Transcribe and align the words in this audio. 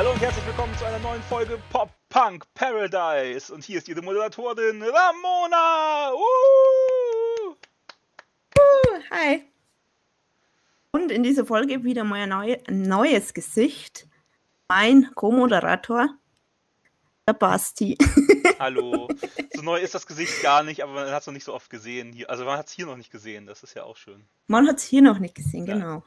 Hallo 0.00 0.12
und 0.12 0.20
herzlich 0.22 0.46
willkommen 0.46 0.74
zu 0.78 0.86
einer 0.86 0.98
neuen 1.00 1.22
Folge 1.24 1.58
Pop 1.68 1.90
Punk 2.08 2.46
Paradise. 2.54 3.52
Und 3.52 3.62
hier 3.62 3.76
ist 3.76 3.86
Ihre 3.86 4.00
Moderatorin 4.00 4.82
Ramona. 4.82 6.14
Uh! 6.14 7.50
Uh, 8.58 9.02
hi. 9.10 9.42
Und 10.92 11.12
in 11.12 11.22
dieser 11.22 11.44
Folge 11.44 11.84
wieder 11.84 12.04
mal 12.04 12.20
ein, 12.20 12.30
neu, 12.30 12.56
ein 12.66 12.80
neues 12.80 13.34
Gesicht. 13.34 14.08
Mein 14.68 15.10
Co-Moderator, 15.14 16.08
der 17.28 17.34
Basti. 17.34 17.98
Hallo. 18.58 19.06
So 19.52 19.60
neu 19.60 19.80
ist 19.80 19.94
das 19.94 20.06
Gesicht 20.06 20.40
gar 20.40 20.62
nicht, 20.62 20.82
aber 20.82 20.94
man 20.94 21.10
hat 21.10 21.20
es 21.20 21.26
noch 21.26 21.34
nicht 21.34 21.44
so 21.44 21.52
oft 21.52 21.68
gesehen. 21.68 22.14
Hier. 22.14 22.30
Also 22.30 22.46
man 22.46 22.56
hat 22.56 22.68
es 22.68 22.72
hier 22.72 22.86
noch 22.86 22.96
nicht 22.96 23.12
gesehen, 23.12 23.44
das 23.44 23.62
ist 23.62 23.74
ja 23.74 23.82
auch 23.82 23.98
schön. 23.98 24.24
Man 24.46 24.66
hat 24.66 24.78
es 24.78 24.84
hier 24.84 25.02
noch 25.02 25.18
nicht 25.18 25.34
gesehen, 25.34 25.66
ja. 25.66 26.02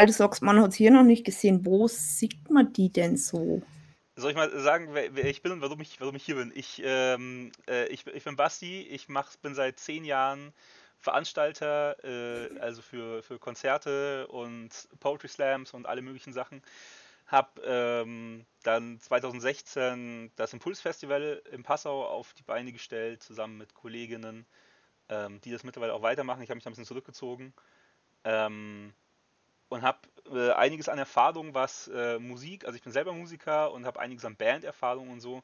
Weil 0.00 0.06
du 0.06 0.14
sagst, 0.14 0.40
man 0.40 0.58
hat 0.62 0.72
hier 0.72 0.90
noch 0.90 1.02
nicht 1.02 1.26
gesehen. 1.26 1.66
Wo 1.66 1.86
sieht 1.86 2.48
man 2.48 2.72
die 2.72 2.90
denn 2.90 3.18
so? 3.18 3.60
Soll 4.16 4.30
ich 4.30 4.36
mal 4.38 4.50
sagen, 4.58 4.88
wer, 4.92 5.14
wer 5.14 5.26
ich 5.26 5.42
bin 5.42 5.52
und 5.52 5.60
warum 5.60 5.78
ich, 5.82 6.00
warum 6.00 6.16
ich 6.16 6.24
hier 6.24 6.36
bin? 6.36 6.50
Ich, 6.54 6.80
ähm, 6.82 7.52
äh, 7.68 7.86
ich, 7.88 8.06
ich 8.06 8.24
bin 8.24 8.34
Basti, 8.34 8.80
ich 8.80 9.10
mach, 9.10 9.36
bin 9.36 9.54
seit 9.54 9.78
zehn 9.78 10.06
Jahren 10.06 10.54
Veranstalter, 11.00 12.02
äh, 12.02 12.58
also 12.60 12.80
für, 12.80 13.22
für 13.22 13.38
Konzerte 13.38 14.26
und 14.28 14.88
Poetry 15.00 15.28
Slams 15.28 15.74
und 15.74 15.84
alle 15.84 16.00
möglichen 16.00 16.32
Sachen. 16.32 16.62
Hab 17.26 17.60
ähm, 17.62 18.46
dann 18.62 18.98
2016 19.00 20.32
das 20.34 20.54
Impulsfestival 20.54 21.42
in 21.52 21.62
Passau 21.62 22.06
auf 22.06 22.32
die 22.32 22.42
Beine 22.42 22.72
gestellt, 22.72 23.22
zusammen 23.22 23.58
mit 23.58 23.74
Kolleginnen, 23.74 24.46
ähm, 25.10 25.42
die 25.42 25.50
das 25.50 25.62
mittlerweile 25.62 25.92
auch 25.92 26.00
weitermachen. 26.00 26.40
Ich 26.40 26.48
habe 26.48 26.56
mich 26.56 26.64
da 26.64 26.70
ein 26.70 26.72
bisschen 26.72 26.86
zurückgezogen. 26.86 27.52
Ähm, 28.24 28.94
und 29.70 29.82
habe 29.82 29.98
äh, 30.30 30.52
einiges 30.52 30.88
an 30.88 30.98
Erfahrung, 30.98 31.54
was 31.54 31.88
äh, 31.88 32.18
Musik, 32.18 32.66
also 32.66 32.76
ich 32.76 32.82
bin 32.82 32.92
selber 32.92 33.14
Musiker 33.14 33.72
und 33.72 33.86
habe 33.86 33.98
einiges 33.98 34.24
an 34.26 34.36
Banderfahrung 34.36 35.08
und 35.08 35.20
so. 35.20 35.42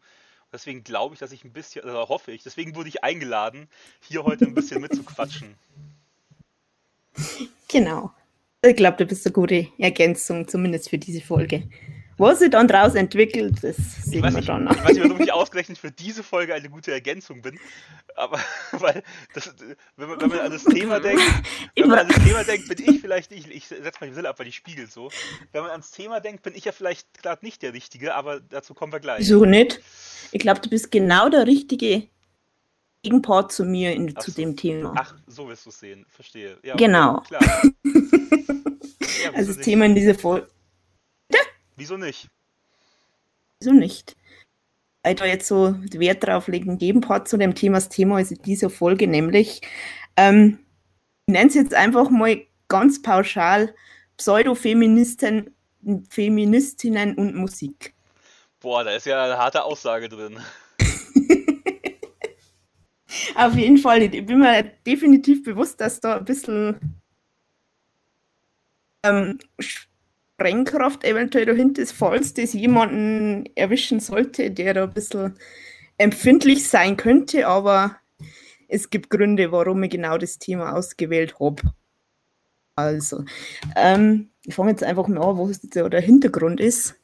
Deswegen 0.53 0.85
glaube 0.85 1.15
ich, 1.15 1.21
dass 1.21 1.33
ich 1.33 1.45
ein 1.45 1.53
bisschen, 1.53 1.85
oder 1.85 2.09
hoffe 2.09 2.33
ich, 2.33 2.43
deswegen 2.43 2.75
wurde 2.75 2.89
ich 2.89 3.03
eingeladen, 3.03 3.69
hier 4.01 4.25
heute 4.25 4.45
ein 4.45 4.55
bisschen 4.55 4.81
mitzuquatschen. 4.81 5.57
Genau. 7.69 8.13
Ich 8.63 8.77
glaube, 8.77 8.97
du 8.97 9.07
bist 9.07 9.27
eine 9.27 9.33
gute 9.33 9.69
Ergänzung, 9.79 10.49
zumindest 10.49 10.91
für 10.91 10.99
diese 10.99 11.21
Folge. 11.21 11.69
Was 12.19 12.39
sich 12.39 12.51
dann 12.51 12.67
daraus 12.67 12.95
entwickelt, 12.95 13.63
das 13.63 13.77
sehen 13.77 14.23
wir 14.23 14.31
nicht, 14.31 14.49
dann. 14.49 14.67
Ich 14.71 14.85
weiß 14.85 14.95
nicht, 14.95 15.05
warum 15.05 15.21
ich 15.21 15.33
ausgerechnet 15.33 15.77
für 15.77 15.91
diese 15.91 16.23
Folge 16.23 16.55
eine 16.55 16.71
gute 16.71 16.91
Ergänzung 16.91 17.43
bin, 17.43 17.59
aber 18.15 18.41
weil 18.73 19.03
das, 19.35 19.55
wenn, 19.97 20.09
man, 20.09 20.21
wenn 20.21 20.29
man 20.29 20.39
an 20.41 20.53
das 20.53 20.65
Thema 20.65 20.99
denkt, 20.99 21.23
wenn 21.75 21.89
man 21.89 21.99
an 22.01 22.09
das 22.09 22.25
Thema 22.25 22.43
denkt, 22.45 22.69
bin 22.69 22.79
ich 22.79 23.01
vielleicht, 23.01 23.33
ich, 23.33 23.51
ich 23.51 23.69
setze 23.69 23.99
mal 24.01 24.07
die 24.07 24.15
Brille 24.15 24.29
ab, 24.31 24.39
weil 24.39 24.47
die 24.47 24.53
spiegelt 24.53 24.91
so. 24.91 25.11
Wenn 25.53 25.63
man 25.63 25.71
ans 25.71 25.91
Thema 25.91 26.21
denkt, 26.21 26.43
bin 26.43 26.55
ich 26.55 26.65
ja 26.65 26.73
vielleicht 26.73 27.23
gerade 27.23 27.45
nicht 27.45 27.63
der 27.63 27.75
Richtige, 27.75 28.15
aber 28.15 28.41
dazu 28.41 28.73
kommen 28.73 28.93
wir 28.93 29.01
gleich. 29.01 29.21
Wieso 29.21 29.45
nicht? 29.45 29.81
Ich 30.33 30.41
glaube, 30.41 30.61
du 30.61 30.71
bist 30.71 30.91
genau 30.91 31.29
der 31.29 31.47
richtige 31.47 32.09
Gegenpart 33.03 33.53
zu 33.53 33.65
mir 33.65 33.93
in, 33.93 34.17
zu 34.17 34.31
so. 34.31 34.37
dem 34.41 34.57
Thema. 34.57 34.95
Ach, 34.97 35.15
so 35.27 35.49
wirst 35.49 35.67
du 35.67 35.71
es 35.71 35.81
sehen, 35.81 36.07
verstehe. 36.09 36.57
Ja, 36.63 36.77
genau. 36.77 37.23
Ja, 39.25 39.33
also 39.33 39.55
das? 39.55 39.65
Thema 39.65 39.87
in 39.87 39.95
dieser 39.95 40.15
Folge 40.15 40.47
Wieso 41.77 41.97
nicht? 41.97 42.29
Wieso 43.61 43.73
nicht? 43.73 44.17
Weil 45.03 45.15
da 45.15 45.27
jetzt 45.27 45.47
so 45.47 45.77
Wert 45.93 46.27
drauf 46.27 46.49
legen, 46.49 46.79
Gegenpart 46.79 47.29
zu 47.29 47.37
dem 47.37 47.55
Thema. 47.55 47.77
Das 47.77 47.89
Thema 47.89 48.21
ist 48.21 48.33
in 48.33 48.43
dieser 48.43 48.71
Folge 48.71 49.07
nämlich, 49.07 49.61
ähm, 50.17 50.59
ich 51.27 51.33
nenne 51.33 51.49
es 51.49 51.55
jetzt 51.55 51.75
einfach 51.75 52.11
mal 52.11 52.45
ganz 52.69 53.03
pauschal, 53.03 53.75
Pseudofeministen, 54.17 55.55
Feministinnen 56.09 57.15
und 57.15 57.37
Musik. 57.37 57.95
Boah, 58.61 58.83
da 58.83 58.97
ist 58.97 59.07
ja 59.07 59.23
eine 59.23 59.39
harte 59.39 59.63
Aussage 59.63 60.09
drin. 60.09 60.41
Auf 63.37 63.55
jeden 63.55 63.79
Fall. 63.79 64.03
Ich 64.03 64.27
bin 64.27 64.41
mir 64.41 64.65
definitiv 64.87 65.45
bewusst, 65.45 65.81
dass 65.81 66.01
da 66.01 66.17
ein 66.17 66.25
bisschen 66.25 67.01
ähm, 69.05 69.39
Sprengkraft 70.37 71.03
eventuell 71.05 71.47
dahinter 71.47 71.81
ist, 71.81 71.93
falls 71.93 72.35
das 72.35 72.53
jemanden 72.53 73.47
erwischen 73.55 74.01
sollte, 74.01 74.51
der 74.51 74.75
da 74.75 74.85
ein 74.85 74.93
bisschen 74.93 75.35
empfindlich 75.97 76.69
sein 76.69 76.99
könnte, 76.99 77.47
aber 77.47 77.97
es 78.69 78.91
gibt 78.91 79.09
Gründe, 79.09 79.51
warum 79.51 79.83
ich 79.83 79.91
genau 79.91 80.19
das 80.19 80.39
Thema 80.39 80.75
ausgewählt 80.75 81.41
habe. 81.41 81.63
Also, 82.75 83.25
ähm, 83.77 84.29
ich 84.45 84.55
fange 84.55 84.73
jetzt 84.73 84.85
einfach 84.85 85.09
mal 85.09 85.23
an, 85.23 85.39
was 85.39 85.61
der 85.63 86.01
Hintergrund 86.03 86.61
ist. 86.61 86.97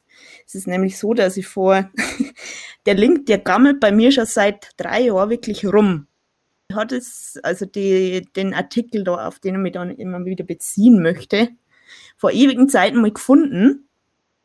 Es 0.46 0.54
ist 0.54 0.66
nämlich 0.66 0.98
so, 0.98 1.14
dass 1.14 1.38
ich 1.38 1.46
vor, 1.46 1.90
der 2.86 2.94
Link, 2.94 3.24
der 3.24 3.38
gammelt 3.38 3.80
bei 3.80 3.92
mir 3.92 4.12
schon 4.12 4.26
seit 4.26 4.72
drei 4.76 5.04
Jahren 5.04 5.30
wirklich 5.30 5.64
rum. 5.64 6.06
Hat 6.70 6.92
es, 6.92 7.38
also 7.42 7.64
die, 7.64 8.26
den 8.36 8.52
Artikel 8.52 9.04
da, 9.04 9.26
auf 9.26 9.38
den 9.38 9.54
ich 9.54 9.60
mich 9.60 9.72
dann 9.72 9.96
immer 9.96 10.22
wieder 10.26 10.44
beziehen 10.44 11.02
möchte, 11.02 11.48
vor 12.22 12.30
ewigen 12.30 12.68
Zeiten 12.68 13.00
mal 13.00 13.10
gefunden. 13.10 13.88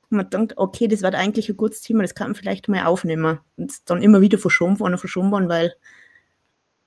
Und 0.10 0.18
man 0.18 0.30
denkt, 0.32 0.58
okay, 0.58 0.88
das 0.88 1.04
wird 1.04 1.14
eigentlich 1.14 1.48
ein 1.48 1.58
gutes 1.58 1.82
Thema, 1.82 2.02
das 2.02 2.16
kann 2.16 2.30
man 2.30 2.36
vielleicht 2.36 2.68
mal 2.68 2.88
aufnehmen. 2.88 3.40
Und 3.56 3.88
dann 3.88 4.02
immer 4.02 4.20
wieder 4.20 4.40
verschoben 4.40 4.80
worden, 4.80 4.98
verschoben 4.98 5.30
worden, 5.30 5.48
weil, 5.48 5.76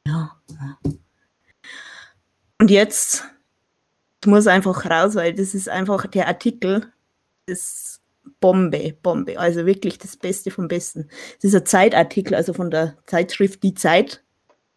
ja. 0.04 0.36
Und 2.58 2.72
jetzt 2.72 3.24
muss 4.26 4.48
einfach 4.48 4.84
raus, 4.84 5.14
weil 5.14 5.32
das 5.32 5.54
ist 5.54 5.68
einfach 5.68 6.08
der 6.08 6.26
Artikel, 6.26 6.92
das 7.46 8.00
Bombe, 8.40 8.96
Bombe. 9.00 9.38
Also 9.38 9.66
wirklich 9.66 9.96
das 9.98 10.16
Beste 10.16 10.50
vom 10.50 10.66
Besten. 10.66 11.08
Das 11.36 11.44
ist 11.44 11.54
ein 11.54 11.66
Zeitartikel, 11.66 12.34
also 12.34 12.52
von 12.52 12.68
der 12.68 12.96
Zeitschrift 13.06 13.62
Die 13.62 13.74
Zeit, 13.74 14.24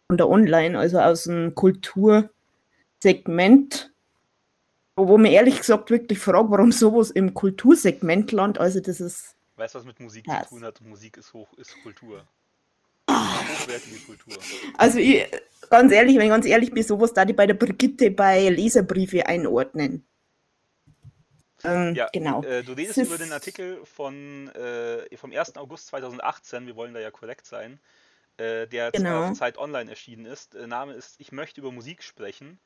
von 0.06 0.16
der 0.16 0.28
Online, 0.28 0.78
also 0.78 1.00
aus 1.00 1.24
dem 1.24 1.56
Kultursegment 1.56 3.90
wo 4.96 5.18
mir 5.18 5.32
ehrlich 5.32 5.58
gesagt 5.58 5.90
wirklich 5.90 6.18
frage, 6.18 6.50
warum 6.50 6.72
sowas 6.72 7.10
im 7.10 7.34
Kultursegment 7.34 8.32
landet. 8.32 8.60
Also 8.60 8.80
das 8.80 9.00
ist. 9.00 9.36
Weißt 9.56 9.74
du, 9.74 9.78
was 9.80 9.86
mit 9.86 10.00
Musik 10.00 10.26
was? 10.26 10.48
zu 10.48 10.54
tun 10.54 10.64
hat? 10.64 10.80
Musik 10.80 11.16
ist 11.16 11.32
hoch, 11.32 11.52
ist 11.54 11.74
Kultur. 11.82 12.24
Hochwertige 13.10 13.98
Kultur. 13.98 14.34
Also 14.78 14.98
ich, 14.98 15.26
ganz 15.70 15.92
ehrlich, 15.92 16.16
wenn 16.16 16.24
ich 16.24 16.30
ganz 16.30 16.46
ehrlich 16.46 16.72
bin, 16.72 16.82
sowas 16.82 17.12
da 17.12 17.24
die 17.24 17.32
bei 17.32 17.46
der 17.46 17.54
Brigitte 17.54 18.10
bei 18.10 18.48
Leserbriefe 18.48 19.26
einordnen. 19.26 20.04
Ähm, 21.64 21.94
ja, 21.94 22.08
genau. 22.12 22.42
Äh, 22.42 22.62
du 22.62 22.72
redest 22.72 22.98
über 22.98 23.18
den 23.18 23.32
Artikel 23.32 23.84
von, 23.84 24.48
äh, 24.50 25.16
vom 25.16 25.32
1. 25.32 25.56
August 25.56 25.88
2018, 25.88 26.66
wir 26.66 26.76
wollen 26.76 26.92
da 26.92 27.00
ja 27.00 27.10
korrekt 27.10 27.46
sein, 27.46 27.80
äh, 28.36 28.66
der 28.66 28.90
genau. 28.90 29.30
auf 29.30 29.38
Zeit 29.38 29.56
Online 29.56 29.90
erschienen 29.90 30.26
ist. 30.26 30.54
Der 30.54 30.66
Name 30.66 30.92
ist 30.92 31.18
Ich 31.18 31.32
möchte 31.32 31.60
über 31.60 31.72
Musik 31.72 32.02
sprechen. 32.02 32.58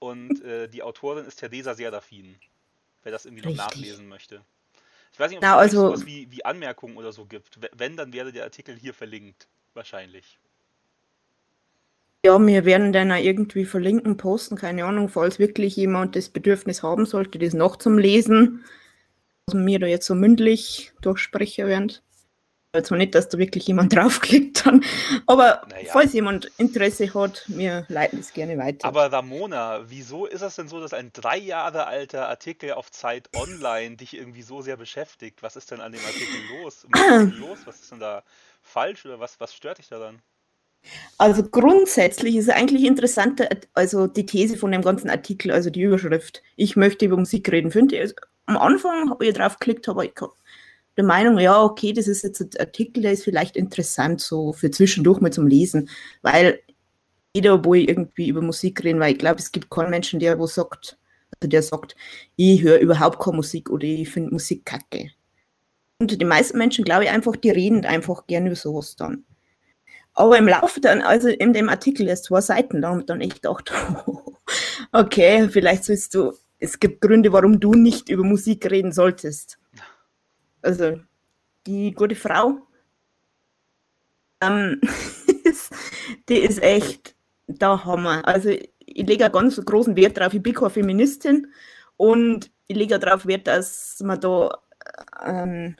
Und 0.00 0.42
äh, 0.42 0.66
die 0.68 0.82
Autorin 0.82 1.26
ist 1.26 1.36
Teresa 1.36 1.74
Serafin, 1.74 2.34
wer 3.04 3.12
das 3.12 3.26
irgendwie 3.26 3.44
noch 3.44 3.50
Richtig. 3.50 3.76
nachlesen 3.76 4.08
möchte. 4.08 4.40
Ich 5.12 5.20
weiß 5.20 5.30
nicht, 5.30 5.38
ob 5.38 5.44
es 5.44 5.50
also, 5.50 5.88
sowas 5.88 6.06
wie, 6.06 6.30
wie 6.32 6.44
Anmerkungen 6.44 6.96
oder 6.96 7.12
so 7.12 7.26
gibt. 7.26 7.58
Wenn, 7.76 7.96
dann 7.96 8.12
wäre 8.12 8.32
der 8.32 8.44
Artikel 8.44 8.74
hier 8.76 8.94
verlinkt. 8.94 9.46
Wahrscheinlich. 9.74 10.38
Ja, 12.24 12.38
wir 12.38 12.64
werden 12.64 12.92
dann 12.92 13.12
auch 13.12 13.16
irgendwie 13.16 13.64
verlinken, 13.64 14.16
posten, 14.16 14.56
keine 14.56 14.84
Ahnung, 14.84 15.08
falls 15.08 15.38
wirklich 15.38 15.76
jemand 15.76 16.16
das 16.16 16.28
Bedürfnis 16.28 16.82
haben 16.82 17.06
sollte, 17.06 17.38
das 17.38 17.54
noch 17.54 17.76
zum 17.76 17.98
Lesen, 17.98 18.64
was 19.46 19.54
mir 19.54 19.78
da 19.78 19.86
jetzt 19.86 20.06
so 20.06 20.14
mündlich 20.14 20.92
durchsprechen 21.00 21.66
werden. 21.66 21.92
Also 22.72 22.94
nicht, 22.94 23.16
dass 23.16 23.28
da 23.28 23.38
wirklich 23.38 23.66
jemand 23.66 23.92
draufklickt 23.96 24.64
dann. 24.64 24.84
Aber 25.26 25.62
naja. 25.68 25.92
falls 25.92 26.12
jemand 26.12 26.50
Interesse 26.56 27.12
hat, 27.14 27.44
wir 27.48 27.84
leiten 27.88 28.20
es 28.20 28.32
gerne 28.32 28.56
weiter. 28.58 28.86
Aber 28.86 29.10
Ramona, 29.10 29.90
wieso 29.90 30.26
ist 30.26 30.42
es 30.42 30.54
denn 30.54 30.68
so, 30.68 30.80
dass 30.80 30.92
ein 30.92 31.10
drei 31.12 31.36
Jahre 31.36 31.86
alter 31.86 32.28
Artikel 32.28 32.72
auf 32.72 32.90
Zeit 32.92 33.28
Online 33.34 33.96
dich 33.96 34.16
irgendwie 34.16 34.42
so 34.42 34.62
sehr 34.62 34.76
beschäftigt? 34.76 35.42
Was 35.42 35.56
ist 35.56 35.70
denn 35.72 35.80
an 35.80 35.92
dem 35.92 36.00
Artikel 36.04 36.62
los? 36.62 36.86
Was 36.90 37.22
ist, 37.22 37.34
los? 37.38 37.58
Was 37.64 37.80
ist 37.80 37.90
denn 37.90 38.00
da 38.00 38.22
falsch 38.62 39.04
oder 39.04 39.18
was, 39.18 39.40
was 39.40 39.52
stört 39.52 39.78
dich 39.78 39.88
daran? 39.88 40.22
Also 41.18 41.42
grundsätzlich 41.42 42.36
ist 42.36 42.48
eigentlich 42.50 42.84
interessant, 42.84 43.46
also 43.74 44.06
die 44.06 44.24
These 44.24 44.56
von 44.56 44.72
dem 44.72 44.82
ganzen 44.82 45.10
Artikel, 45.10 45.50
also 45.50 45.70
die 45.70 45.82
Überschrift. 45.82 46.42
Ich 46.56 46.76
möchte 46.76 47.04
über 47.04 47.16
Musik 47.16 47.50
reden. 47.50 47.70
Finde 47.70 47.96
ich, 47.96 48.00
also 48.00 48.14
am 48.46 48.56
Anfang 48.56 49.10
habe 49.10 49.26
ich 49.26 49.34
drauf 49.34 49.58
geklickt, 49.58 49.88
aber 49.88 50.04
ich 50.04 50.14
der 50.96 51.04
Meinung, 51.04 51.38
ja, 51.38 51.62
okay, 51.62 51.92
das 51.92 52.08
ist 52.08 52.22
jetzt 52.22 52.40
ein 52.40 52.50
Artikel, 52.58 53.02
der 53.02 53.12
ist 53.12 53.24
vielleicht 53.24 53.56
interessant 53.56 54.20
so 54.20 54.52
für 54.52 54.70
zwischendurch 54.70 55.20
mal 55.20 55.32
zum 55.32 55.46
Lesen, 55.46 55.88
weil 56.22 56.60
jeder, 57.34 57.64
wo 57.64 57.74
ich 57.74 57.88
irgendwie 57.88 58.28
über 58.28 58.42
Musik 58.42 58.82
reden, 58.82 59.00
weil 59.00 59.12
ich 59.12 59.18
glaube, 59.18 59.38
es 59.38 59.52
gibt 59.52 59.70
keinen 59.70 59.90
Menschen, 59.90 60.20
der 60.20 60.38
wo 60.38 60.46
sagt, 60.46 60.98
also 61.38 61.48
der 61.48 61.62
sagt, 61.62 61.96
ich 62.36 62.62
höre 62.62 62.80
überhaupt 62.80 63.20
keine 63.20 63.36
Musik 63.36 63.70
oder 63.70 63.84
ich 63.84 64.08
finde 64.08 64.32
Musik 64.32 64.64
kacke. 64.64 65.10
Und 66.00 66.20
die 66.20 66.24
meisten 66.24 66.58
Menschen, 66.58 66.84
glaube 66.84 67.04
ich, 67.04 67.10
einfach, 67.10 67.36
die 67.36 67.50
reden 67.50 67.84
einfach 67.84 68.26
gerne 68.26 68.46
über 68.46 68.56
sowas 68.56 68.96
dann. 68.96 69.24
Aber 70.14 70.36
im 70.38 70.48
Laufe 70.48 70.80
dann, 70.80 71.02
also 71.02 71.28
in 71.28 71.52
dem 71.52 71.68
Artikel 71.68 72.08
erst 72.08 72.24
zwei 72.24 72.40
Seiten, 72.40 72.84
ich 72.98 73.06
dann 73.06 73.20
echt 73.20 73.42
gedacht, 73.42 73.72
okay, 74.92 75.48
vielleicht 75.48 75.84
sollst 75.84 76.14
du, 76.14 76.32
es 76.58 76.80
gibt 76.80 77.00
Gründe, 77.00 77.32
warum 77.32 77.60
du 77.60 77.74
nicht 77.74 78.08
über 78.08 78.24
Musik 78.24 78.70
reden 78.70 78.92
solltest. 78.92 79.59
Also, 80.62 81.00
die 81.66 81.92
gute 81.92 82.14
Frau, 82.14 82.58
ähm, 84.40 84.80
die 86.28 86.38
ist 86.38 86.62
echt 86.62 87.14
da 87.46 87.84
Hammer. 87.84 88.26
Also 88.26 88.50
ich 88.50 89.06
lege 89.06 89.24
einen 89.24 89.32
ganz 89.32 89.60
großen 89.62 89.96
Wert 89.96 90.18
drauf. 90.18 90.34
Ich 90.34 90.42
bin 90.42 90.54
keine 90.54 90.70
Feministin 90.70 91.52
und 91.96 92.50
ich 92.66 92.76
lege 92.76 92.98
darauf 92.98 93.26
Wert, 93.26 93.46
dass 93.46 94.00
man 94.04 94.20
da 94.20 94.58
ähm, 95.24 95.76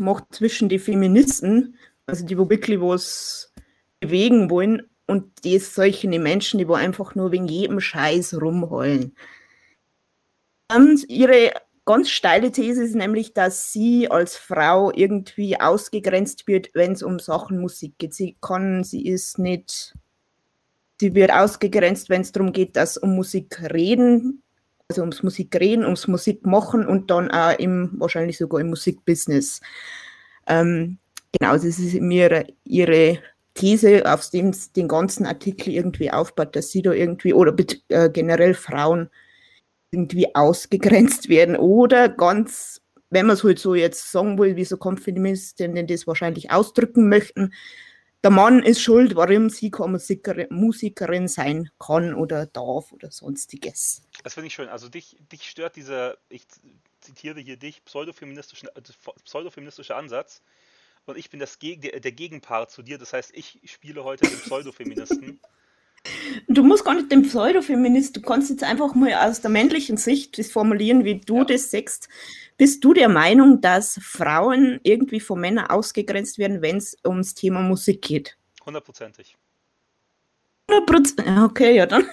macht 0.00 0.34
zwischen 0.34 0.68
den 0.68 0.80
Feministen, 0.80 1.76
also 2.06 2.26
die, 2.26 2.36
wo 2.36 2.48
wirklich 2.50 2.80
was 2.80 3.52
bewegen 4.00 4.50
wollen, 4.50 4.88
und 5.06 5.44
die 5.44 5.58
solche 5.58 6.08
Menschen, 6.08 6.58
die 6.58 6.68
wo 6.68 6.74
einfach 6.74 7.14
nur 7.14 7.32
wegen 7.32 7.46
jedem 7.46 7.80
Scheiß 7.80 8.40
rumheulen. 8.40 9.14
Und 10.74 11.08
ihre 11.08 11.52
ganz 11.84 12.10
steile 12.10 12.52
These 12.52 12.82
ist 12.82 12.94
nämlich, 12.94 13.34
dass 13.34 13.72
sie 13.72 14.10
als 14.10 14.36
Frau 14.36 14.92
irgendwie 14.94 15.60
ausgegrenzt 15.60 16.46
wird, 16.46 16.70
wenn 16.74 16.92
es 16.92 17.02
um 17.02 17.18
Sachen 17.18 17.60
Musik 17.60 17.94
geht. 17.98 18.14
Sie 18.14 18.36
kann, 18.40 18.84
sie 18.84 19.06
ist 19.06 19.38
nicht, 19.38 19.94
sie 21.00 21.14
wird 21.14 21.32
ausgegrenzt, 21.32 22.08
wenn 22.08 22.22
es 22.22 22.32
darum 22.32 22.52
geht, 22.52 22.76
dass 22.76 22.96
um 22.96 23.14
Musik 23.14 23.60
reden, 23.72 24.42
also 24.88 25.02
ums 25.02 25.22
Musik 25.22 25.54
reden, 25.56 25.84
ums 25.84 26.06
Musik 26.06 26.46
machen 26.46 26.86
und 26.86 27.10
dann 27.10 27.30
auch 27.30 27.58
im, 27.58 27.92
wahrscheinlich 27.94 28.38
sogar 28.38 28.60
im 28.60 28.70
Musikbusiness. 28.70 29.60
Ähm, 30.46 30.98
genau, 31.32 31.54
das 31.54 31.64
ist 31.64 31.94
mir 31.94 32.46
ihre 32.64 33.18
These, 33.54 34.10
auf 34.10 34.30
dem 34.30 34.54
den 34.76 34.88
ganzen 34.88 35.26
Artikel 35.26 35.70
irgendwie 35.70 36.10
aufbaut, 36.10 36.54
dass 36.56 36.70
sie 36.70 36.82
da 36.82 36.92
irgendwie 36.92 37.34
oder 37.34 37.54
äh, 37.88 38.08
generell 38.08 38.54
Frauen 38.54 39.10
irgendwie 39.92 40.34
ausgegrenzt 40.34 41.28
werden 41.28 41.54
oder 41.54 42.08
ganz, 42.08 42.80
wenn 43.10 43.26
man 43.26 43.34
es 43.34 43.44
halt 43.44 43.58
so 43.58 43.74
jetzt 43.74 44.10
sagen 44.10 44.38
will, 44.38 44.56
wie 44.56 44.64
so 44.64 44.76
Feministinnen 44.78 45.86
das 45.86 46.06
wahrscheinlich 46.06 46.50
ausdrücken 46.50 47.08
möchten, 47.08 47.52
der 48.24 48.30
Mann 48.30 48.62
ist 48.62 48.80
schuld, 48.80 49.16
warum 49.16 49.50
sie 49.50 49.70
keine 49.70 50.46
Musikerin, 50.50 51.28
sein 51.28 51.70
kann 51.78 52.14
oder 52.14 52.46
darf 52.46 52.92
oder 52.92 53.10
sonstiges. 53.10 54.02
Das 54.22 54.34
finde 54.34 54.46
ich 54.46 54.54
schön. 54.54 54.68
Also 54.68 54.88
dich, 54.88 55.16
dich 55.32 55.50
stört 55.50 55.76
dieser, 55.76 56.16
ich 56.28 56.46
zitiere 57.00 57.40
hier 57.40 57.56
dich, 57.56 57.84
pseudofeministische, 57.84 58.68
äh, 58.74 58.80
pseudofeministische 59.24 59.94
Ansatz. 59.96 60.40
Und 61.04 61.18
ich 61.18 61.30
bin 61.30 61.40
das, 61.40 61.58
der, 61.58 61.98
der 61.98 62.12
Gegenpart 62.12 62.70
zu 62.70 62.82
dir. 62.82 62.96
Das 62.96 63.12
heißt, 63.12 63.32
ich 63.34 63.60
spiele 63.64 64.04
heute 64.04 64.28
den 64.28 64.38
Pseudofeministen. 64.38 65.40
Du 66.48 66.64
musst 66.64 66.84
gar 66.84 66.94
nicht 66.94 67.12
den 67.12 67.22
Pseudofeminist, 67.22 68.16
du 68.16 68.22
kannst 68.22 68.50
jetzt 68.50 68.64
einfach 68.64 68.94
mal 68.94 69.14
aus 69.14 69.40
der 69.40 69.50
männlichen 69.50 69.96
Sicht 69.96 70.38
das 70.38 70.50
formulieren, 70.50 71.04
wie 71.04 71.20
du 71.20 71.38
ja. 71.38 71.44
das 71.44 71.70
sagst. 71.70 72.08
Bist 72.56 72.84
du 72.84 72.92
der 72.92 73.08
Meinung, 73.08 73.60
dass 73.60 73.98
Frauen 74.02 74.80
irgendwie 74.82 75.20
von 75.20 75.40
Männern 75.40 75.66
ausgegrenzt 75.66 76.38
werden, 76.38 76.60
wenn 76.60 76.76
es 76.76 76.96
ums 77.06 77.34
Thema 77.34 77.60
Musik 77.60 78.02
geht? 78.02 78.36
Hundertprozentig. 78.64 79.36
Okay, 80.68 81.76
ja 81.76 81.86
dann. 81.86 82.06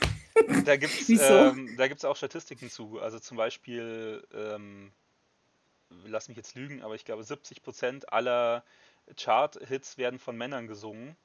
Da 0.66 0.78
gibt 0.78 0.94
es 1.10 1.10
ähm, 1.10 1.78
auch 2.04 2.16
Statistiken 2.16 2.70
zu. 2.70 3.00
Also 3.00 3.20
zum 3.20 3.38
Beispiel, 3.38 4.26
ähm, 4.34 4.92
lass 6.06 6.28
mich 6.28 6.38
jetzt 6.38 6.56
lügen, 6.56 6.82
aber 6.82 6.96
ich 6.96 7.06
glaube 7.06 7.24
70% 7.24 8.06
aller 8.06 8.64
Chart-Hits 9.18 9.98
werden 9.98 10.20
von 10.20 10.38
Männern 10.38 10.68
gesungen. 10.68 11.16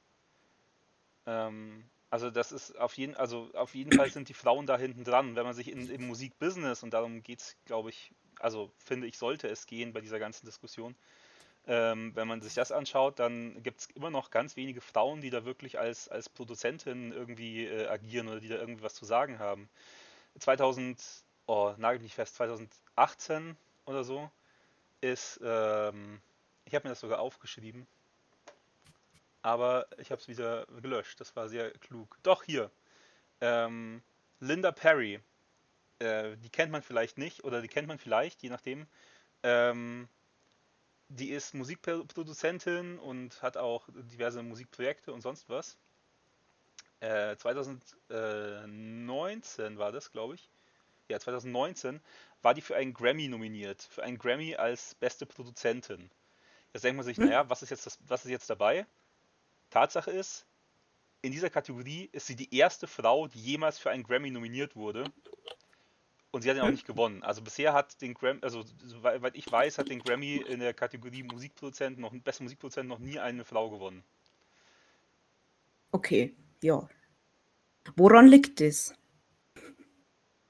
Ähm, 1.25 1.85
also 2.09 2.29
das 2.29 2.51
ist 2.51 2.77
auf 2.77 2.97
jeden, 2.97 3.15
also 3.15 3.49
auf 3.53 3.75
jeden 3.75 3.91
Fall 3.91 4.09
sind 4.09 4.29
die 4.29 4.33
Frauen 4.33 4.65
da 4.65 4.77
hinten 4.77 5.03
dran. 5.03 5.35
Wenn 5.35 5.45
man 5.45 5.55
sich 5.55 5.71
in, 5.71 5.89
im 5.89 6.07
Musikbusiness, 6.07 6.83
und 6.83 6.93
darum 6.93 7.23
geht 7.23 7.39
es, 7.39 7.55
glaube 7.65 7.89
ich, 7.89 8.11
also 8.39 8.71
finde 8.77 9.07
ich, 9.07 9.17
sollte 9.17 9.47
es 9.47 9.65
gehen 9.65 9.93
bei 9.93 10.01
dieser 10.01 10.19
ganzen 10.19 10.45
Diskussion, 10.45 10.95
ähm, 11.67 12.15
wenn 12.15 12.27
man 12.27 12.41
sich 12.41 12.53
das 12.53 12.71
anschaut, 12.71 13.19
dann 13.19 13.63
gibt 13.63 13.81
es 13.81 13.87
immer 13.95 14.11
noch 14.11 14.29
ganz 14.29 14.55
wenige 14.55 14.81
Frauen, 14.81 15.21
die 15.21 15.31
da 15.31 15.45
wirklich 15.45 15.79
als, 15.79 16.07
als 16.09 16.29
Produzentin 16.29 17.11
irgendwie 17.11 17.65
äh, 17.65 17.87
agieren 17.87 18.27
oder 18.27 18.39
die 18.39 18.49
da 18.49 18.55
irgendwie 18.55 18.83
was 18.83 18.93
zu 18.93 19.05
sagen 19.05 19.39
haben. 19.39 19.67
2000, 20.39 21.01
oh, 21.47 21.73
nagel 21.77 22.01
mich 22.01 22.13
fest, 22.13 22.35
2018 22.35 23.57
oder 23.85 24.03
so 24.03 24.29
ist, 25.01 25.39
ähm, 25.43 26.21
ich 26.65 26.75
habe 26.75 26.87
mir 26.87 26.91
das 26.91 26.99
sogar 26.99 27.19
aufgeschrieben, 27.19 27.87
aber 29.45 29.87
ich 29.99 30.09
habe 30.09 30.19
es 30.19 30.27
wieder 30.27 30.65
gelöscht. 30.81 31.21
Das 31.21 31.35
war 31.35 31.47
sehr 31.49 31.69
klug. 31.69 32.17
Doch, 32.23 32.41
hier. 32.41 32.71
Ähm, 33.41 34.01
Linda 34.39 34.71
Perry. 34.71 35.19
Äh, 35.99 36.35
die 36.37 36.49
kennt 36.49 36.71
man 36.71 36.81
vielleicht 36.81 37.19
nicht 37.19 37.43
oder 37.43 37.61
die 37.61 37.67
kennt 37.67 37.87
man 37.87 37.99
vielleicht, 37.99 38.41
je 38.41 38.49
nachdem. 38.49 38.87
Ähm, 39.43 40.09
die 41.09 41.29
ist 41.29 41.53
Musikproduzentin 41.53 42.97
und 42.97 43.39
hat 43.43 43.55
auch 43.55 43.87
diverse 43.93 44.41
Musikprojekte 44.41 45.13
und 45.13 45.21
sonst 45.21 45.47
was. 45.47 45.77
Äh, 46.99 47.35
2019 47.35 49.77
war 49.77 49.91
das, 49.91 50.11
glaube 50.11 50.33
ich. 50.33 50.49
Ja, 51.07 51.19
2019 51.19 52.01
war 52.41 52.55
die 52.55 52.61
für 52.61 52.77
einen 52.77 52.95
Grammy 52.95 53.27
nominiert. 53.27 53.83
Für 53.91 54.01
einen 54.01 54.17
Grammy 54.17 54.55
als 54.55 54.95
beste 54.95 55.27
Produzentin. 55.27 56.09
Jetzt 56.73 56.83
denkt 56.83 56.97
man 56.97 57.05
sich, 57.05 57.17
naja, 57.19 57.47
was 57.47 57.61
ist 57.61 57.69
jetzt, 57.69 57.85
das, 57.85 57.99
was 58.07 58.25
ist 58.25 58.31
jetzt 58.31 58.49
dabei? 58.49 58.87
Tatsache 59.69 60.11
ist, 60.11 60.45
in 61.21 61.31
dieser 61.31 61.49
Kategorie 61.49 62.09
ist 62.11 62.27
sie 62.27 62.35
die 62.35 62.55
erste 62.55 62.87
Frau, 62.87 63.27
die 63.27 63.39
jemals 63.39 63.79
für 63.79 63.89
einen 63.89 64.03
Grammy 64.03 64.29
nominiert 64.29 64.75
wurde. 64.75 65.05
Und 66.31 66.41
sie 66.41 66.49
hat 66.49 66.57
ihn 66.57 66.63
auch 66.63 66.69
nicht 66.69 66.85
gewonnen. 66.85 67.23
Also 67.23 67.41
bisher 67.41 67.73
hat 67.73 68.01
den 68.01 68.13
Grammy, 68.13 68.39
also 68.43 68.63
soweit 68.83 69.35
ich 69.35 69.51
weiß, 69.51 69.77
hat 69.77 69.89
den 69.89 69.99
Grammy 69.99 70.35
in 70.35 70.59
der 70.59 70.73
Kategorie 70.73 71.23
Musikproduzent 71.23 71.97
noch 71.97 72.13
bester 72.13 72.43
Musikproduzent 72.43 72.87
noch 72.87 72.99
nie 72.99 73.19
eine 73.19 73.45
Frau 73.45 73.69
gewonnen. 73.69 74.03
Okay, 75.91 76.35
ja. 76.61 76.87
Woran 77.95 78.27
liegt 78.27 78.61
es? 78.61 78.93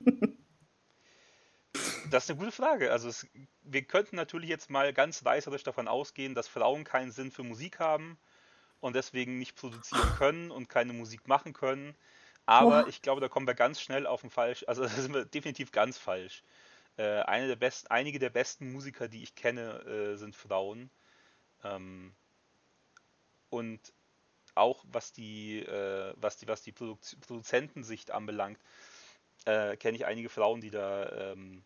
Das 2.11 2.25
ist 2.25 2.29
eine 2.29 2.39
gute 2.39 2.51
Frage. 2.51 2.91
Also 2.91 3.09
es, 3.09 3.27
wir 3.63 3.81
könnten 3.81 4.15
natürlich 4.15 4.47
jetzt 4.47 4.69
mal 4.69 4.93
ganz 4.93 5.25
reißerisch 5.25 5.63
davon 5.63 5.87
ausgehen, 5.87 6.35
dass 6.35 6.47
Frauen 6.47 6.83
keinen 6.83 7.11
Sinn 7.11 7.31
für 7.31 7.43
Musik 7.43 7.79
haben 7.79 8.17
und 8.79 8.95
deswegen 8.95 9.39
nicht 9.39 9.55
produzieren 9.55 10.09
können 10.17 10.51
und 10.51 10.69
keine 10.69 10.93
Musik 10.93 11.27
machen 11.27 11.53
können. 11.53 11.95
Aber 12.45 12.85
oh. 12.85 12.89
ich 12.89 13.01
glaube, 13.01 13.21
da 13.21 13.27
kommen 13.27 13.47
wir 13.47 13.55
ganz 13.55 13.81
schnell 13.81 14.05
auf 14.05 14.21
den 14.21 14.29
falsch. 14.29 14.63
Also 14.67 14.83
da 14.83 14.89
sind 14.89 15.13
wir 15.13 15.25
definitiv 15.25 15.71
ganz 15.71 15.97
falsch. 15.97 16.43
Äh, 16.97 17.21
eine 17.21 17.47
der 17.47 17.55
besten, 17.55 17.87
einige 17.89 18.19
der 18.19 18.29
besten 18.29 18.71
Musiker, 18.71 19.07
die 19.07 19.23
ich 19.23 19.35
kenne, 19.35 19.79
äh, 19.81 20.15
sind 20.15 20.35
Frauen. 20.35 20.89
Ähm, 21.63 22.13
und 23.49 23.79
auch 24.53 24.85
was 24.87 25.11
die, 25.11 25.59
äh, 25.59 26.13
was 26.15 26.37
die, 26.37 26.47
was 26.47 26.61
die 26.61 26.71
Produ 26.71 26.97
Produzentensicht 27.21 28.11
anbelangt, 28.11 28.59
äh, 29.45 29.75
kenne 29.75 29.97
ich 29.97 30.05
einige 30.05 30.29
Frauen, 30.29 30.61
die 30.61 30.69
da, 30.69 31.31
ähm, 31.31 31.63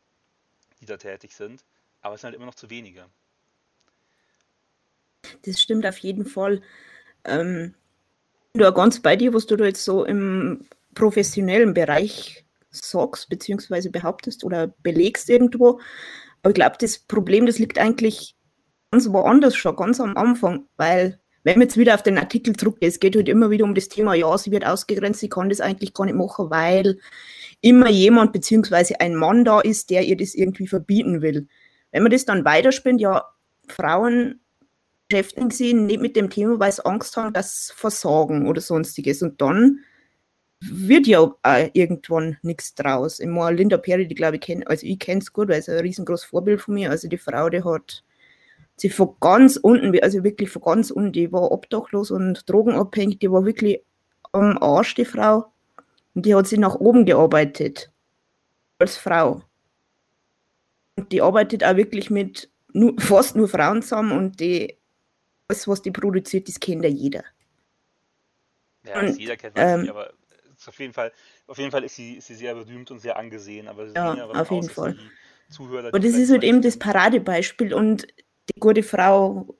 die 0.82 0.86
da 0.86 0.98
tätig 0.98 1.36
sind. 1.36 1.64
Aber 2.02 2.16
es 2.16 2.22
sind 2.22 2.30
halt 2.30 2.36
immer 2.36 2.46
noch 2.46 2.56
zu 2.56 2.70
wenige. 2.70 3.06
Das 5.44 5.62
stimmt 5.62 5.86
auf 5.86 5.98
jeden 6.00 6.26
Fall. 6.26 6.62
Ähm, 7.26 7.74
du 8.54 8.72
ganz 8.74 9.02
bei 9.02 9.16
dir, 9.16 9.34
was 9.34 9.46
du 9.46 9.56
da 9.56 9.66
jetzt 9.66 9.84
so 9.84 10.06
im 10.06 10.66
professionellen 10.96 11.74
Bereich 11.74 12.46
sagst, 12.72 13.30
beziehungsweise 13.30 13.90
behauptest 13.90 14.44
oder 14.44 14.68
belegst 14.84 15.30
irgendwo. 15.30 15.80
Aber 16.42 16.52
ich 16.52 16.56
glaube, 16.56 16.76
das 16.80 17.00
Problem, 17.00 17.46
das 17.46 17.60
liegt 17.60 17.80
eigentlich 17.80 18.36
ganz 18.92 19.12
woanders 19.12 19.56
schon, 19.56 19.76
ganz 19.76 20.00
am 20.00 20.18
Anfang, 20.18 20.66
weil 20.78 21.20
wenn 21.44 21.58
man 21.58 21.68
jetzt 21.68 21.78
wieder 21.78 21.96
auf 21.96 22.04
den 22.04 22.18
Artikel 22.18 22.56
zurückgeht, 22.56 22.90
es 22.90 23.00
geht 23.00 23.16
halt 23.16 23.30
immer 23.30 23.50
wieder 23.50 23.64
um 23.64 23.74
das 23.74 23.88
Thema, 23.88 24.14
ja, 24.14 24.38
sie 24.38 24.52
wird 24.52 24.66
ausgegrenzt, 24.66 25.20
sie 25.20 25.30
kann 25.30 25.50
das 25.50 25.62
eigentlich 25.62 25.94
gar 25.94 26.06
nicht 26.06 26.16
machen, 26.16 26.50
weil 26.50 27.00
immer 27.62 27.90
jemand 27.90 28.34
beziehungsweise 28.34 29.00
ein 29.00 29.16
Mann 29.16 29.46
da 29.46 29.62
ist, 29.62 29.90
der 29.90 30.04
ihr 30.04 30.18
das 30.18 30.36
irgendwie 30.36 30.68
verbieten 30.68 31.22
will. 31.22 31.48
Wenn 31.92 32.04
man 32.04 32.12
das 32.12 32.26
dann 32.26 32.46
weiterspinnt, 32.46 33.02
ja, 33.02 33.26
Frauen 33.68 34.42
beschäftigen 35.10 35.50
sich 35.52 35.74
nicht 35.74 36.02
mit 36.02 36.16
dem 36.16 36.30
Thema, 36.30 36.60
weil 36.60 36.72
sie 36.72 36.86
Angst 36.86 37.18
haben, 37.18 37.34
dass 37.34 37.74
versagen 37.76 38.48
oder 38.48 38.62
sonstiges. 38.62 39.22
Und 39.22 39.42
dann 39.42 39.80
wird 40.62 41.08
ja 41.08 41.20
auch 41.20 41.36
irgendwann 41.74 42.38
nichts 42.42 42.76
draus. 42.76 43.20
Ich 43.20 43.28
meine, 43.28 43.58
Linda 43.58 43.78
Perry, 43.78 44.08
die 44.08 44.16
glaube 44.16 44.36
ich 44.36 44.42
kenne, 44.42 44.68
also 44.68 44.86
ich 44.86 45.00
kenne 45.00 45.22
es 45.22 45.34
gut, 45.34 45.50
weil 45.50 45.62
sie 45.62 45.72
ein 45.72 45.80
riesengroßes 45.80 46.26
Vorbild 46.26 46.62
von 46.62 46.76
mir. 46.76 46.92
Also 46.92 47.08
die 47.08 47.18
Frau, 47.18 47.50
die 47.50 47.64
hat 47.64 48.04
sie 48.76 48.90
von 48.90 49.16
ganz 49.20 49.58
unten, 49.58 49.98
also 50.02 50.24
wirklich 50.24 50.50
von 50.50 50.62
ganz 50.62 50.92
unten, 50.92 51.12
die 51.12 51.32
war 51.32 51.52
obdachlos 51.52 52.12
und 52.12 52.50
drogenabhängig, 52.50 53.20
die 53.20 53.32
war 53.32 53.46
wirklich 53.46 53.82
am 54.32 54.58
Arsch, 54.60 54.96
die 54.96 55.06
Frau. 55.06 55.52
Und 56.14 56.26
die 56.26 56.36
hat 56.36 56.48
sich 56.48 56.60
nach 56.60 56.76
oben 56.76 57.06
gearbeitet. 57.06 57.92
Als 58.78 58.98
Frau. 58.98 59.42
Und 60.96 61.12
die 61.12 61.22
arbeitet 61.22 61.64
auch 61.64 61.76
wirklich 61.76 62.10
mit 62.10 62.50
nur, 62.74 62.94
fast 63.00 63.36
nur 63.36 63.48
Frauen 63.48 63.82
zusammen 63.82 64.12
und 64.12 64.40
die 64.40 64.79
alles, 65.50 65.68
was 65.68 65.82
die 65.82 65.92
produziert, 65.92 66.48
das 66.48 66.60
kennt 66.60 66.84
ja 66.84 66.90
jeder. 66.90 67.24
Ja, 68.86 69.00
und, 69.00 69.20
jeder 69.20 69.36
kennt 69.36 69.54
ähm, 69.58 69.82
nicht, 69.82 69.90
aber 69.90 70.14
auf 70.68 70.80
jeden 70.80 70.94
Fall, 70.94 71.12
auf 71.48 71.58
jeden 71.58 71.72
Fall 71.72 71.84
ist 71.84 71.96
sie, 71.96 72.16
ist 72.16 72.28
sie 72.28 72.36
sehr 72.36 72.54
berühmt 72.54 72.92
und 72.92 73.00
sehr 73.00 73.18
angesehen. 73.18 73.68
Aber 73.68 73.88
ja, 73.88 74.26
auf 74.28 74.52
jeden 74.52 74.70
Fall. 74.70 74.98
Zuhörer, 75.50 75.88
aber 75.88 76.00
das 76.00 76.14
ist 76.14 76.30
halt 76.30 76.44
eben 76.44 76.62
das 76.62 76.78
Paradebeispiel 76.78 77.74
und 77.74 78.08
die 78.54 78.60
gute 78.60 78.84
Frau 78.84 79.56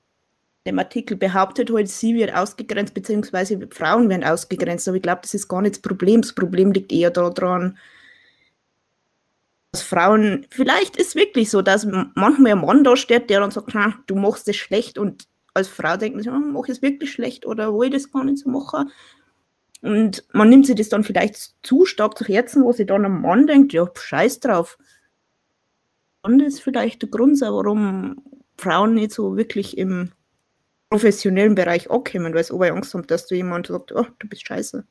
dem 0.66 0.78
Artikel 0.78 1.16
behauptet 1.16 1.72
halt, 1.72 1.88
sie 1.88 2.14
wird 2.14 2.34
ausgegrenzt, 2.34 2.94
beziehungsweise 2.94 3.58
Frauen 3.70 4.08
werden 4.08 4.24
ausgegrenzt. 4.24 4.86
Aber 4.88 4.96
ich 4.96 5.02
glaube, 5.02 5.22
das 5.22 5.34
ist 5.34 5.48
gar 5.48 5.62
nicht 5.62 5.76
das 5.76 5.82
Problem. 5.82 6.20
Das 6.20 6.34
Problem 6.34 6.72
liegt 6.72 6.92
eher 6.92 7.10
daran, 7.10 7.78
dass 9.72 9.82
Frauen, 9.82 10.46
vielleicht 10.50 10.96
ist 10.96 11.08
es 11.08 11.14
wirklich 11.14 11.50
so, 11.50 11.62
dass 11.62 11.86
manchmal 11.86 12.52
ein 12.52 12.60
Mann 12.60 12.84
da 12.84 12.94
steht, 12.94 13.30
der 13.30 13.40
dann 13.40 13.50
sagt, 13.50 13.72
du 14.06 14.14
machst 14.14 14.46
das 14.48 14.56
schlecht 14.56 14.98
und 14.98 15.29
als 15.54 15.68
Frau 15.68 15.96
denkt 15.96 16.16
man 16.16 16.22
sich, 16.22 16.32
oh, 16.32 16.38
mache 16.38 16.66
ich 16.66 16.78
es 16.78 16.82
wirklich 16.82 17.12
schlecht 17.12 17.46
oder 17.46 17.72
will 17.72 17.88
ich 17.88 17.94
das 17.94 18.10
gar 18.10 18.24
nicht 18.24 18.38
so 18.38 18.50
machen? 18.50 18.90
Und 19.82 20.24
man 20.32 20.48
nimmt 20.48 20.66
sich 20.66 20.76
das 20.76 20.90
dann 20.90 21.04
vielleicht 21.04 21.54
zu 21.62 21.86
stark 21.86 22.16
zu 22.18 22.24
Herzen, 22.24 22.64
wo 22.64 22.72
sich 22.72 22.86
dann 22.86 23.04
ein 23.04 23.20
Mann 23.22 23.46
denkt, 23.46 23.72
ja, 23.72 23.88
scheiß 23.92 24.40
drauf. 24.40 24.78
Und 26.22 26.38
das 26.38 26.54
ist 26.54 26.60
vielleicht 26.60 27.02
der 27.02 27.08
Grund, 27.08 27.40
warum 27.40 28.22
Frauen 28.58 28.94
nicht 28.94 29.12
so 29.12 29.36
wirklich 29.36 29.78
im 29.78 30.12
professionellen 30.90 31.54
Bereich 31.54 31.90
ankommen, 31.90 32.34
weil 32.34 32.44
sie 32.44 32.52
aber 32.52 32.70
Angst 32.70 32.92
haben, 32.92 33.06
dass 33.06 33.26
du 33.26 33.34
jemand 33.34 33.68
sagt, 33.68 33.92
oh, 33.92 34.06
du 34.18 34.28
bist 34.28 34.46
scheiße. 34.46 34.86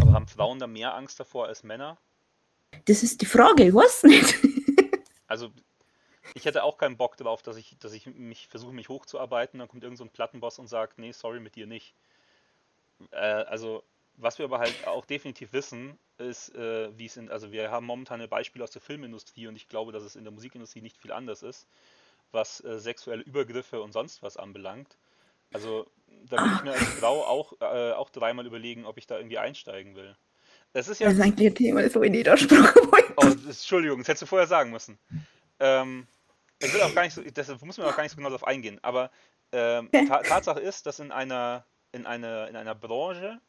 Aber 0.00 0.12
haben 0.12 0.28
Frauen 0.28 0.58
da 0.58 0.66
mehr 0.66 0.94
Angst 0.94 1.20
davor 1.20 1.46
als 1.46 1.62
Männer? 1.62 1.98
Das 2.86 3.02
ist 3.02 3.20
die 3.20 3.26
Frage, 3.26 3.64
ich 3.64 3.74
weiß 3.74 4.04
nicht. 4.04 4.36
also, 5.26 5.50
ich 6.34 6.44
hätte 6.44 6.62
auch 6.62 6.78
keinen 6.78 6.96
Bock 6.96 7.16
darauf, 7.16 7.42
dass 7.42 7.56
ich, 7.56 7.76
dass 7.78 7.92
ich 7.92 8.06
mich 8.06 8.48
versuche, 8.48 8.72
mich 8.72 8.88
hochzuarbeiten, 8.88 9.58
dann 9.58 9.68
kommt 9.68 9.84
irgend 9.84 9.98
so 9.98 10.04
ein 10.04 10.10
Plattenboss 10.10 10.58
und 10.58 10.66
sagt, 10.66 10.98
nee, 10.98 11.12
sorry, 11.12 11.40
mit 11.40 11.54
dir 11.54 11.66
nicht. 11.66 11.94
Äh, 13.10 13.16
also, 13.16 13.82
was 14.16 14.38
wir 14.38 14.46
aber 14.46 14.58
halt 14.58 14.86
auch 14.86 15.04
definitiv 15.04 15.52
wissen, 15.52 15.98
ist, 16.18 16.54
äh, 16.54 16.96
wie 16.98 17.06
es 17.06 17.16
in, 17.16 17.30
also 17.30 17.52
wir 17.52 17.70
haben 17.70 17.86
momentan 17.86 18.20
ein 18.20 18.28
Beispiel 18.28 18.62
aus 18.62 18.70
der 18.70 18.82
Filmindustrie 18.82 19.46
und 19.46 19.56
ich 19.56 19.68
glaube, 19.68 19.92
dass 19.92 20.02
es 20.02 20.16
in 20.16 20.24
der 20.24 20.32
Musikindustrie 20.32 20.80
nicht 20.80 20.96
viel 20.96 21.12
anders 21.12 21.42
ist 21.42 21.68
was 22.32 22.62
äh, 22.64 22.78
sexuelle 22.78 23.22
Übergriffe 23.22 23.80
und 23.80 23.92
sonst 23.92 24.22
was 24.22 24.36
anbelangt. 24.36 24.96
Also 25.52 25.86
da 26.28 26.38
würde 26.38 26.54
ich 26.56 26.62
mir 26.62 26.72
als 26.72 26.84
Frau 26.84 27.24
auch, 27.24 27.54
äh, 27.60 27.92
auch 27.92 28.10
dreimal 28.10 28.46
überlegen, 28.46 28.84
ob 28.84 28.98
ich 28.98 29.06
da 29.06 29.16
irgendwie 29.16 29.38
einsteigen 29.38 29.94
will. 29.96 30.16
Das 30.72 30.88
ist 30.88 31.00
ja. 31.00 31.08
Das 31.08 31.16
ist 31.16 31.22
eigentlich 31.22 31.48
ein 31.48 31.54
Thema, 31.54 31.82
das 31.82 31.94
ich 31.94 32.10
nicht 32.10 32.28
aussprechen 32.28 32.64
wollte. 32.64 33.14
Oh, 33.16 33.26
Entschuldigung, 33.48 33.98
das 33.98 34.08
hättest 34.08 34.22
du 34.22 34.26
vorher 34.26 34.46
sagen 34.46 34.70
müssen. 34.70 34.98
Ähm, 35.58 36.06
ich 36.60 36.72
will 36.72 36.82
auch 36.82 36.94
gar 36.94 37.02
nicht 37.02 37.14
so, 37.14 37.22
deshalb 37.22 37.62
muss 37.62 37.78
man 37.78 37.86
auch 37.86 37.96
gar 37.96 38.02
nicht 38.02 38.12
so 38.12 38.16
genau 38.16 38.30
darauf 38.30 38.46
eingehen. 38.46 38.78
Aber 38.82 39.10
ähm, 39.52 39.90
ta 40.08 40.22
Tatsache 40.22 40.60
ist, 40.60 40.86
dass 40.86 40.98
in 40.98 41.12
einer, 41.12 41.64
in, 41.92 42.06
einer, 42.06 42.48
in 42.48 42.56
einer 42.56 42.74
Branche, 42.74 43.40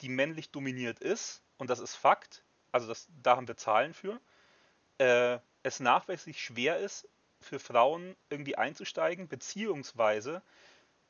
die 0.00 0.08
männlich 0.08 0.50
dominiert 0.50 1.00
ist, 1.00 1.42
und 1.58 1.70
das 1.70 1.80
ist 1.80 1.94
Fakt, 1.94 2.44
also 2.72 2.88
das, 2.88 3.08
da 3.22 3.36
haben 3.36 3.48
wir 3.48 3.56
Zahlen 3.56 3.94
für, 3.94 4.20
äh, 4.98 5.38
es 5.62 5.80
nachweislich 5.80 6.42
schwer 6.42 6.78
ist, 6.78 7.08
für 7.40 7.58
Frauen 7.58 8.16
irgendwie 8.30 8.56
einzusteigen, 8.56 9.28
beziehungsweise 9.28 10.42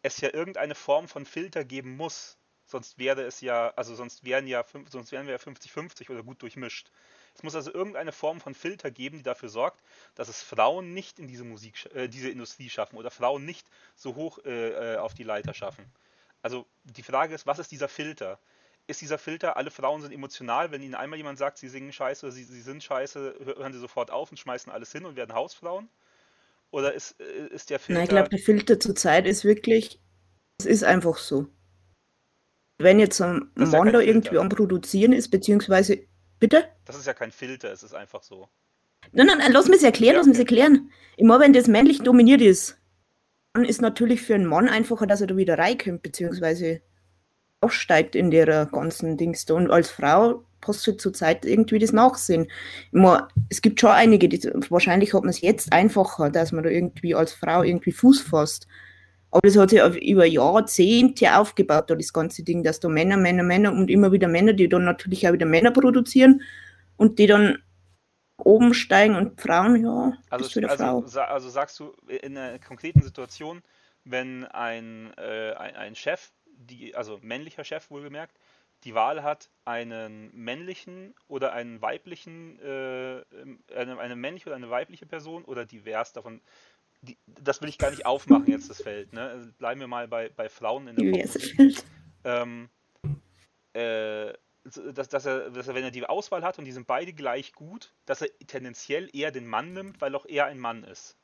es 0.03 0.21
ja 0.21 0.33
irgendeine 0.35 0.75
Form 0.75 1.09
von 1.09 1.25
Filter 1.25 1.65
geben 1.65 1.97
muss. 1.97 2.39
Sonst 2.67 2.99
wäre 2.99 3.23
es 3.23 3.41
ja, 3.41 3.73
also 3.77 3.95
sonst 3.95 4.25
wären 4.25 4.47
ja, 4.47 4.65
sonst 4.89 5.13
wären 5.13 5.27
wir 5.27 5.35
ja 5.35 5.41
50-50 5.41 6.11
oder 6.11 6.23
gut 6.23 6.43
durchmischt. 6.43 6.91
Es 7.35 7.43
muss 7.43 7.55
also 7.55 7.73
irgendeine 7.73 8.13
Form 8.13 8.41
von 8.41 8.55
Filter 8.55 8.91
geben, 8.91 9.19
die 9.19 9.23
dafür 9.23 9.49
sorgt, 9.49 9.83
dass 10.15 10.29
es 10.29 10.43
Frauen 10.43 10.95
nicht 10.95 11.19
in 11.19 11.27
diese 11.27 11.45
Musik, 11.45 11.89
äh, 11.95 12.09
diese 12.09 12.31
Industrie 12.31 12.71
schaffen 12.71 12.97
oder 12.97 13.11
Frauen 13.11 13.45
nicht 13.45 13.67
so 13.97 14.15
hoch 14.15 14.39
äh, 14.45 14.95
äh, 14.95 14.97
auf 14.99 15.15
die 15.15 15.25
Leiter 15.25 15.53
schaffen. 15.53 15.85
Also 16.43 16.67
die 16.85 17.03
Frage 17.03 17.35
ist, 17.35 17.47
was 17.47 17.59
ist 17.59 17.73
dieser 17.73 17.89
Filter? 17.89 18.39
Ist 18.87 19.01
dieser 19.01 19.19
Filter, 19.19 19.57
alle 19.57 19.71
Frauen 19.71 20.03
sind 20.03 20.13
emotional, 20.13 20.71
wenn 20.71 20.83
ihnen 20.83 20.95
einmal 20.95 21.17
jemand 21.17 21.39
sagt, 21.39 21.59
sie 21.59 21.69
singen 21.69 21.93
scheiße 21.93 22.27
oder 22.27 22.35
sie, 22.35 22.45
sie 22.45 22.61
sind 22.61 22.85
scheiße, 22.85 23.35
hören 23.57 23.73
sie 23.73 23.81
sofort 23.81 24.11
auf 24.11 24.31
und 24.31 24.37
schmeißen 24.37 24.71
alles 24.71 24.93
hin 24.93 25.05
und 25.05 25.17
werden 25.17 25.35
Hausfrauen? 25.35 25.89
Oder 26.71 26.93
ist, 26.93 27.19
äh, 27.21 27.49
ist 27.49 27.71
der 27.71 27.79
Filter. 27.79 27.95
Nein, 27.95 28.05
ich 28.05 28.11
glaube, 28.11 28.29
der 28.29 28.39
Filter 28.39 28.79
zurzeit 28.79 29.27
ist 29.27 29.45
wirklich, 29.45 30.01
es 30.59 30.67
ist 30.67 30.85
einfach 30.85 31.19
so. 31.19 31.47
Wenn 32.79 32.99
jetzt 32.99 33.21
ein 33.21 33.51
Mann 33.55 33.93
da 33.93 34.01
irgendwie 34.01 34.39
am 34.39 34.49
Produzieren 34.49 35.13
ist, 35.13 35.31
beziehungsweise. 35.31 36.07
Bitte? 36.45 36.67
Das 36.85 36.95
ist 36.95 37.07
ja 37.07 37.15
kein 37.15 37.33
Filter, 37.33 37.73
es 37.73 37.83
ist 37.83 37.95
einfach 37.95 38.23
so. 38.23 38.51
Nein, 39.13 39.29
nein, 39.29 39.39
nein 39.39 39.51
lass 39.51 39.67
mich 39.67 39.79
es 39.79 39.83
erklären, 39.83 40.13
ja, 40.13 40.19
lass 40.19 40.27
mich 40.27 40.39
erklären. 40.39 40.91
Immer 41.17 41.41
wenn 41.41 41.55
das 41.55 41.69
männlich 41.69 42.01
dominiert 42.01 42.43
ist, 42.43 42.77
dann 43.55 43.65
ist 43.65 43.81
natürlich 43.81 44.21
für 44.21 44.35
einen 44.35 44.45
Mann 44.45 44.69
einfacher, 44.69 45.07
dass 45.07 45.23
er 45.23 45.27
da 45.27 45.39
wieder 45.39 45.57
reinkommt, 45.57 46.03
beziehungsweise 46.03 46.83
aufsteigt 47.63 48.15
in 48.15 48.31
der 48.31 48.67
ganzen 48.67 49.17
Dings 49.17 49.47
da. 49.47 49.55
Und 49.55 49.71
als 49.71 49.91
Frau 49.91 50.45
passt 50.61 50.87
halt 50.87 51.01
zurzeit 51.01 51.47
irgendwie 51.47 51.79
das 51.79 51.93
Nachsehen. 51.93 52.47
Immer, 52.93 53.29
es 53.49 53.63
gibt 53.63 53.81
schon 53.81 53.93
einige, 53.93 54.29
die, 54.29 54.43
wahrscheinlich 54.69 55.15
hat 55.15 55.23
man 55.23 55.31
es 55.31 55.41
jetzt 55.41 55.73
einfacher, 55.73 56.29
dass 56.29 56.53
man 56.53 56.63
da 56.63 56.69
irgendwie 56.69 57.15
als 57.15 57.33
Frau 57.33 57.63
irgendwie 57.63 57.93
Fuß 57.93 58.21
fasst. 58.21 58.67
Aber 59.35 59.49
das 59.49 59.57
hat 59.57 59.71
sich 59.71 59.81
über 59.81 60.27
Jahrzehnte 60.27 61.37
aufgebaut, 61.37 61.91
da 61.91 61.97
das 61.97 62.13
ganze 62.13 62.45
Ding, 62.45 62.63
dass 62.63 62.79
da 62.79 62.89
Männer, 62.89 63.17
Männer, 63.17 63.43
Männer 63.43 63.73
und 63.73 63.91
immer 63.91 64.13
wieder 64.13 64.29
Männer, 64.29 64.53
die 64.53 64.69
dann 64.69 64.85
natürlich 64.85 65.27
auch 65.27 65.33
wieder 65.33 65.45
Männer 65.45 65.73
produzieren 65.73 66.41
und 66.97 67.19
die 67.19 67.27
dann 67.27 67.59
oben 68.37 68.75
steigen 68.75 69.17
und 69.17 69.41
Frauen, 69.41 69.83
ja, 69.83 70.13
also, 70.31 70.61
also, 70.61 70.77
Frau. 70.77 71.23
Also 71.25 71.49
sagst 71.49 71.81
du 71.81 71.97
in 72.07 72.39
einer 72.39 72.61
konkreten 72.61 73.03
Situation, 73.03 73.63
wenn 74.05 74.45
ein, 74.45 75.13
äh, 75.19 75.53
ein, 75.55 75.75
ein 75.75 75.95
Chef, 75.97 76.31
die, 76.47 76.95
also 76.95 77.19
männlicher 77.21 77.65
Chef 77.65 77.91
wohlgemerkt, 77.91 78.39
die 78.85 78.95
Wahl 78.95 79.25
hat, 79.25 79.51
einen 79.65 80.31
männlichen 80.33 81.15
oder 81.27 81.53
einen 81.55 81.81
weiblichen, 81.83 82.61
äh, 82.61 83.25
eine, 83.75 83.99
eine 83.99 84.15
männliche 84.15 84.49
oder 84.49 84.57
eine 84.57 84.71
weibliche 84.71 85.07
Person 85.07 85.45
oder 85.45 85.65
divers 85.65 86.13
davon. 86.13 86.41
Die, 87.05 87.19
das 87.27 87.61
will 87.61 87.69
ich 87.69 87.79
gar 87.79 87.91
nicht 87.91 88.07
aufmachen 88.07 88.47
jetzt, 88.47 88.71
das 88.71 88.83
Feld. 88.83 89.13
Ne? 89.13 89.23
Also 89.23 89.51
bleiben 89.59 89.81
wir 89.81 89.89
mal 89.89 90.09
bei, 90.09 90.31
bei 90.31 90.49
Frauen 90.49 90.89
in 90.89 90.97
der 90.97 91.11
Popmusik. 91.11 91.85
Ähm, 92.25 92.71
äh, 93.75 94.33
dass, 94.65 95.09
dass, 95.09 95.27
er, 95.27 95.51
dass 95.51 95.69
er, 95.69 95.75
wenn 95.75 95.85
er 95.85 95.91
die 95.91 96.07
Auswahl 96.07 96.43
hat 96.43 96.59
und 96.59 96.65
die 96.65 96.73
sind 96.73 96.87
beide 96.87 97.13
gleich 97.13 97.53
gut, 97.53 97.93
dass 98.07 98.23
er 98.23 98.29
tendenziell 98.47 99.11
eher 99.15 99.31
den 99.31 99.47
Mann 99.47 99.75
nimmt, 99.75 100.01
weil 100.01 100.15
auch 100.15 100.25
er 100.25 100.47
ein 100.47 100.59
Mann 100.59 100.85
ist. 100.85 101.17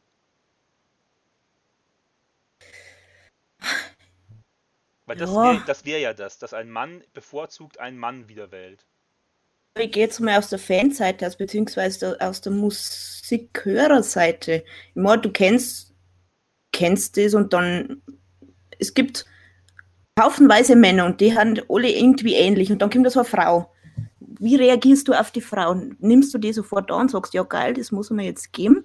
Weil 5.06 5.16
das 5.16 5.34
wäre 5.34 5.84
wär 5.84 5.98
ja 5.98 6.14
das, 6.14 6.38
dass 6.38 6.54
ein 6.54 6.70
Mann 6.70 7.02
bevorzugt 7.14 7.80
einen 7.80 7.98
Mann 7.98 8.28
wieder 8.28 8.52
wählt. 8.52 8.86
Ich 9.78 9.92
gehe 9.92 10.04
jetzt 10.04 10.20
mal 10.20 10.38
aus 10.38 10.48
der 10.48 10.58
Fanseite 10.58 11.26
aus, 11.26 11.36
beziehungsweise 11.36 12.18
aus 12.20 12.40
der 12.40 12.52
Musikhörerseite. 12.52 14.64
Ich 14.88 14.96
meine, 14.96 15.20
du 15.22 15.30
kennst, 15.30 15.94
kennst 16.72 17.16
das 17.16 17.34
und 17.34 17.52
dann, 17.52 18.02
es 18.78 18.94
gibt 18.94 19.26
haufenweise 20.18 20.76
Männer 20.76 21.06
und 21.06 21.20
die 21.20 21.36
haben 21.36 21.60
alle 21.68 21.90
irgendwie 21.90 22.34
ähnlich 22.34 22.72
und 22.72 22.82
dann 22.82 22.90
kommt 22.90 23.06
da 23.06 23.10
so 23.10 23.20
eine 23.20 23.28
Frau. 23.28 23.72
Wie 24.18 24.56
reagierst 24.56 25.06
du 25.08 25.12
auf 25.12 25.30
die 25.30 25.40
Frau? 25.40 25.74
Nimmst 25.98 26.34
du 26.34 26.38
die 26.38 26.52
sofort 26.52 26.90
an 26.90 27.02
und 27.02 27.10
sagst, 27.10 27.34
ja 27.34 27.42
geil, 27.44 27.74
das 27.74 27.92
muss 27.92 28.10
man 28.10 28.24
jetzt 28.24 28.52
geben? 28.52 28.84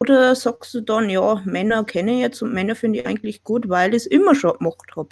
Oder 0.00 0.34
sagst 0.34 0.74
du 0.74 0.80
dann, 0.80 1.10
ja, 1.10 1.42
Männer 1.44 1.84
kenne 1.84 2.14
ich 2.14 2.20
jetzt 2.20 2.42
und 2.42 2.52
Männer 2.52 2.74
finde 2.74 3.00
ich 3.00 3.06
eigentlich 3.06 3.44
gut, 3.44 3.68
weil 3.68 3.90
ich 3.90 4.02
es 4.02 4.06
immer 4.06 4.34
schon 4.34 4.58
gemacht 4.58 4.96
habe? 4.96 5.10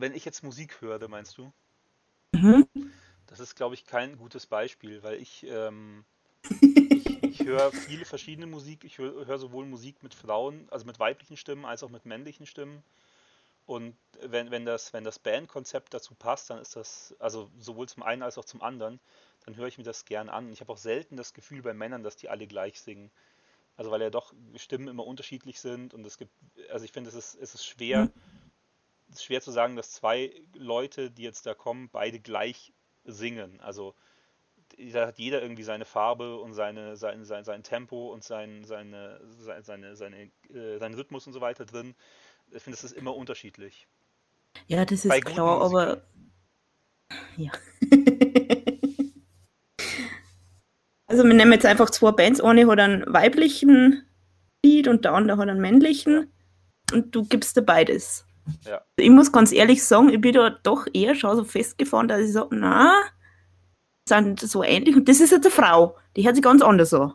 wenn 0.00 0.14
ich 0.14 0.24
jetzt 0.24 0.42
Musik 0.42 0.80
höre, 0.80 1.06
meinst 1.08 1.38
du? 1.38 1.52
Mhm. 2.32 2.66
Das 3.28 3.40
ist, 3.40 3.54
glaube 3.54 3.74
ich, 3.74 3.86
kein 3.86 4.16
gutes 4.16 4.46
Beispiel, 4.46 5.02
weil 5.02 5.20
ich, 5.20 5.44
ähm, 5.44 6.04
ich, 6.60 7.22
ich 7.22 7.40
höre 7.44 7.70
viele 7.72 8.04
verschiedene 8.04 8.46
Musik. 8.46 8.84
Ich 8.84 8.98
höre 8.98 9.26
hör 9.26 9.38
sowohl 9.38 9.66
Musik 9.66 10.02
mit 10.02 10.14
Frauen, 10.14 10.66
also 10.70 10.86
mit 10.86 10.98
weiblichen 10.98 11.36
Stimmen, 11.36 11.64
als 11.64 11.82
auch 11.82 11.90
mit 11.90 12.06
männlichen 12.06 12.46
Stimmen. 12.46 12.82
Und 13.66 13.94
wenn, 14.22 14.50
wenn 14.50 14.64
das, 14.64 14.94
wenn 14.94 15.04
das 15.04 15.18
Bandkonzept 15.18 15.92
dazu 15.92 16.14
passt, 16.14 16.48
dann 16.48 16.58
ist 16.58 16.74
das, 16.74 17.14
also 17.18 17.50
sowohl 17.58 17.86
zum 17.86 18.02
einen 18.02 18.22
als 18.22 18.38
auch 18.38 18.46
zum 18.46 18.62
anderen, 18.62 18.98
dann 19.44 19.56
höre 19.56 19.68
ich 19.68 19.76
mir 19.76 19.84
das 19.84 20.06
gern 20.06 20.30
an. 20.30 20.50
Ich 20.50 20.62
habe 20.62 20.72
auch 20.72 20.78
selten 20.78 21.16
das 21.16 21.34
Gefühl 21.34 21.60
bei 21.60 21.74
Männern, 21.74 22.02
dass 22.02 22.16
die 22.16 22.30
alle 22.30 22.46
gleich 22.46 22.80
singen. 22.80 23.10
Also 23.76 23.90
weil 23.90 24.00
ja 24.00 24.10
doch 24.10 24.32
Stimmen 24.56 24.88
immer 24.88 25.06
unterschiedlich 25.06 25.60
sind 25.60 25.92
und 25.92 26.04
es 26.06 26.16
gibt, 26.16 26.32
also 26.70 26.84
ich 26.84 26.92
finde, 26.92 27.10
es 27.10 27.14
ist, 27.14 27.34
es 27.34 27.54
ist 27.54 27.66
schwer, 27.66 28.06
mhm 28.06 28.12
ist 29.10 29.24
schwer 29.24 29.40
zu 29.40 29.50
sagen, 29.50 29.76
dass 29.76 29.92
zwei 29.92 30.32
Leute, 30.54 31.10
die 31.10 31.22
jetzt 31.22 31.46
da 31.46 31.54
kommen, 31.54 31.88
beide 31.90 32.20
gleich 32.20 32.72
singen. 33.12 33.60
Also 33.60 33.94
da 34.92 35.06
hat 35.06 35.18
jeder 35.18 35.42
irgendwie 35.42 35.62
seine 35.62 35.84
Farbe 35.84 36.36
und 36.38 36.54
seine, 36.54 36.96
sein, 36.96 37.24
sein, 37.24 37.44
sein 37.44 37.62
Tempo 37.62 38.12
und 38.12 38.22
sein, 38.22 38.64
seine, 38.64 39.20
seine, 39.62 39.96
seine, 39.96 40.30
äh, 40.52 40.78
seinen 40.78 40.94
Rhythmus 40.94 41.26
und 41.26 41.32
so 41.32 41.40
weiter 41.40 41.64
drin. 41.64 41.94
Ich 42.50 42.62
finde, 42.62 42.76
das 42.76 42.84
ist 42.84 42.96
immer 42.96 43.16
unterschiedlich. 43.16 43.88
Ja, 44.66 44.84
das 44.84 45.04
ist 45.04 45.24
klar, 45.24 45.62
aber. 45.62 46.02
Ja. 47.36 47.50
also, 51.06 51.24
wir 51.24 51.34
nehmen 51.34 51.52
jetzt 51.52 51.66
einfach 51.66 51.90
zwei 51.90 52.12
Bands. 52.12 52.40
Eine 52.40 52.66
hat 52.66 52.78
einen 52.78 53.04
weiblichen 53.12 54.06
Lied 54.64 54.88
und 54.88 55.04
der 55.04 55.12
andere 55.12 55.38
hat 55.38 55.48
einen 55.48 55.60
männlichen. 55.60 56.32
Und 56.92 57.14
du 57.14 57.24
gibst 57.24 57.56
dir 57.56 57.62
beides. 57.62 58.24
Ja. 58.66 58.82
Ich 58.96 59.10
muss 59.10 59.32
ganz 59.32 59.52
ehrlich 59.52 59.82
sagen, 59.84 60.08
ich 60.10 60.20
bin 60.20 60.32
da 60.34 60.50
doch 60.50 60.86
eher 60.92 61.14
schon 61.14 61.36
so 61.36 61.44
festgefahren, 61.44 62.08
dass 62.08 62.20
ich 62.20 62.32
sage, 62.32 62.48
na, 62.56 62.92
sind 64.08 64.40
so 64.40 64.62
ähnlich. 64.62 64.96
Und 64.96 65.08
das 65.08 65.20
ist 65.20 65.30
jetzt 65.30 65.44
eine 65.46 65.54
Frau, 65.54 65.96
die 66.16 66.24
hört 66.24 66.34
sich 66.36 66.44
ganz 66.44 66.62
anders 66.62 66.94
an. 66.94 67.14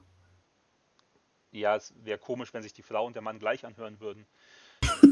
ja, 1.51 1.75
es 1.75 1.93
wäre 2.03 2.17
komisch, 2.17 2.53
wenn 2.53 2.63
sich 2.63 2.73
die 2.73 2.83
Frau 2.83 3.05
und 3.05 3.15
der 3.15 3.21
Mann 3.21 3.39
gleich 3.39 3.65
anhören 3.65 3.99
würden. 3.99 4.25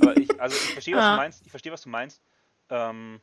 Aber 0.01 0.18
ich, 0.18 0.40
also 0.42 0.56
ich 0.56 0.74
verstehe, 0.74 0.96
was 0.96 1.12
du 1.12 1.18
meinst. 1.18 1.46
Ich 1.46 1.51
verstehe, 1.51 1.72
was 1.72 1.84
du 1.84 1.90
meinst. 1.90 2.22
Ähm, 2.70 3.22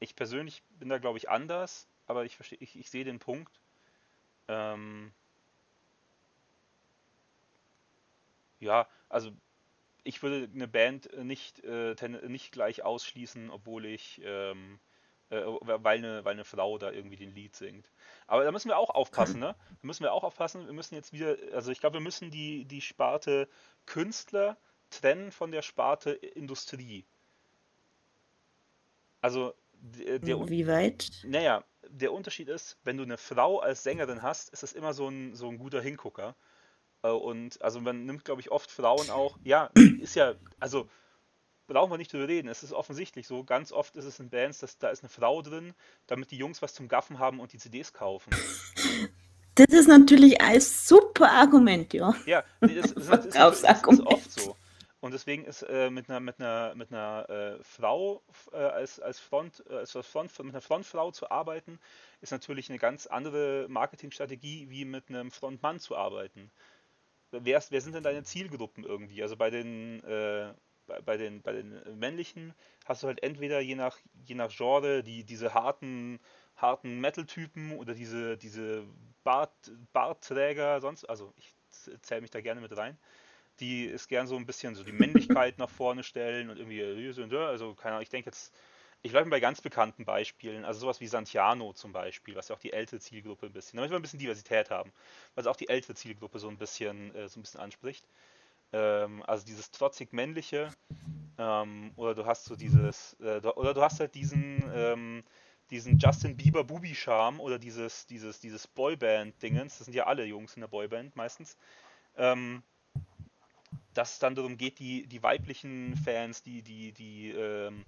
ich 0.00 0.14
persönlich 0.14 0.62
bin 0.78 0.88
da, 0.88 0.98
glaube 0.98 1.18
ich, 1.18 1.28
anders, 1.28 1.88
aber 2.06 2.24
ich 2.24 2.36
verstehe, 2.36 2.58
ich, 2.60 2.78
ich 2.78 2.90
sehe 2.90 3.04
den 3.04 3.18
Punkt. 3.18 3.60
Ähm, 4.48 5.12
ja, 8.60 8.86
also 9.08 9.30
ich 10.08 10.22
würde 10.22 10.48
eine 10.54 10.66
Band 10.66 11.10
nicht, 11.22 11.62
äh, 11.64 11.94
nicht 12.26 12.50
gleich 12.50 12.82
ausschließen, 12.82 13.50
obwohl 13.50 13.84
ich, 13.84 14.22
ähm, 14.24 14.80
äh, 15.28 15.36
weil, 15.36 15.98
eine, 15.98 16.24
weil 16.24 16.32
eine 16.32 16.46
Frau 16.46 16.78
da 16.78 16.90
irgendwie 16.90 17.16
den 17.16 17.34
Lied 17.34 17.54
singt. 17.54 17.90
Aber 18.26 18.42
da 18.42 18.50
müssen 18.50 18.68
wir 18.70 18.78
auch 18.78 18.88
aufpassen, 18.88 19.38
ne? 19.38 19.54
Da 19.68 19.86
müssen 19.86 20.04
wir 20.04 20.14
auch 20.14 20.24
aufpassen. 20.24 20.64
Wir 20.64 20.72
müssen 20.72 20.94
jetzt 20.94 21.12
wieder, 21.12 21.36
also 21.52 21.70
ich 21.70 21.80
glaube, 21.80 21.98
wir 21.98 22.00
müssen 22.00 22.30
die, 22.30 22.64
die 22.64 22.80
Sparte 22.80 23.50
Künstler 23.84 24.56
trennen 24.88 25.30
von 25.30 25.50
der 25.50 25.60
Sparte 25.60 26.12
Industrie. 26.12 27.04
Also 29.20 29.52
der, 29.74 30.20
der 30.20 30.48
Wie 30.48 30.66
weit? 30.66 31.10
Naja, 31.24 31.64
der 31.86 32.14
Unterschied 32.14 32.48
ist, 32.48 32.78
wenn 32.82 32.96
du 32.96 33.02
eine 33.02 33.18
Frau 33.18 33.58
als 33.58 33.82
Sängerin 33.82 34.22
hast, 34.22 34.48
ist 34.54 34.62
das 34.62 34.72
immer 34.72 34.94
so 34.94 35.06
ein, 35.08 35.34
so 35.34 35.50
ein 35.50 35.58
guter 35.58 35.82
Hingucker. 35.82 36.34
Äh, 37.02 37.08
und 37.08 37.60
also 37.62 37.80
man 37.80 38.04
nimmt, 38.04 38.24
glaube 38.24 38.40
ich, 38.40 38.50
oft 38.50 38.70
Frauen 38.70 39.10
auch, 39.10 39.38
ja, 39.44 39.70
ist 40.00 40.14
ja, 40.14 40.34
also 40.60 40.88
brauchen 41.66 41.90
wir 41.90 41.98
nicht 41.98 42.12
drüber 42.12 42.28
reden. 42.28 42.48
Es 42.48 42.62
ist 42.62 42.72
offensichtlich 42.72 43.26
so. 43.26 43.44
Ganz 43.44 43.72
oft 43.72 43.96
ist 43.96 44.06
es 44.06 44.18
in 44.18 44.30
Bands, 44.30 44.58
dass 44.58 44.78
da 44.78 44.88
ist 44.88 45.02
eine 45.02 45.10
Frau 45.10 45.42
drin, 45.42 45.74
damit 46.06 46.30
die 46.30 46.38
Jungs 46.38 46.62
was 46.62 46.74
zum 46.74 46.88
Gaffen 46.88 47.18
haben 47.18 47.40
und 47.40 47.52
die 47.52 47.58
CDs 47.58 47.92
kaufen. 47.92 48.30
Das 49.54 49.68
ist 49.68 49.88
natürlich 49.88 50.40
ein 50.40 50.60
super 50.60 51.30
Argument, 51.30 51.92
ja. 51.92 52.14
Ja, 52.26 52.44
nee, 52.60 52.76
das, 52.76 52.94
das, 52.94 53.06
das, 53.06 53.28
das, 53.28 53.62
ist, 53.62 53.88
ist 53.88 54.06
oft 54.06 54.30
so. 54.30 54.56
Und 55.00 55.12
deswegen 55.12 55.44
ist 55.44 55.62
äh, 55.62 55.90
mit 55.90 56.10
einer, 56.10 56.18
mit 56.18 56.40
einer, 56.40 56.74
mit 56.74 56.92
einer 56.92 57.28
äh, 57.28 57.62
Frau 57.62 58.22
äh, 58.52 58.56
als, 58.56 58.98
als, 58.98 59.20
Front, 59.20 59.62
äh, 59.70 59.74
als 59.74 59.92
Front, 59.92 60.36
mit 60.40 60.54
einer 60.54 60.60
Frontfrau 60.60 61.12
zu 61.12 61.30
arbeiten, 61.30 61.78
ist 62.20 62.32
natürlich 62.32 62.68
eine 62.68 62.78
ganz 62.78 63.06
andere 63.06 63.66
Marketingstrategie, 63.68 64.70
wie 64.70 64.84
mit 64.84 65.08
einem 65.08 65.30
Frontmann 65.30 65.78
zu 65.78 65.96
arbeiten. 65.96 66.50
Wer, 67.30 67.62
wer 67.70 67.80
sind 67.80 67.94
denn 67.94 68.02
deine 68.02 68.22
Zielgruppen 68.24 68.84
irgendwie? 68.84 69.22
Also 69.22 69.36
bei 69.36 69.50
den, 69.50 70.02
äh, 70.04 70.54
bei, 70.86 71.00
bei, 71.02 71.16
den, 71.16 71.42
bei 71.42 71.52
den 71.52 71.98
männlichen 71.98 72.54
hast 72.86 73.02
du 73.02 73.06
halt 73.08 73.22
entweder 73.22 73.60
je 73.60 73.74
nach, 73.74 73.98
je 74.24 74.34
nach 74.34 74.50
Genre 74.54 75.02
die, 75.02 75.24
diese 75.24 75.54
harten, 75.54 76.20
harten 76.56 77.00
Metal-Typen 77.00 77.76
oder 77.76 77.94
diese, 77.94 78.38
diese 78.38 78.84
Bart, 79.24 79.52
Bartträger, 79.92 80.80
sonst, 80.80 81.04
also 81.04 81.34
ich 81.36 81.54
zähle 82.00 82.22
mich 82.22 82.30
da 82.30 82.40
gerne 82.40 82.60
mit 82.60 82.76
rein 82.76 82.98
die 83.60 83.84
ist 83.86 84.08
gern 84.08 84.26
so 84.26 84.36
ein 84.36 84.46
bisschen 84.46 84.74
so 84.74 84.84
die 84.84 84.92
Männlichkeit 84.92 85.58
nach 85.58 85.68
vorne 85.70 86.02
stellen 86.04 86.50
und 86.50 86.58
irgendwie, 86.58 86.82
also 86.82 87.74
keine 87.74 87.94
Ahnung, 87.94 88.02
ich 88.02 88.08
denke 88.08 88.28
jetzt, 88.28 88.54
ich 89.02 89.12
bleibe 89.12 89.30
bei 89.30 89.40
ganz 89.40 89.60
bekannten 89.60 90.04
Beispielen, 90.04 90.64
also 90.64 90.80
sowas 90.80 91.00
wie 91.00 91.06
Santiano 91.06 91.72
zum 91.72 91.92
Beispiel, 91.92 92.34
was 92.34 92.48
ja 92.48 92.56
auch 92.56 92.60
die 92.60 92.72
ältere 92.72 93.00
Zielgruppe 93.00 93.46
ein 93.46 93.52
bisschen, 93.52 93.76
damit 93.76 93.90
wir 93.90 93.96
ein 93.96 94.02
bisschen 94.02 94.18
Diversität 94.18 94.70
haben, 94.70 94.92
was 95.34 95.46
auch 95.46 95.56
die 95.56 95.68
ältere 95.68 95.94
Zielgruppe 95.94 96.38
so 96.38 96.48
ein 96.48 96.58
bisschen, 96.58 97.14
äh, 97.14 97.28
so 97.28 97.38
ein 97.38 97.42
bisschen 97.42 97.60
anspricht. 97.60 98.04
Ähm, 98.72 99.22
also 99.26 99.46
dieses 99.46 99.70
trotzig 99.70 100.12
männliche, 100.12 100.70
ähm, 101.38 101.92
oder 101.96 102.14
du 102.14 102.26
hast 102.26 102.44
so 102.44 102.56
dieses, 102.56 103.16
äh, 103.20 103.40
oder 103.54 103.72
du 103.72 103.82
hast 103.82 104.00
halt 104.00 104.14
diesen, 104.14 104.62
ähm, 104.74 105.24
diesen 105.70 105.98
Justin 105.98 106.36
Bieber 106.36 106.64
Bubi 106.64 106.94
Charme 106.94 107.40
oder 107.40 107.58
dieses, 107.58 108.06
dieses, 108.06 108.40
dieses 108.40 108.66
Boyband-Dingens, 108.66 109.78
das 109.78 109.84
sind 109.84 109.94
ja 109.94 110.06
alle 110.06 110.24
Jungs 110.24 110.54
in 110.54 110.60
der 110.60 110.68
Boyband 110.68 111.14
meistens. 111.14 111.56
Ähm, 112.16 112.62
dass 113.94 114.14
es 114.14 114.18
dann 114.18 114.34
darum 114.34 114.56
geht, 114.56 114.78
die, 114.78 115.06
die 115.06 115.22
weiblichen 115.22 115.96
Fans, 115.96 116.42
die, 116.42 116.62
die, 116.62 116.92
die 116.92 117.30
ähm, 117.30 117.84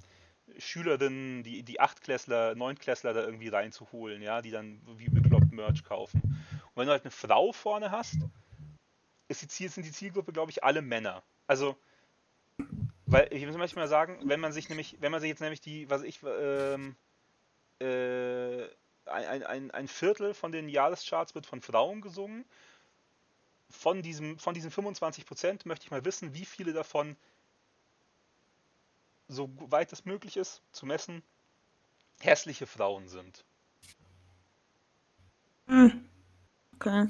Schülerinnen, 0.58 1.42
die, 1.42 1.62
die 1.62 1.80
Achtklässler, 1.80 2.54
Neuntklässler 2.54 3.12
da 3.12 3.22
irgendwie 3.22 3.48
reinzuholen, 3.48 4.22
ja, 4.22 4.42
die 4.42 4.50
dann 4.50 4.80
wie 4.96 5.08
bekloppt 5.08 5.52
Merch 5.52 5.84
kaufen. 5.84 6.20
Und 6.22 6.76
wenn 6.76 6.86
du 6.86 6.92
halt 6.92 7.04
eine 7.04 7.10
Frau 7.10 7.52
vorne 7.52 7.90
hast, 7.90 8.18
ist 9.28 9.42
die 9.42 9.48
Ziel, 9.48 9.68
sind 9.68 9.86
die 9.86 9.92
Zielgruppe, 9.92 10.32
glaube 10.32 10.50
ich, 10.50 10.64
alle 10.64 10.82
Männer. 10.82 11.22
Also, 11.46 11.76
weil 13.06 13.28
ich 13.32 13.44
muss 13.46 13.56
manchmal 13.56 13.88
sagen, 13.88 14.18
wenn 14.24 14.40
man 14.40 14.52
sich 14.52 14.68
nämlich, 14.68 14.96
wenn 15.00 15.12
man 15.12 15.20
sich 15.20 15.30
jetzt 15.30 15.40
nämlich 15.40 15.60
die, 15.60 15.88
was 15.90 16.02
ich, 16.02 16.20
ähm, 16.22 16.96
äh, 17.80 18.64
ein, 19.06 19.42
ein, 19.42 19.70
ein 19.70 19.88
Viertel 19.88 20.34
von 20.34 20.52
den 20.52 20.68
Jahrescharts 20.68 21.34
wird 21.34 21.46
von 21.46 21.60
Frauen 21.60 22.00
gesungen 22.00 22.44
von, 23.70 24.02
diesem, 24.02 24.38
von 24.38 24.54
diesen 24.54 24.70
25 24.70 25.24
Prozent 25.24 25.66
möchte 25.66 25.84
ich 25.84 25.90
mal 25.90 26.04
wissen, 26.04 26.34
wie 26.34 26.44
viele 26.44 26.72
davon, 26.72 27.16
so 29.30 29.50
weit 29.70 29.92
es 29.92 30.04
möglich 30.04 30.36
ist 30.36 30.62
zu 30.72 30.86
messen, 30.86 31.22
hässliche 32.20 32.66
Frauen 32.66 33.08
sind. 33.08 33.44
Hm. 35.66 36.04
Okay. 36.74 37.08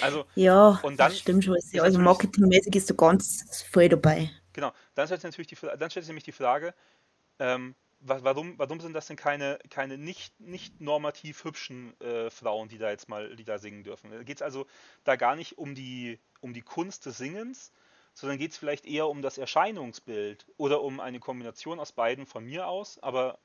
Also, 0.00 0.24
ja, 0.34 0.80
und 0.82 0.98
dann, 0.98 1.10
das 1.10 1.18
stimmt 1.18 1.44
schon. 1.44 1.56
Also 1.80 1.98
marketingmäßig 1.98 2.74
ist 2.76 2.90
du 2.90 2.94
ganz 2.94 3.62
voll 3.70 3.88
dabei. 3.88 4.30
Genau, 4.52 4.72
dann 4.94 5.06
stellt 5.06 5.20
sich 5.20 5.28
natürlich 5.28 5.48
die, 5.48 5.56
dann 5.56 5.90
stellt 5.90 6.04
sich 6.04 6.08
nämlich 6.08 6.24
die 6.24 6.32
Frage, 6.32 6.74
ähm, 7.38 7.74
warum, 8.00 8.58
warum 8.58 8.80
sind 8.80 8.92
das 8.92 9.06
denn 9.06 9.16
keine, 9.16 9.58
keine 9.70 9.98
nicht, 9.98 10.38
nicht 10.40 10.80
normativ 10.80 11.44
hübschen 11.44 11.98
äh, 12.00 12.30
Frauen, 12.30 12.68
die 12.68 12.78
da 12.78 12.90
jetzt 12.90 13.08
mal 13.08 13.36
die 13.36 13.44
da 13.44 13.58
singen 13.58 13.84
dürfen? 13.84 14.24
Geht 14.24 14.38
es 14.38 14.42
also 14.42 14.66
da 15.04 15.16
gar 15.16 15.36
nicht 15.36 15.58
um 15.58 15.74
die, 15.74 16.18
um 16.40 16.52
die 16.52 16.62
Kunst 16.62 17.06
des 17.06 17.18
Singens, 17.18 17.72
sondern 18.16 18.38
geht 18.38 18.52
es 18.52 18.56
vielleicht 18.56 18.86
eher 18.86 19.08
um 19.08 19.20
das 19.20 19.36
Erscheinungsbild 19.36 20.46
oder 20.56 20.82
um 20.82 21.00
eine 21.00 21.20
Kombination 21.20 21.78
aus 21.78 21.92
beiden 21.92 22.24
von 22.24 22.44
mir 22.44 22.66
aus, 22.66 22.98
aber 23.00 23.38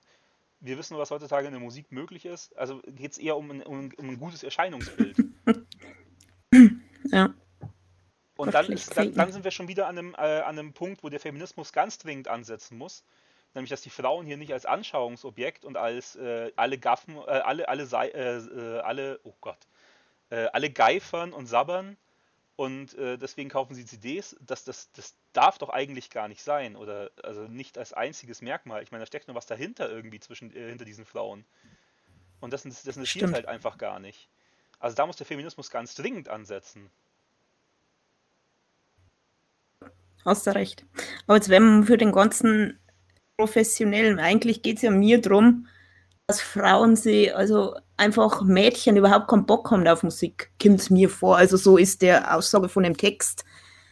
wir 0.61 0.77
wissen, 0.77 0.97
was 0.97 1.11
heutzutage 1.11 1.47
in 1.47 1.53
der 1.53 1.61
Musik 1.61 1.91
möglich 1.91 2.25
ist. 2.25 2.55
Also 2.57 2.79
geht 2.85 3.11
es 3.11 3.17
eher 3.17 3.35
um 3.35 3.51
ein, 3.51 3.63
um, 3.63 3.91
um 3.97 4.09
ein 4.09 4.17
gutes 4.17 4.43
Erscheinungsbild. 4.43 5.17
Ja. 7.05 7.33
Und 8.37 8.53
dann, 8.53 8.67
ist, 8.67 8.95
dann, 8.95 9.13
dann, 9.13 9.31
sind 9.31 9.43
wir 9.43 9.51
schon 9.51 9.67
wieder 9.67 9.87
an 9.87 9.97
einem, 9.97 10.13
äh, 10.13 10.41
an 10.41 10.57
einem 10.57 10.71
Punkt, 10.71 11.03
wo 11.03 11.09
der 11.09 11.19
Feminismus 11.19 11.73
ganz 11.73 11.97
dringend 11.97 12.27
ansetzen 12.27 12.77
muss 12.77 13.03
nämlich 13.53 13.69
dass 13.69 13.81
die 13.81 13.89
Frauen 13.89 14.25
hier 14.25 14.37
nicht 14.37 14.53
als 14.53 14.65
Anschauungsobjekt 14.65 15.65
und 15.65 15.77
als 15.77 16.15
äh, 16.15 16.51
alle 16.55 16.77
Gaffen, 16.77 17.17
äh, 17.17 17.19
alle, 17.19 17.67
alle, 17.67 17.83
äh, 17.83 18.37
äh, 18.37 18.79
alle, 18.79 19.19
oh 19.23 19.33
Gott, 19.41 19.67
äh, 20.29 20.47
alle 20.53 20.69
geifern 20.69 21.33
und 21.33 21.47
sabbern 21.47 21.97
und 22.61 22.93
äh, 22.93 23.17
deswegen 23.17 23.49
kaufen 23.49 23.73
sie 23.73 23.87
CDs. 23.87 24.35
Das, 24.39 24.63
das, 24.63 24.91
das 24.91 25.15
darf 25.33 25.57
doch 25.57 25.69
eigentlich 25.69 26.11
gar 26.11 26.27
nicht 26.27 26.43
sein 26.43 26.75
oder 26.75 27.09
also 27.23 27.47
nicht 27.47 27.79
als 27.79 27.91
einziges 27.91 28.43
Merkmal. 28.43 28.83
Ich 28.83 28.91
meine, 28.91 29.01
da 29.01 29.07
steckt 29.07 29.27
noch 29.27 29.33
was 29.33 29.47
dahinter 29.47 29.89
irgendwie 29.89 30.19
zwischen 30.19 30.51
hinter 30.51 30.85
diesen 30.85 31.05
Frauen. 31.05 31.43
Und 32.39 32.53
das, 32.53 32.61
das, 32.61 32.83
das 32.83 32.97
interessiert 32.97 33.33
halt 33.33 33.47
einfach 33.47 33.79
gar 33.79 33.99
nicht. 33.99 34.29
Also 34.77 34.95
da 34.95 35.07
muss 35.07 35.17
der 35.17 35.25
Feminismus 35.25 35.71
ganz 35.71 35.95
dringend 35.95 36.29
ansetzen. 36.29 36.91
Hast 40.23 40.45
du 40.45 40.53
recht. 40.53 40.85
Aber 41.25 41.37
jetzt, 41.37 41.49
wenn 41.49 41.63
man 41.63 41.83
für 41.85 41.97
den 41.97 42.11
ganzen 42.11 42.79
professionell. 43.37 44.19
Eigentlich 44.19 44.61
geht 44.61 44.75
es 44.75 44.83
ja 44.83 44.91
mir 44.91 45.19
darum, 45.19 45.65
dass 46.31 46.39
Frauen 46.39 46.95
sie, 46.95 47.29
also 47.29 47.75
einfach 47.97 48.41
Mädchen 48.41 48.95
überhaupt 48.95 49.27
keinen 49.27 49.45
Bock 49.45 49.69
haben 49.69 49.85
auf 49.85 50.01
Musik, 50.01 50.49
kommt 50.61 50.89
mir 50.89 51.09
vor. 51.09 51.35
Also 51.35 51.57
so 51.57 51.75
ist 51.75 52.01
der 52.01 52.33
Aussage 52.33 52.69
von 52.69 52.83
dem 52.83 52.95
Text, 52.95 53.43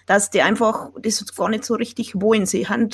dass 0.06 0.30
die 0.30 0.42
einfach 0.42 0.90
das 1.02 1.36
gar 1.36 1.50
nicht 1.50 1.66
so 1.66 1.76
richtig 1.76 2.22
wollen. 2.22 2.46
Sie 2.46 2.70
haben, 2.70 2.92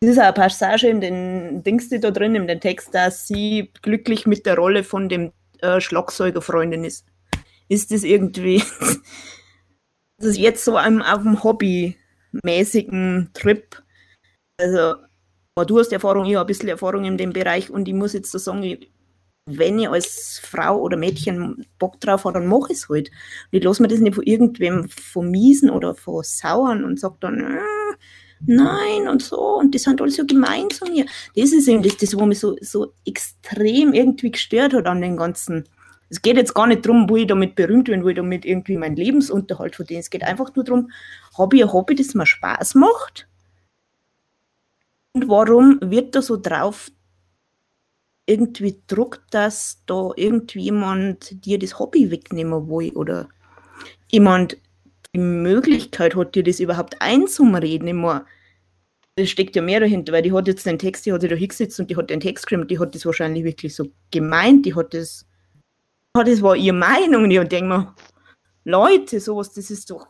das 0.00 0.10
ist 0.10 0.18
eine 0.20 0.32
Passage 0.32 0.86
in 0.86 1.00
den 1.00 1.64
Dings, 1.64 1.88
die 1.88 1.98
da 1.98 2.12
drin, 2.12 2.36
in 2.36 2.46
dem 2.46 2.60
Text, 2.60 2.94
dass 2.94 3.26
sie 3.26 3.72
glücklich 3.82 4.28
mit 4.28 4.46
der 4.46 4.54
Rolle 4.54 4.84
von 4.84 5.08
dem 5.08 5.32
äh, 5.58 5.80
Schlagzeugerfreundin 5.80 6.84
ist. 6.84 7.04
Ist 7.68 7.90
das 7.90 8.04
irgendwie, 8.04 8.62
das 10.18 10.28
ist 10.28 10.38
jetzt 10.38 10.64
so 10.64 10.76
einem, 10.76 11.02
auf 11.02 11.22
dem 11.22 11.42
hobbymäßigen 11.42 13.30
Trip. 13.34 13.82
Also 14.56 14.94
du 15.64 15.78
hast 15.78 15.92
Erfahrung, 15.92 16.26
ich 16.26 16.34
habe 16.34 16.44
ein 16.44 16.46
bisschen 16.46 16.68
Erfahrung 16.68 17.04
in 17.04 17.16
dem 17.16 17.32
Bereich 17.32 17.70
und 17.70 17.88
ich 17.88 17.94
muss 17.94 18.12
jetzt 18.12 18.30
so 18.30 18.38
sagen, 18.38 18.78
wenn 19.46 19.78
ich 19.78 19.88
als 19.88 20.40
Frau 20.44 20.80
oder 20.80 20.96
Mädchen 20.96 21.64
Bock 21.78 22.00
drauf 22.00 22.24
habe, 22.24 22.40
dann 22.40 22.48
mache 22.48 22.72
ich 22.72 22.78
es 22.78 22.88
halt. 22.88 23.10
Und 23.52 23.58
ich 23.58 23.64
lasse 23.64 23.80
mir 23.80 23.88
das 23.88 24.00
nicht 24.00 24.16
von 24.16 24.24
irgendwem 24.24 24.88
vermiesen 24.88 25.70
oder 25.70 25.94
versauern 25.94 26.84
und 26.84 26.98
sage 26.98 27.16
dann, 27.20 27.40
äh, 27.40 27.96
nein 28.44 29.08
und 29.08 29.22
so. 29.22 29.58
Und 29.58 29.74
das 29.74 29.84
sind 29.84 30.00
alles 30.00 30.16
so 30.16 30.26
gemein 30.26 30.68
zu 30.70 30.84
mir. 30.86 31.06
Das 31.36 31.52
ist 31.52 31.68
eben 31.68 31.82
das, 31.82 31.96
das 31.96 32.16
was 32.16 32.26
mich 32.26 32.40
so, 32.40 32.56
so 32.60 32.92
extrem 33.06 33.92
irgendwie 33.92 34.32
gestört 34.32 34.74
hat 34.74 34.86
an 34.86 35.00
den 35.00 35.16
ganzen. 35.16 35.68
Es 36.10 36.22
geht 36.22 36.36
jetzt 36.36 36.54
gar 36.54 36.66
nicht 36.66 36.84
darum, 36.84 37.08
wo 37.08 37.16
ich 37.16 37.26
damit 37.26 37.54
berühmt 37.54 37.86
bin, 37.86 38.04
wo 38.04 38.08
ich 38.08 38.16
damit 38.16 38.44
irgendwie 38.44 38.76
meinen 38.76 38.96
Lebensunterhalt 38.96 39.76
verdiene. 39.76 40.00
Es 40.00 40.10
geht 40.10 40.24
einfach 40.24 40.54
nur 40.54 40.64
darum, 40.64 40.90
habe 41.38 41.56
ich 41.56 41.62
ein 41.62 41.72
Hobby, 41.72 41.94
das 41.94 42.14
mir 42.14 42.26
Spaß 42.26 42.74
macht 42.74 43.28
und 45.16 45.28
warum 45.30 45.78
wird 45.80 46.14
da 46.14 46.20
so 46.20 46.36
drauf 46.36 46.90
irgendwie 48.26 48.82
druckt, 48.86 49.22
dass 49.30 49.82
da 49.86 50.10
irgendjemand 50.14 51.42
dir 51.46 51.58
das 51.58 51.78
Hobby 51.78 52.10
wegnehmen 52.10 52.68
will 52.68 52.92
oder 52.92 53.30
jemand 54.10 54.58
die 55.14 55.20
Möglichkeit 55.20 56.14
hat, 56.16 56.34
dir 56.34 56.42
das 56.42 56.60
überhaupt 56.60 57.00
einzumreden. 57.00 57.88
Immer, 57.88 58.26
das 59.14 59.30
steckt 59.30 59.56
ja 59.56 59.62
mehr 59.62 59.80
dahinter, 59.80 60.12
weil 60.12 60.20
die 60.20 60.34
hat 60.34 60.48
jetzt 60.48 60.66
den 60.66 60.78
Text, 60.78 61.06
die 61.06 61.14
hat 61.14 61.22
sich 61.22 61.30
da 61.30 61.36
hingesetzt 61.36 61.80
und 61.80 61.90
die 61.90 61.96
hat 61.96 62.10
den 62.10 62.20
Text 62.20 62.46
geschrieben, 62.46 62.68
die 62.68 62.78
hat 62.78 62.94
das 62.94 63.06
wahrscheinlich 63.06 63.44
wirklich 63.44 63.74
so 63.74 63.86
gemeint, 64.10 64.66
die 64.66 64.74
hat 64.74 64.92
das, 64.92 65.24
das 66.12 66.42
war 66.42 66.56
ihre 66.56 66.76
Meinung 66.76 67.24
und 67.24 67.30
ich 67.30 67.42
denke 67.44 67.68
mir, 67.68 67.94
Leute, 68.64 69.18
sowas, 69.18 69.50
das 69.54 69.70
ist 69.70 69.88
doch, 69.88 70.08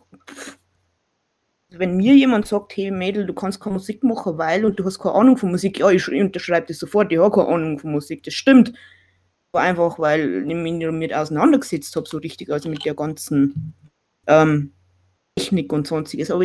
wenn 1.78 1.96
mir 1.96 2.14
jemand 2.14 2.46
sagt, 2.46 2.76
hey 2.76 2.90
Mädel, 2.90 3.26
du 3.26 3.34
kannst 3.34 3.60
keine 3.60 3.74
Musik 3.74 4.02
machen, 4.04 4.38
weil 4.38 4.64
und 4.64 4.78
du 4.78 4.84
hast 4.84 4.98
keine 4.98 5.14
Ahnung 5.14 5.36
von 5.36 5.50
Musik, 5.50 5.78
ja, 5.78 5.90
ich 5.90 6.08
unterschreibe 6.08 6.66
das 6.68 6.78
sofort, 6.78 7.12
ich 7.12 7.18
habe 7.18 7.34
keine 7.34 7.48
Ahnung 7.48 7.78
von 7.78 7.92
Musik, 7.92 8.22
das 8.22 8.34
stimmt. 8.34 8.72
Aber 9.52 9.62
einfach, 9.62 9.98
weil 9.98 10.46
ich 10.48 10.54
mich 10.54 10.80
damit 10.80 11.14
auseinandergesetzt 11.14 11.94
habe, 11.96 12.08
so 12.08 12.18
richtig, 12.18 12.50
also 12.50 12.68
mit 12.68 12.84
der 12.84 12.94
ganzen 12.94 13.74
ähm, 14.26 14.72
Technik 15.36 15.72
und 15.72 15.86
sonstiges. 15.86 16.30
Aber 16.30 16.44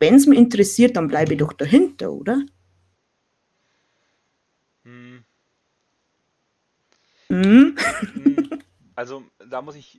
wenn 0.00 0.14
es 0.14 0.26
mich 0.26 0.38
interessiert, 0.38 0.96
dann 0.96 1.08
bleibe 1.08 1.34
ich 1.34 1.38
doch 1.38 1.52
dahinter, 1.52 2.12
oder? 2.12 2.42
Hm. 4.84 5.24
Hm? 7.28 7.76
Also, 8.94 9.22
da 9.48 9.62
muss 9.62 9.74
ich 9.74 9.98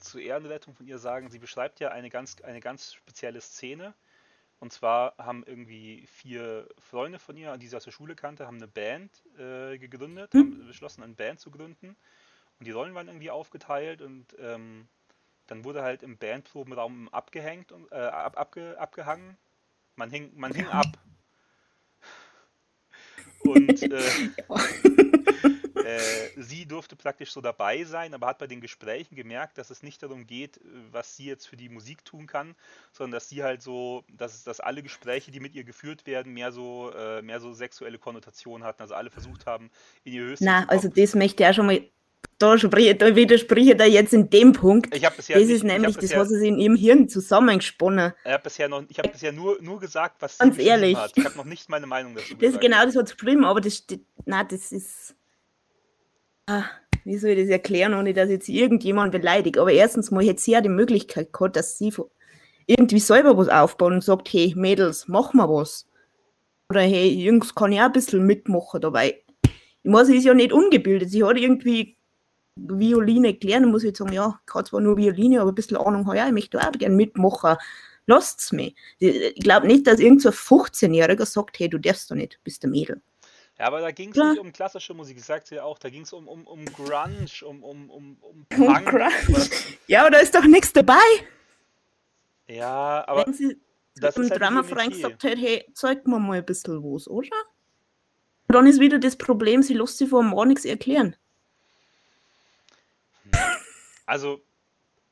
zur 0.00 0.20
Ehrenrettung 0.20 0.74
von 0.74 0.86
ihr 0.86 0.98
sagen, 0.98 1.30
sie 1.30 1.38
beschreibt 1.38 1.80
ja 1.80 1.90
eine 1.90 2.10
ganz, 2.10 2.40
eine 2.42 2.60
ganz 2.60 2.94
spezielle 2.94 3.40
Szene. 3.40 3.94
Und 4.60 4.72
zwar 4.72 5.14
haben 5.18 5.44
irgendwie 5.46 6.06
vier 6.06 6.68
Freunde 6.80 7.18
von 7.18 7.36
ihr, 7.36 7.56
die 7.58 7.68
sie 7.68 7.76
aus 7.76 7.84
der 7.84 7.92
Schule 7.92 8.16
kannte, 8.16 8.46
haben 8.46 8.56
eine 8.56 8.66
Band 8.66 9.12
äh, 9.38 9.78
gegründet, 9.78 10.32
hm? 10.32 10.40
haben 10.40 10.66
beschlossen, 10.66 11.02
eine 11.02 11.14
Band 11.14 11.38
zu 11.38 11.50
gründen. 11.50 11.96
Und 12.58 12.66
die 12.66 12.72
Rollen 12.72 12.94
waren 12.94 13.06
irgendwie 13.06 13.30
aufgeteilt 13.30 14.02
und 14.02 14.34
ähm, 14.40 14.88
dann 15.46 15.64
wurde 15.64 15.82
halt 15.82 16.02
im 16.02 16.18
Bandprobenraum 16.18 17.08
abgehängt 17.10 17.72
und 17.72 17.90
äh, 17.92 17.96
ab, 17.96 18.38
abge, 18.38 18.76
abgehangen. 18.78 19.36
Man 19.94 20.10
hing, 20.10 20.32
man 20.34 20.52
hing 20.52 20.66
ab. 20.70 20.86
Und 23.40 23.82
äh, 23.82 24.30
äh, 25.88 26.28
sie 26.36 26.66
durfte 26.66 26.96
praktisch 26.96 27.32
so 27.32 27.40
dabei 27.40 27.84
sein, 27.84 28.12
aber 28.12 28.26
hat 28.26 28.38
bei 28.38 28.46
den 28.46 28.60
Gesprächen 28.60 29.16
gemerkt, 29.16 29.56
dass 29.58 29.70
es 29.70 29.82
nicht 29.82 30.02
darum 30.02 30.26
geht, 30.26 30.60
was 30.92 31.16
sie 31.16 31.26
jetzt 31.26 31.46
für 31.46 31.56
die 31.56 31.68
Musik 31.68 32.04
tun 32.04 32.26
kann, 32.26 32.54
sondern 32.92 33.12
dass 33.12 33.28
sie 33.28 33.42
halt 33.42 33.62
so, 33.62 34.04
dass, 34.08 34.44
dass 34.44 34.60
alle 34.60 34.82
Gespräche, 34.82 35.30
die 35.30 35.40
mit 35.40 35.54
ihr 35.54 35.64
geführt 35.64 36.06
werden, 36.06 36.34
mehr 36.34 36.52
so, 36.52 36.92
äh, 36.92 37.22
mehr 37.22 37.40
so 37.40 37.54
sexuelle 37.54 37.98
Konnotationen 37.98 38.66
hatten. 38.66 38.82
Also 38.82 38.94
alle 38.94 39.10
versucht 39.10 39.46
haben, 39.46 39.70
in 40.04 40.12
ihr 40.12 40.22
höchstes. 40.22 40.46
Na, 40.46 40.66
also 40.68 40.88
das 40.88 41.14
möchte 41.14 41.42
ich 41.42 41.48
auch 41.48 41.54
schon 41.54 41.66
mal 41.66 41.80
da, 42.38 42.54
da 42.54 43.16
widerspreche 43.16 43.74
da 43.74 43.84
jetzt 43.84 44.12
in 44.12 44.30
dem 44.30 44.52
Punkt. 44.52 44.94
Ich 44.94 45.02
das 45.02 45.28
nicht, 45.28 45.30
ist 45.30 45.64
nämlich, 45.64 45.96
das, 45.96 46.14
was 46.14 46.28
sie 46.28 46.48
in 46.48 46.58
ihrem 46.58 46.76
Hirn 46.76 47.08
zusammengesponnen. 47.08 48.12
Ich 48.24 48.30
habe 48.30 48.42
bisher, 48.44 48.68
noch, 48.68 48.84
ich 48.88 48.98
hab 48.98 49.10
bisher 49.10 49.32
nur, 49.32 49.60
nur 49.60 49.80
gesagt, 49.80 50.20
was 50.20 50.38
Ganz 50.38 50.56
sie 50.56 50.62
ehrlich. 50.62 50.96
hat. 50.96 51.12
Ich 51.16 51.24
habe 51.24 51.36
noch 51.36 51.44
nicht 51.44 51.68
meine 51.68 51.86
Meinung 51.86 52.14
dazu 52.14 52.34
Das 52.36 52.52
ist 52.52 52.60
genau 52.60 52.84
das, 52.84 52.94
was 52.94 53.16
geschrieben, 53.16 53.44
aber 53.44 53.60
das, 53.60 53.84
das, 53.86 53.98
nein, 54.24 54.46
das 54.48 54.70
ist. 54.70 55.14
Ah, 56.50 56.64
wie 57.04 57.18
soll 57.18 57.32
ich 57.32 57.40
das 57.40 57.50
erklären, 57.50 57.92
ohne 57.92 58.14
dass 58.14 58.30
jetzt 58.30 58.48
irgendjemand 58.48 59.12
beleidigt? 59.12 59.58
Aber 59.58 59.70
erstens 59.70 60.10
mal 60.10 60.24
hätte 60.24 60.40
sie 60.40 60.52
ja 60.52 60.62
die 60.62 60.70
Möglichkeit 60.70 61.30
gehabt, 61.30 61.56
dass 61.56 61.76
sie 61.76 61.92
irgendwie 62.66 63.00
selber 63.00 63.36
was 63.36 63.50
aufbauen 63.50 63.92
und 63.92 64.04
sagt, 64.04 64.32
hey 64.32 64.54
Mädels, 64.56 65.08
mach 65.08 65.34
mal 65.34 65.46
was. 65.46 65.86
Oder 66.70 66.80
hey 66.80 67.08
Jungs, 67.08 67.54
kann 67.54 67.72
ich 67.72 67.80
auch 67.80 67.84
ein 67.84 67.92
bisschen 67.92 68.24
mitmachen 68.24 68.80
dabei. 68.80 69.22
Ich 69.42 69.90
meine, 69.90 70.06
sie 70.06 70.16
ist 70.16 70.24
ja 70.24 70.32
nicht 70.32 70.54
ungebildet. 70.54 71.10
Sie 71.10 71.22
hat 71.22 71.36
irgendwie 71.36 71.98
Violine 72.56 73.34
klären, 73.34 73.70
muss 73.70 73.84
ich 73.84 73.94
sagen, 73.94 74.14
ja, 74.14 74.40
ich 74.40 74.46
kann 74.50 74.64
zwar 74.64 74.80
nur 74.80 74.96
Violine, 74.96 75.42
aber 75.42 75.52
ein 75.52 75.54
bisschen 75.54 75.76
Ahnung 75.76 76.06
habe, 76.06 76.16
ja, 76.16 76.26
ich 76.28 76.32
möchte 76.32 76.58
auch 76.58 76.72
gerne 76.72 76.96
mitmachen. 76.96 77.56
Lasst's 78.06 78.52
mir. 78.52 78.72
Ich 79.00 79.34
glaube 79.42 79.66
nicht, 79.66 79.86
dass 79.86 80.00
irgend 80.00 80.22
so 80.22 80.30
ein 80.30 80.34
15-Jähriger 80.34 81.26
sagt, 81.26 81.58
hey, 81.58 81.68
du 81.68 81.76
darfst 81.76 82.10
doch 82.10 82.16
nicht, 82.16 82.40
bist 82.42 82.62
der 82.62 82.70
Mädel. 82.70 83.02
Ja, 83.58 83.66
aber 83.66 83.80
da 83.80 83.90
ging 83.90 84.10
es 84.10 84.16
nicht 84.16 84.38
um 84.38 84.52
klassische 84.52 84.94
Musik, 84.94 85.16
ich 85.16 85.24
sagte 85.24 85.56
ja 85.56 85.64
auch, 85.64 85.78
da 85.78 85.90
ging 85.90 86.02
es 86.02 86.12
um, 86.12 86.28
um, 86.28 86.46
um 86.46 86.64
Grunge, 86.66 87.26
um, 87.44 87.64
um, 87.64 87.90
um, 87.90 88.16
um 88.20 88.46
Punk. 88.48 88.86
Grunge. 88.86 89.10
Ja, 89.88 90.02
aber 90.02 90.10
da 90.10 90.18
ist 90.18 90.34
doch 90.34 90.44
nichts 90.44 90.72
dabei. 90.72 90.94
Ja, 92.46 93.04
aber. 93.08 93.26
Wenn 93.26 93.34
sie 93.34 93.60
das 93.96 94.14
dem 94.14 94.30
halt 94.30 94.40
Drama-Freund 94.40 94.92
gesagt 94.92 95.24
hat, 95.24 95.36
hey, 95.36 95.66
zeig 95.74 96.06
mir 96.06 96.20
mal 96.20 96.38
ein 96.38 96.46
bisschen 96.46 96.82
was, 96.84 97.08
oder? 97.08 97.36
Und 98.46 98.54
dann 98.54 98.66
ist 98.66 98.80
wieder 98.80 98.98
das 98.98 99.16
Problem, 99.16 99.62
sie 99.62 99.74
lässt 99.74 99.98
sich 99.98 100.08
vor 100.08 100.22
dem 100.22 100.48
nichts 100.48 100.64
erklären. 100.64 101.16
Also. 104.06 104.40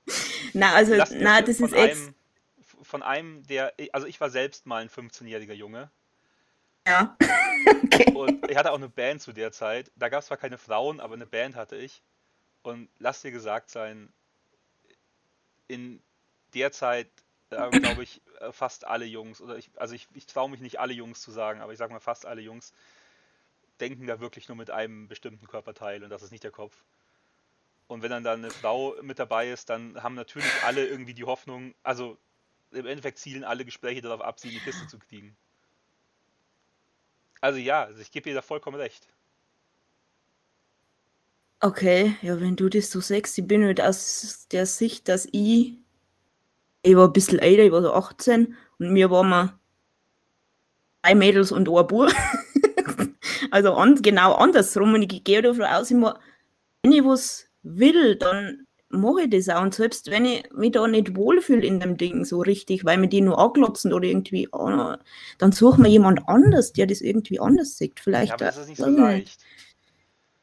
na, 0.52 0.72
also, 0.72 0.94
na, 1.18 1.42
das 1.42 1.60
ist 1.60 1.74
jetzt. 1.74 2.12
Von 2.82 3.02
einem, 3.02 3.44
der. 3.48 3.74
Also, 3.92 4.06
ich 4.06 4.20
war 4.20 4.30
selbst 4.30 4.66
mal 4.66 4.82
ein 4.82 4.88
15-jähriger 4.88 5.52
Junge. 5.52 5.90
Ja. 6.86 7.16
okay. 7.84 8.12
Und 8.12 8.50
ich 8.50 8.56
hatte 8.56 8.70
auch 8.70 8.76
eine 8.76 8.88
Band 8.88 9.20
zu 9.20 9.32
der 9.32 9.52
Zeit. 9.52 9.90
Da 9.96 10.08
gab 10.08 10.20
es 10.20 10.26
zwar 10.26 10.36
keine 10.36 10.58
Frauen, 10.58 11.00
aber 11.00 11.14
eine 11.14 11.26
Band 11.26 11.56
hatte 11.56 11.76
ich. 11.76 12.02
Und 12.62 12.88
lass 12.98 13.22
dir 13.22 13.32
gesagt 13.32 13.70
sein, 13.70 14.12
in 15.68 16.00
der 16.54 16.72
Zeit, 16.72 17.08
äh, 17.50 17.70
glaube 17.70 18.02
ich, 18.02 18.22
äh, 18.40 18.52
fast 18.52 18.86
alle 18.86 19.04
Jungs, 19.04 19.40
oder 19.40 19.56
ich, 19.56 19.70
also 19.76 19.94
ich, 19.94 20.08
ich 20.14 20.26
traue 20.26 20.50
mich 20.50 20.60
nicht 20.60 20.80
alle 20.80 20.92
Jungs 20.92 21.20
zu 21.20 21.30
sagen, 21.30 21.60
aber 21.60 21.72
ich 21.72 21.78
sage 21.78 21.92
mal 21.92 22.00
fast 22.00 22.26
alle 22.26 22.40
Jungs, 22.40 22.72
denken 23.80 24.06
da 24.06 24.20
wirklich 24.20 24.48
nur 24.48 24.56
mit 24.56 24.70
einem 24.70 25.08
bestimmten 25.08 25.46
Körperteil 25.46 26.02
und 26.02 26.10
das 26.10 26.22
ist 26.22 26.30
nicht 26.30 26.44
der 26.44 26.50
Kopf. 26.50 26.82
Und 27.88 28.02
wenn 28.02 28.10
dann 28.10 28.24
da 28.24 28.32
eine 28.32 28.50
Frau 28.50 28.96
mit 29.02 29.18
dabei 29.18 29.50
ist, 29.50 29.70
dann 29.70 30.02
haben 30.02 30.14
natürlich 30.14 30.50
alle 30.64 30.86
irgendwie 30.86 31.14
die 31.14 31.24
Hoffnung, 31.24 31.74
also 31.82 32.18
im 32.72 32.86
Endeffekt 32.86 33.18
zielen 33.18 33.44
alle 33.44 33.64
Gespräche 33.64 34.00
darauf 34.00 34.20
ab, 34.20 34.40
sie 34.40 34.48
in 34.48 34.54
die 34.54 34.60
Kiste 34.60 34.88
zu 34.88 34.98
kriegen. 34.98 35.36
Also 37.40 37.58
ja, 37.58 37.84
also 37.84 38.00
ich 38.00 38.10
gebe 38.10 38.28
dir 38.28 38.34
da 38.34 38.42
vollkommen 38.42 38.76
recht. 38.76 39.08
Okay, 41.60 42.16
ja, 42.20 42.38
wenn 42.40 42.56
du 42.56 42.68
das 42.68 42.90
so 42.90 43.00
sagst, 43.00 43.38
ich 43.38 43.46
bin 43.46 43.64
halt 43.64 43.80
aus 43.80 44.46
der 44.50 44.66
Sicht, 44.66 45.08
dass 45.08 45.26
ich, 45.32 45.78
ich 46.82 46.96
war 46.96 47.06
ein 47.08 47.12
bisschen 47.12 47.38
älter, 47.38 47.64
ich 47.64 47.72
war 47.72 47.82
so 47.82 47.92
18 47.92 48.54
und 48.78 48.92
mir 48.92 49.10
waren 49.10 49.28
wir 49.30 49.58
drei 51.02 51.14
Mädels 51.14 51.52
und 51.52 51.68
ein 51.68 51.86
Bub. 51.86 52.12
also 53.50 53.74
an, 53.74 54.02
genau 54.02 54.34
andersrum 54.34 54.94
und 54.94 55.10
ich 55.10 55.24
gehe 55.24 55.40
davon 55.40 55.64
aus, 55.64 55.90
immer, 55.90 56.20
wenn 56.82 56.92
ich 56.92 57.04
was 57.04 57.48
will, 57.62 58.16
dann 58.16 58.65
mache 58.88 59.22
ich 59.22 59.30
das 59.30 59.48
auch. 59.48 59.62
Und 59.62 59.74
selbst 59.74 60.10
wenn 60.10 60.24
ich 60.24 60.50
mich 60.52 60.72
da 60.72 60.86
nicht 60.86 61.16
wohlfühle 61.16 61.66
in 61.66 61.80
dem 61.80 61.96
Ding 61.96 62.24
so 62.24 62.40
richtig, 62.40 62.84
weil 62.84 62.98
mir 62.98 63.08
die 63.08 63.20
nur 63.20 63.38
anglotzen 63.38 63.92
oder 63.92 64.06
irgendwie, 64.06 64.48
oh, 64.52 64.94
dann 65.38 65.52
suche 65.52 65.80
mir 65.80 65.88
jemand 65.88 66.28
anders, 66.28 66.72
der 66.72 66.86
das 66.86 67.00
irgendwie 67.00 67.40
anders 67.40 67.76
sieht. 67.76 68.00
Vielleicht. 68.00 68.32
Ja, 68.32 68.36
das 68.36 68.56
ist 68.56 68.68
nicht 68.68 68.78
so 68.78 68.88
leicht. 68.88 69.38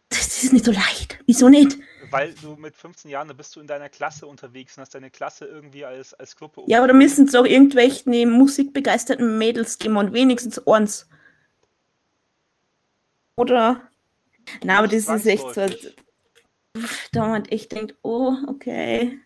Das 0.10 0.44
ist 0.44 0.54
nicht 0.54 0.66
so 0.66 0.72
leicht. 0.72 1.20
Wieso 1.26 1.50
nicht? 1.50 1.78
Weil 2.12 2.36
du 2.44 2.56
mit 2.56 2.76
15 2.76 3.10
Jahren, 3.10 3.28
da 3.28 3.34
bist 3.34 3.56
du 3.56 3.60
in 3.60 3.66
deiner 3.66 3.90
Klasse 3.90 4.28
unterwegs 4.28 4.78
und 4.78 4.82
hast 4.82 4.94
deine 4.94 5.10
Klasse 5.10 5.46
irgendwie 5.46 5.84
als, 5.84 6.14
als 6.14 6.36
Gruppe. 6.36 6.62
Ja, 6.68 6.78
aber 6.78 6.88
da 6.90 6.94
müssen 6.94 7.28
es 7.28 7.34
auch 7.34 7.46
irgendwelche 7.46 8.28
musikbegeisterten 8.28 9.40
Mädels 9.40 9.80
geben 9.80 9.98
und 9.98 10.14
wenigstens 10.14 10.60
eins. 10.68 11.08
Oder? 13.36 13.82
Na, 14.64 14.78
aber 14.78 14.88
das 14.88 15.08
ist 15.08 15.26
echt 15.26 15.54
so 15.56 15.66
da 17.12 17.28
man 17.28 17.46
echt 17.46 17.72
denkt, 17.72 17.96
oh, 18.02 18.36
okay. 18.48 19.20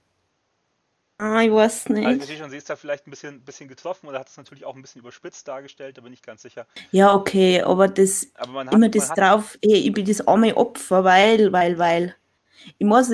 Ah, 1.20 1.42
ich 1.42 1.52
weiß 1.52 1.90
nicht. 1.90 2.06
Also 2.06 2.32
schon, 2.34 2.52
sie 2.52 2.58
ist 2.58 2.70
da 2.70 2.76
vielleicht 2.76 3.08
ein 3.08 3.10
bisschen, 3.10 3.42
bisschen 3.42 3.68
getroffen 3.68 4.08
oder 4.08 4.20
hat 4.20 4.30
es 4.30 4.38
natürlich 4.38 4.66
auch 4.66 4.76
ein 4.76 4.84
bisschen 4.84 5.02
überspitzt 5.02 5.48
dargestellt, 5.48 5.98
da 5.98 6.02
bin 6.02 6.14
ich 6.14 6.22
ganz 6.22 6.44
sicher. 6.44 6.68
Ja, 6.92 7.16
okay, 7.16 7.62
aber 7.62 7.88
das 7.88 8.28
aber 8.36 8.66
hat, 8.66 8.74
immer 8.74 8.90
das 8.90 9.10
drauf, 9.10 9.58
ey, 9.62 9.74
ich 9.74 9.94
bin 9.94 10.06
das 10.06 10.28
arme 10.28 10.56
Opfer, 10.56 11.04
weil, 11.04 11.52
weil, 11.52 11.80
weil. 11.80 12.16
Ich 12.78 12.86
muss 12.86 13.12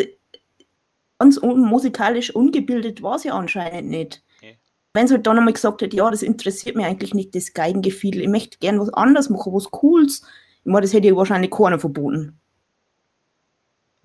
ganz 1.18 1.38
un 1.38 1.62
musikalisch 1.62 2.36
ungebildet 2.36 3.02
war 3.02 3.20
sie 3.20 3.32
anscheinend 3.32 3.90
nicht. 3.90 4.22
Okay. 4.38 4.58
Wenn 4.94 5.08
sie 5.08 5.14
halt 5.14 5.26
dann 5.26 5.38
einmal 5.38 5.54
gesagt 5.54 5.82
hat, 5.82 5.94
ja, 5.94 6.12
das 6.12 6.24
interessiert 6.24 6.76
mich 6.76 6.86
eigentlich 6.86 7.14
nicht, 7.14 7.34
das 7.36 7.54
Geigengefiedel, 7.54 8.22
ich 8.22 8.28
möchte 8.28 8.58
gern 8.60 8.82
was 8.82 8.94
anderes 8.94 9.30
machen, 9.30 9.54
was 9.54 9.72
Cooles. 9.72 10.24
Ich 10.66 10.72
meine, 10.72 10.82
das 10.82 10.92
hätte 10.92 11.08
ich 11.08 11.16
wahrscheinlich 11.16 11.52
keiner 11.52 11.80
verboten. 11.80 12.38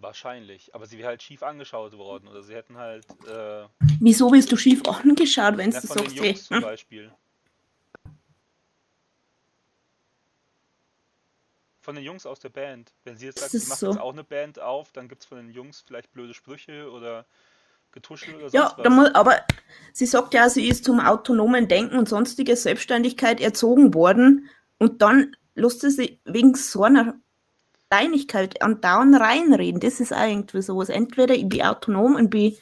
Wahrscheinlich, 0.08 0.74
aber 0.74 0.86
sie 0.86 0.96
wäre 0.96 1.08
halt 1.08 1.22
schief 1.22 1.42
angeschaut 1.42 1.92
worden 1.98 2.28
oder 2.28 2.42
sie 2.42 2.54
hätten 2.54 2.78
halt. 2.78 3.04
Äh, 3.26 3.66
Wieso 4.00 4.32
wirst 4.32 4.50
du 4.50 4.56
schief 4.56 4.82
angeschaut, 4.86 5.58
wenn 5.58 5.70
ja, 5.70 5.82
du 5.82 5.86
sagst, 5.86 6.16
den 6.16 6.24
Jungs 6.24 6.46
zum 6.46 6.56
hm? 6.56 6.62
Beispiel. 6.62 7.12
Von 11.82 11.94
den 11.94 12.04
Jungs 12.04 12.24
aus 12.24 12.40
der 12.40 12.48
Band. 12.48 12.94
Wenn 13.04 13.18
sie 13.18 13.26
jetzt 13.26 13.40
sagt, 13.40 13.50
sie 13.50 13.68
macht 13.68 13.80
so. 13.80 13.90
jetzt 13.90 14.00
auch 14.00 14.14
eine 14.14 14.24
Band 14.24 14.58
auf, 14.58 14.92
dann 14.92 15.08
gibt 15.10 15.24
es 15.24 15.28
von 15.28 15.36
den 15.36 15.50
Jungs 15.50 15.84
vielleicht 15.86 16.10
blöde 16.14 16.32
Sprüche 16.32 16.90
oder 16.90 17.26
Getuschel 17.92 18.34
oder 18.36 18.48
so. 18.48 18.56
Ja, 18.56 18.74
muss, 18.88 19.14
aber 19.14 19.36
sie 19.92 20.06
sagt 20.06 20.32
ja, 20.32 20.48
sie 20.48 20.68
ist 20.68 20.86
zum 20.86 21.00
autonomen 21.00 21.68
Denken 21.68 21.98
und 21.98 22.08
sonstige 22.08 22.56
Selbstständigkeit 22.56 23.42
erzogen 23.42 23.92
worden 23.92 24.48
und 24.78 25.02
dann 25.02 25.36
lässt 25.54 25.82
sie 25.82 26.18
wegen 26.24 26.54
so 26.54 26.84
einer 26.84 27.20
Kleinigkeit 27.90 28.62
und 28.62 28.84
dauernd 28.84 29.18
reinreden. 29.18 29.80
Das 29.80 30.00
ist 30.00 30.12
eigentlich 30.12 30.66
sowas. 30.66 30.88
Entweder 30.88 31.34
ich 31.34 31.48
bin 31.48 31.62
autonom 31.62 32.16
und 32.16 32.30
bin 32.30 32.56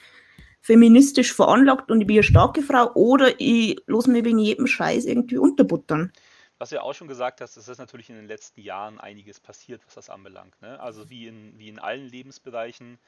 feministisch 0.61 1.33
veranlagt 1.33 1.91
und 1.91 2.01
ich 2.01 2.07
bin 2.07 2.17
eine 2.17 2.23
starke 2.23 2.63
Frau 2.63 2.93
oder 2.95 3.41
ich 3.41 3.81
los 3.87 4.07
mir 4.07 4.25
wegen 4.25 4.39
jedem 4.39 4.67
Scheiß 4.67 5.05
irgendwie 5.05 5.39
unterbuttern. 5.39 6.13
Was 6.59 6.71
du 6.71 6.77
ja 6.77 6.83
auch 6.83 6.95
schon 6.95 7.09
gesagt 7.09 7.41
hast, 7.41 7.57
es 7.57 7.69
ist 7.69 7.79
natürlich 7.79 8.09
in 8.09 8.17
den 8.17 8.27
letzten 8.27 8.61
Jahren 8.61 8.99
einiges 8.99 9.39
passiert, 9.39 9.83
was 9.87 9.95
das 9.95 10.11
anbelangt. 10.11 10.61
Ne? 10.63 10.81
Also 10.81 11.11
wie 11.11 11.27
in, 11.27 11.59
wie 11.59 11.69
in 11.69 11.79
allen 11.79 12.09
Lebensbereichen 12.09 12.99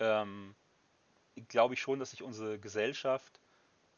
ähm, 0.00 0.54
glaube 1.48 1.74
ich 1.74 1.80
schon, 1.80 1.98
dass 1.98 2.10
sich 2.10 2.22
unsere 2.22 2.58
Gesellschaft 2.58 3.38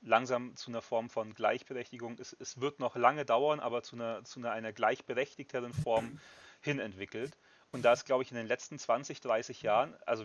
langsam 0.03 0.55
zu 0.57 0.71
einer 0.71 0.83
Form 0.83 1.11
von 1.11 1.35
Gleichberechtigung, 1.35 2.19
es, 2.21 2.37
es 2.39 2.61
wird 2.61 2.79
noch 2.81 2.97
lange 2.97 3.25
dauern, 3.25 3.61
aber 3.61 3.83
zu 3.83 3.97
einer, 3.97 4.25
zu 4.25 4.41
einer, 4.41 4.51
einer 4.53 4.73
gleichberechtigteren 4.73 5.73
Form 5.73 6.21
hin 6.61 6.79
entwickelt. 6.79 7.37
Und 7.73 7.83
da 7.85 7.93
ist, 7.93 8.05
glaube 8.07 8.23
ich, 8.23 8.31
in 8.31 8.37
den 8.37 8.47
letzten 8.47 8.79
20, 8.79 9.21
30 9.21 9.63
Jahren, 9.63 9.95
also, 10.07 10.25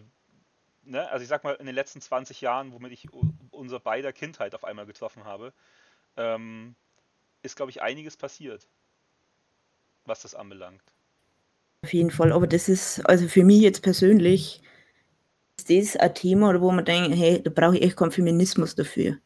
ne, 0.83 1.09
also 1.09 1.23
ich 1.23 1.29
sag 1.29 1.43
mal, 1.43 1.55
in 1.55 1.65
den 1.65 1.75
letzten 1.75 2.01
20 2.01 2.41
Jahren, 2.41 2.71
womit 2.71 2.91
ich 2.91 3.07
unser 3.51 3.79
beider 3.79 4.13
Kindheit 4.13 4.55
auf 4.55 4.63
einmal 4.63 4.85
getroffen 4.85 5.25
habe, 5.25 5.53
ähm, 6.15 6.75
ist, 7.41 7.55
glaube 7.55 7.71
ich, 7.71 7.81
einiges 7.81 8.15
passiert, 8.15 8.67
was 10.05 10.21
das 10.21 10.35
anbelangt. 10.35 10.83
Auf 11.83 11.93
jeden 11.93 12.11
Fall, 12.11 12.31
aber 12.31 12.47
das 12.47 12.69
ist, 12.69 13.05
also 13.05 13.27
für 13.27 13.43
mich 13.43 13.61
jetzt 13.61 13.81
persönlich, 13.81 14.61
ist 15.57 15.69
das 15.69 15.97
ein 15.97 16.15
Thema, 16.15 16.59
wo 16.61 16.71
man 16.71 16.85
denkt, 16.85 17.15
hey, 17.15 17.43
da 17.43 17.49
brauche 17.49 17.77
ich 17.77 17.83
echt 17.83 17.97
keinen 17.97 18.11
Feminismus 18.11 18.75
dafür. 18.75 19.17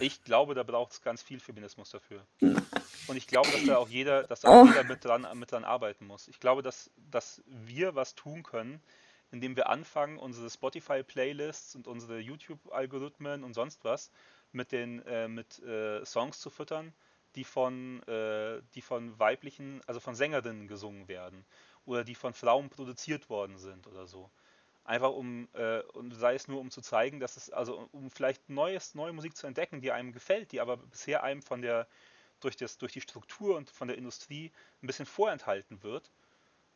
Ich 0.00 0.22
glaube, 0.22 0.54
da 0.54 0.62
braucht 0.62 0.92
es 0.92 1.02
ganz 1.02 1.22
viel 1.22 1.40
Feminismus 1.40 1.90
dafür. 1.90 2.26
Und 3.06 3.16
ich 3.16 3.26
glaube, 3.26 3.50
dass 3.50 3.64
da 3.64 3.76
auch 3.76 3.88
jeder, 3.88 4.24
dass 4.24 4.40
da 4.40 4.48
auch 4.48 4.64
oh. 4.64 4.66
jeder 4.66 4.84
mit 4.84 5.04
dran, 5.04 5.26
mit 5.38 5.52
dran 5.52 5.64
arbeiten 5.64 6.06
muss. 6.06 6.28
Ich 6.28 6.40
glaube, 6.40 6.62
dass, 6.62 6.90
dass 6.96 7.42
wir 7.46 7.94
was 7.94 8.14
tun 8.14 8.42
können, 8.42 8.82
indem 9.30 9.56
wir 9.56 9.68
anfangen, 9.68 10.18
unsere 10.18 10.48
Spotify-Playlists 10.48 11.74
und 11.74 11.86
unsere 11.86 12.18
YouTube-Algorithmen 12.18 13.44
und 13.44 13.54
sonst 13.54 13.84
was 13.84 14.10
mit 14.52 14.72
den 14.72 15.02
äh, 15.02 15.28
mit 15.28 15.58
äh, 15.60 16.04
Songs 16.04 16.40
zu 16.40 16.50
füttern, 16.50 16.94
die 17.34 17.44
von, 17.44 18.02
äh, 18.04 18.62
die 18.74 18.82
von 18.82 19.18
weiblichen, 19.18 19.80
also 19.86 20.00
von 20.00 20.14
Sängerinnen 20.14 20.68
gesungen 20.68 21.08
werden 21.08 21.44
oder 21.84 22.04
die 22.04 22.14
von 22.14 22.32
Frauen 22.32 22.70
produziert 22.70 23.28
worden 23.28 23.58
sind 23.58 23.86
oder 23.86 24.06
so. 24.06 24.30
Einfach 24.84 25.12
um, 25.12 25.48
äh, 25.54 25.80
und 25.94 26.12
sei 26.12 26.34
es 26.34 26.46
nur 26.46 26.60
um 26.60 26.70
zu 26.70 26.82
zeigen, 26.82 27.18
dass 27.18 27.36
es, 27.36 27.50
also 27.50 27.88
um 27.92 28.10
vielleicht 28.10 28.50
neues, 28.50 28.94
neue 28.94 29.14
Musik 29.14 29.34
zu 29.36 29.46
entdecken, 29.46 29.80
die 29.80 29.92
einem 29.92 30.12
gefällt, 30.12 30.52
die 30.52 30.60
aber 30.60 30.76
bisher 30.76 31.22
einem 31.22 31.40
von 31.40 31.62
der, 31.62 31.88
durch, 32.40 32.56
das, 32.56 32.76
durch 32.76 32.92
die 32.92 33.00
Struktur 33.00 33.56
und 33.56 33.70
von 33.70 33.88
der 33.88 33.96
Industrie 33.96 34.52
ein 34.82 34.86
bisschen 34.86 35.06
vorenthalten 35.06 35.82
wird. 35.82 36.12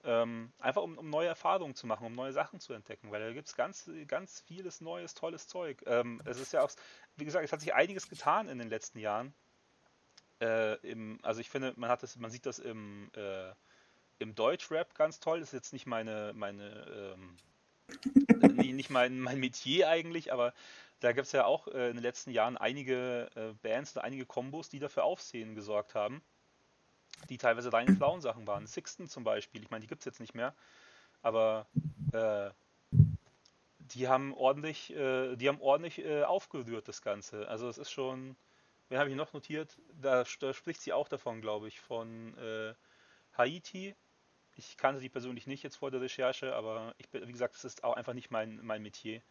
Ähm, 0.05 0.53
einfach 0.59 0.83
um, 0.83 0.97
um, 0.97 1.11
neue 1.11 1.29
Erfahrungen 1.29 1.75
zu 1.75 1.87
machen, 1.87 2.07
um 2.07 2.15
neue 2.15 2.33
Sachen 2.33 2.61
zu 2.61 2.73
entdecken, 2.73 3.11
weil 3.11 3.21
da 3.21 3.33
gibt 3.33 3.49
es 3.49 3.57
ganz, 3.57 3.91
ganz 4.07 4.41
vieles 4.41 4.81
neues, 4.81 5.13
tolles 5.13 5.49
Zeug. 5.49 5.83
Ähm, 5.87 6.23
es 6.25 6.39
ist 6.39 6.53
ja 6.53 6.63
auch, 6.63 6.71
wie 7.17 7.25
gesagt, 7.25 7.45
es 7.45 7.53
hat 7.53 7.61
sich 7.61 7.75
einiges 7.75 8.09
getan 8.09 8.49
in 8.49 8.59
den 8.59 8.69
letzten 8.69 9.01
Jahren. 9.01 9.35
Äh, 10.41 10.77
im, 10.89 11.19
also 11.23 11.41
ich 11.41 11.51
finde, 11.51 11.75
man 11.77 11.91
hat 11.91 12.03
das, 12.03 12.17
man 12.17 12.31
sieht 12.31 12.47
das 12.47 12.61
im, 12.61 13.11
äh, 13.17 13.53
im 14.21 14.35
Deutschrap 14.35 14.95
ganz 14.95 15.19
toll. 15.19 15.41
Das 15.41 15.49
ist 15.49 15.55
jetzt 15.55 15.73
nicht 15.73 15.87
meine, 15.87 16.33
meine 16.33 17.15
ähm, 17.15 17.37
nicht 18.79 18.91
mein, 18.91 19.21
mein 19.21 19.41
Metier 19.41 19.89
eigentlich, 19.89 20.33
aber 20.33 20.55
da 21.01 21.13
gibt 21.13 21.27
es 21.27 21.33
ja 21.33 21.45
auch 21.45 21.69
äh, 21.69 21.91
in 21.91 21.97
den 21.97 22.03
letzten 22.03 22.31
Jahren 22.31 22.57
einige 22.57 23.31
äh, 23.35 23.53
Bands 23.63 23.97
oder 23.97 24.05
einige 24.05 24.27
Kombos, 24.27 24.69
die 24.69 24.79
dafür 24.79 25.05
Aufsehen 25.05 25.55
gesorgt 25.55 25.95
haben, 25.95 26.23
die 27.29 27.39
teilweise 27.39 27.73
reine 27.73 27.95
Frauensachen 27.99 28.47
waren. 28.47 28.67
Sixten 28.67 29.09
zum 29.09 29.25
Beispiel, 29.25 29.63
ich 29.63 29.71
meine, 29.71 29.83
die 29.83 29.87
gibt 29.87 30.01
es 30.01 30.07
jetzt 30.07 30.21
nicht 30.21 30.35
mehr, 30.35 30.55
aber 31.23 31.67
äh, 32.13 32.51
die 33.79 34.09
haben 34.09 34.35
ordentlich, 34.35 34.95
äh, 34.95 35.37
die 35.37 35.49
haben 35.49 35.61
ordentlich 35.61 36.05
äh, 36.05 36.25
aufgerührt, 36.25 36.89
das 36.89 37.03
Ganze. 37.03 37.49
Also 37.49 37.69
es 37.69 37.79
ist 37.79 37.91
schon, 37.91 38.37
wen 38.89 38.99
habe 38.99 39.11
ich 39.11 39.17
noch 39.17 39.33
notiert? 39.33 39.79
Da, 40.01 40.25
da, 40.41 40.53
spricht 40.53 40.81
sie 40.81 40.93
auch 40.93 41.09
davon, 41.09 41.41
glaube 41.41 41.69
ich, 41.69 41.81
von 41.81 42.37
äh, 42.39 42.75
Haiti 43.37 43.95
ich 44.59 44.77
kannte 44.77 45.01
die 45.01 45.09
persönlich 45.09 45.47
nicht 45.47 45.63
jetzt 45.63 45.77
vor 45.77 45.91
der 45.91 46.01
Recherche, 46.01 46.55
aber 46.55 46.95
ich, 46.99 47.09
wie 47.13 47.33
gesagt, 47.33 47.55
das 47.55 47.65
ist 47.65 47.85
auch 47.85 47.95
einfach 47.95 48.13
nicht 48.13 48.31
mein, 48.31 48.61
mein 48.63 48.83
Metier. 48.83 49.23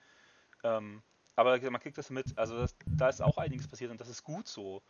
Ähm, 0.64 1.04
aber 1.36 1.60
man 1.70 1.82
kriegt 1.82 1.98
das 1.98 2.10
mit, 2.10 2.38
also 2.38 2.58
das, 2.58 2.76
da 2.86 3.10
ist 3.10 3.22
auch 3.22 3.38
einiges 3.38 3.68
passiert 3.68 3.92
und 3.92 4.02
das 4.02 4.10
ist 4.10 4.24
gut 4.24 4.48
so. 4.48 4.82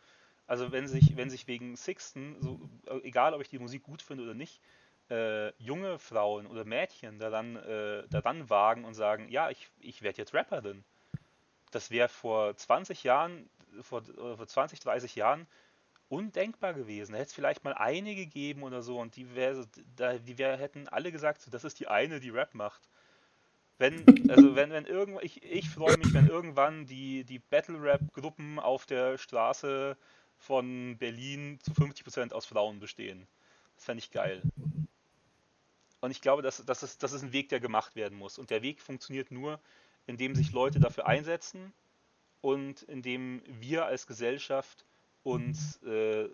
Also 0.46 0.72
wenn 0.72 0.86
sich, 0.88 1.16
wenn 1.16 1.28
sich 1.28 1.46
wegen 1.46 1.76
Sixten, 1.76 2.36
so, 2.40 2.60
egal 3.02 3.34
ob 3.34 3.42
ich 3.42 3.50
die 3.50 3.58
Musik 3.58 3.82
gut 3.82 4.00
finde 4.00 4.22
oder 4.22 4.34
nicht, 4.34 4.62
äh, 5.10 5.52
junge 5.60 5.98
Frauen 5.98 6.46
oder 6.46 6.64
Mädchen 6.64 7.18
daran, 7.18 7.56
äh, 7.56 8.06
daran 8.08 8.48
wagen 8.48 8.84
und 8.84 8.94
sagen, 8.94 9.28
ja, 9.28 9.50
ich, 9.50 9.68
ich 9.80 10.02
werde 10.02 10.18
jetzt 10.18 10.34
Rapperin. 10.34 10.84
Das 11.70 11.90
wäre 11.90 12.08
vor 12.08 12.56
20 12.56 13.04
Jahren, 13.04 13.50
vor, 13.82 14.02
vor 14.04 14.46
20, 14.46 14.80
30 14.80 15.16
Jahren 15.16 15.46
undenkbar 16.08 16.74
gewesen. 16.74 17.12
Da 17.12 17.18
hätte 17.18 17.28
es 17.28 17.34
vielleicht 17.34 17.64
mal 17.64 17.74
eine 17.74 18.14
gegeben 18.14 18.62
oder 18.62 18.82
so 18.82 18.98
und 18.98 19.16
die, 19.16 19.34
wär, 19.34 19.66
die 20.18 20.38
wär, 20.38 20.56
hätten 20.56 20.88
alle 20.88 21.12
gesagt, 21.12 21.42
so, 21.42 21.50
das 21.50 21.64
ist 21.64 21.80
die 21.80 21.88
eine, 21.88 22.20
die 22.20 22.30
Rap 22.30 22.54
macht. 22.54 22.88
Wenn, 23.78 24.28
also 24.30 24.56
wenn, 24.56 24.70
wenn 24.70 24.86
irgendwann, 24.86 25.24
ich, 25.24 25.42
ich 25.42 25.68
freue 25.68 25.96
mich, 25.98 26.12
wenn 26.12 26.26
irgendwann 26.26 26.86
die, 26.86 27.24
die 27.24 27.38
Battle-Rap-Gruppen 27.38 28.58
auf 28.58 28.86
der 28.86 29.18
Straße 29.18 29.96
von 30.36 30.96
Berlin 30.98 31.58
zu 31.62 31.72
50% 31.72 32.32
aus 32.32 32.46
Frauen 32.46 32.80
bestehen. 32.80 33.26
Das 33.76 33.84
fände 33.84 34.02
ich 34.02 34.10
geil. 34.10 34.42
Und 36.00 36.10
ich 36.10 36.20
glaube, 36.20 36.42
dass, 36.42 36.64
dass 36.64 36.82
es, 36.82 36.98
das 36.98 37.12
ist 37.12 37.22
ein 37.22 37.32
Weg, 37.32 37.48
der 37.48 37.60
gemacht 37.60 37.96
werden 37.96 38.18
muss. 38.18 38.38
Und 38.38 38.50
der 38.50 38.62
Weg 38.62 38.80
funktioniert 38.80 39.30
nur, 39.30 39.60
indem 40.06 40.34
sich 40.34 40.52
Leute 40.52 40.80
dafür 40.80 41.06
einsetzen 41.06 41.72
und 42.40 42.82
indem 42.82 43.42
wir 43.46 43.86
als 43.86 44.06
Gesellschaft 44.06 44.84
uns 45.28 45.82
äh, 45.82 46.28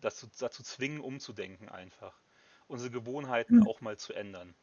dazu, 0.00 0.26
dazu 0.38 0.62
zwingen, 0.62 1.00
umzudenken 1.00 1.68
einfach. 1.68 2.14
Unsere 2.68 2.90
Gewohnheiten 2.90 3.56
mhm. 3.56 3.66
auch 3.66 3.80
mal 3.80 3.96
zu 3.96 4.12
ändern. 4.12 4.54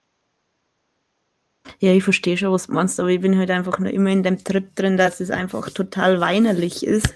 Ja, 1.79 1.91
ich 1.93 2.03
verstehe 2.03 2.37
schon, 2.37 2.51
was 2.51 2.67
du 2.67 2.73
meinst, 2.73 2.99
aber 2.99 3.09
ich 3.09 3.21
bin 3.21 3.37
halt 3.37 3.49
einfach 3.49 3.79
nur 3.79 3.91
immer 3.91 4.09
in 4.09 4.23
dem 4.23 4.43
Trip 4.43 4.75
drin, 4.75 4.97
dass 4.97 5.19
es 5.19 5.31
einfach 5.31 5.69
total 5.69 6.19
weinerlich 6.19 6.85
ist. 6.85 7.15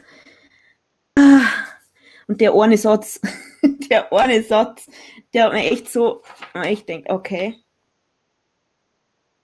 Und 2.28 2.42
der 2.42 2.54
eine 2.54 2.78
Satz, 2.78 3.20
der 3.90 4.12
eine 4.14 4.44
Satz, 4.44 4.90
der 5.34 5.46
hat 5.46 5.54
mir 5.54 5.70
echt 5.70 5.90
so, 5.90 6.24
ich 6.66 6.86
denke, 6.86 7.10
okay. 7.10 7.56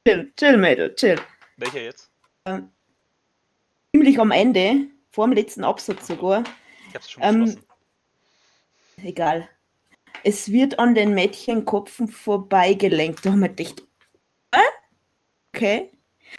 Chill, 0.05 0.33
chill, 0.35 0.57
Mädel, 0.57 0.93
chill. 0.95 1.19
Welcher 1.57 1.81
jetzt? 1.81 2.11
Ähm, 2.45 2.69
ziemlich 3.91 4.19
am 4.19 4.31
Ende, 4.31 4.87
vor 5.11 5.27
dem 5.27 5.33
letzten 5.33 5.63
Absatz 5.63 6.07
sogar, 6.07 6.43
ich 6.93 6.95
hab's 6.95 7.11
schon 7.11 7.23
ähm, 7.23 7.57
Egal. 9.03 9.49
Es 10.23 10.51
wird 10.51 10.77
an 10.77 10.93
den 10.93 11.15
Mädchenkopfen 11.15 12.07
vorbeigelenkt. 12.07 13.25
Da 13.25 13.31
haben 13.31 13.39
wir 13.39 13.49
gedacht, 13.49 13.83
äh? 14.51 14.57
okay. 15.51 15.89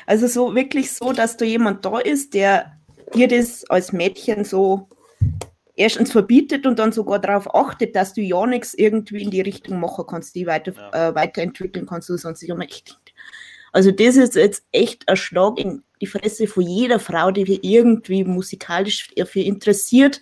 Also 0.07 0.29
so 0.29 0.55
wirklich 0.55 0.93
so, 0.93 1.13
dass 1.13 1.37
da 1.37 1.45
jemand 1.45 1.85
da 1.85 1.99
ist, 1.99 2.35
der 2.35 2.79
dir 3.15 3.27
das 3.27 3.69
als 3.69 3.93
Mädchen 3.93 4.45
so 4.45 4.89
erstens 5.75 6.13
verbietet 6.13 6.67
und 6.67 6.79
dann 6.79 6.93
sogar 6.93 7.19
darauf 7.19 7.53
achtet, 7.53 7.97
dass 7.97 8.15
du 8.15 8.21
ja 8.23 8.47
nichts 8.47 8.75
irgendwie 8.75 9.23
in 9.23 9.31
die 9.31 9.41
Richtung 9.41 9.81
machen 9.81 10.05
kannst, 10.09 10.37
die 10.37 10.47
weiter, 10.47 10.73
ja. 10.73 11.09
äh, 11.09 11.15
weiterentwickeln 11.15 11.87
kannst. 11.87 12.09
Du 12.09 12.17
sonst 12.17 12.43
immer 12.45 12.65
echt. 12.65 12.97
Also 13.73 13.91
das 13.91 14.17
ist 14.17 14.37
jetzt 14.37 14.65
echt 14.71 15.09
ein 15.09 15.17
Schlag 15.17 15.59
in 15.59 15.83
die 16.01 16.07
Fresse 16.07 16.47
von 16.47 16.63
jeder 16.63 17.01
Frau, 17.01 17.33
die 17.33 17.59
irgendwie 17.63 18.23
musikalisch 18.23 19.09
dafür 19.17 19.43
interessiert, 19.43 20.21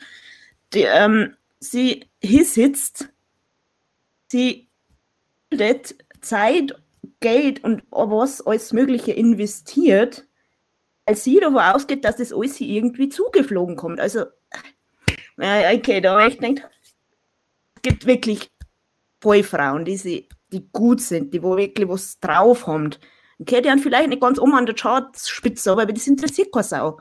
die, 0.75 0.83
ähm, 0.83 1.37
sie 1.61 2.05
sitzt, 2.23 3.09
sie 4.29 4.69
bildet 5.49 5.95
Zeit, 6.21 6.75
Geld 7.21 7.63
und 7.65 7.83
was 7.91 8.45
alles 8.47 8.73
Mögliche 8.73 9.13
investiert, 9.13 10.27
als 11.07 11.25
sie 11.25 11.41
davon 11.41 11.59
ausgeht, 11.59 12.05
dass 12.05 12.17
das 12.17 12.33
alles 12.33 12.61
irgendwie 12.61 13.09
zugeflogen 13.09 13.77
kommt. 13.77 14.01
Also, 14.01 14.25
okay, 15.37 16.01
da 16.01 16.19
habe 16.19 16.29
ich 16.29 16.39
gedacht, 16.39 16.69
es 17.75 17.83
gibt 17.83 18.07
wirklich 18.07 18.51
Boyfrauen, 19.21 19.85
die, 19.85 19.97
sie, 19.97 20.29
die 20.53 20.69
gut 20.73 21.01
sind, 21.01 21.33
die 21.35 21.43
wo 21.43 21.57
wirklich 21.57 21.89
was 21.89 22.19
drauf 22.21 22.67
haben. 22.67 22.91
Okay, 23.41 23.61
die 23.61 23.71
haben 23.71 23.79
vielleicht 23.79 24.09
nicht 24.09 24.21
ganz 24.21 24.39
um 24.39 24.55
an 24.55 24.67
der 24.67 24.75
Chartspitze, 24.75 25.73
aber 25.73 25.87
das 25.87 26.07
interessiert 26.07 26.53
keine 26.53 26.65
Sau 26.65 27.01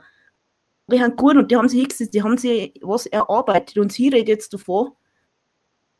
haben 0.90 1.16
gut 1.16 1.36
und 1.36 1.50
die 1.50 1.56
haben 1.56 1.68
sich 1.68 1.80
hingesetzt, 1.80 2.14
die 2.14 2.22
haben 2.22 2.38
sich 2.38 2.74
was 2.82 3.06
erarbeitet 3.06 3.78
und 3.78 3.92
sie 3.92 4.08
redet 4.08 4.28
jetzt 4.28 4.52
davor, 4.52 4.96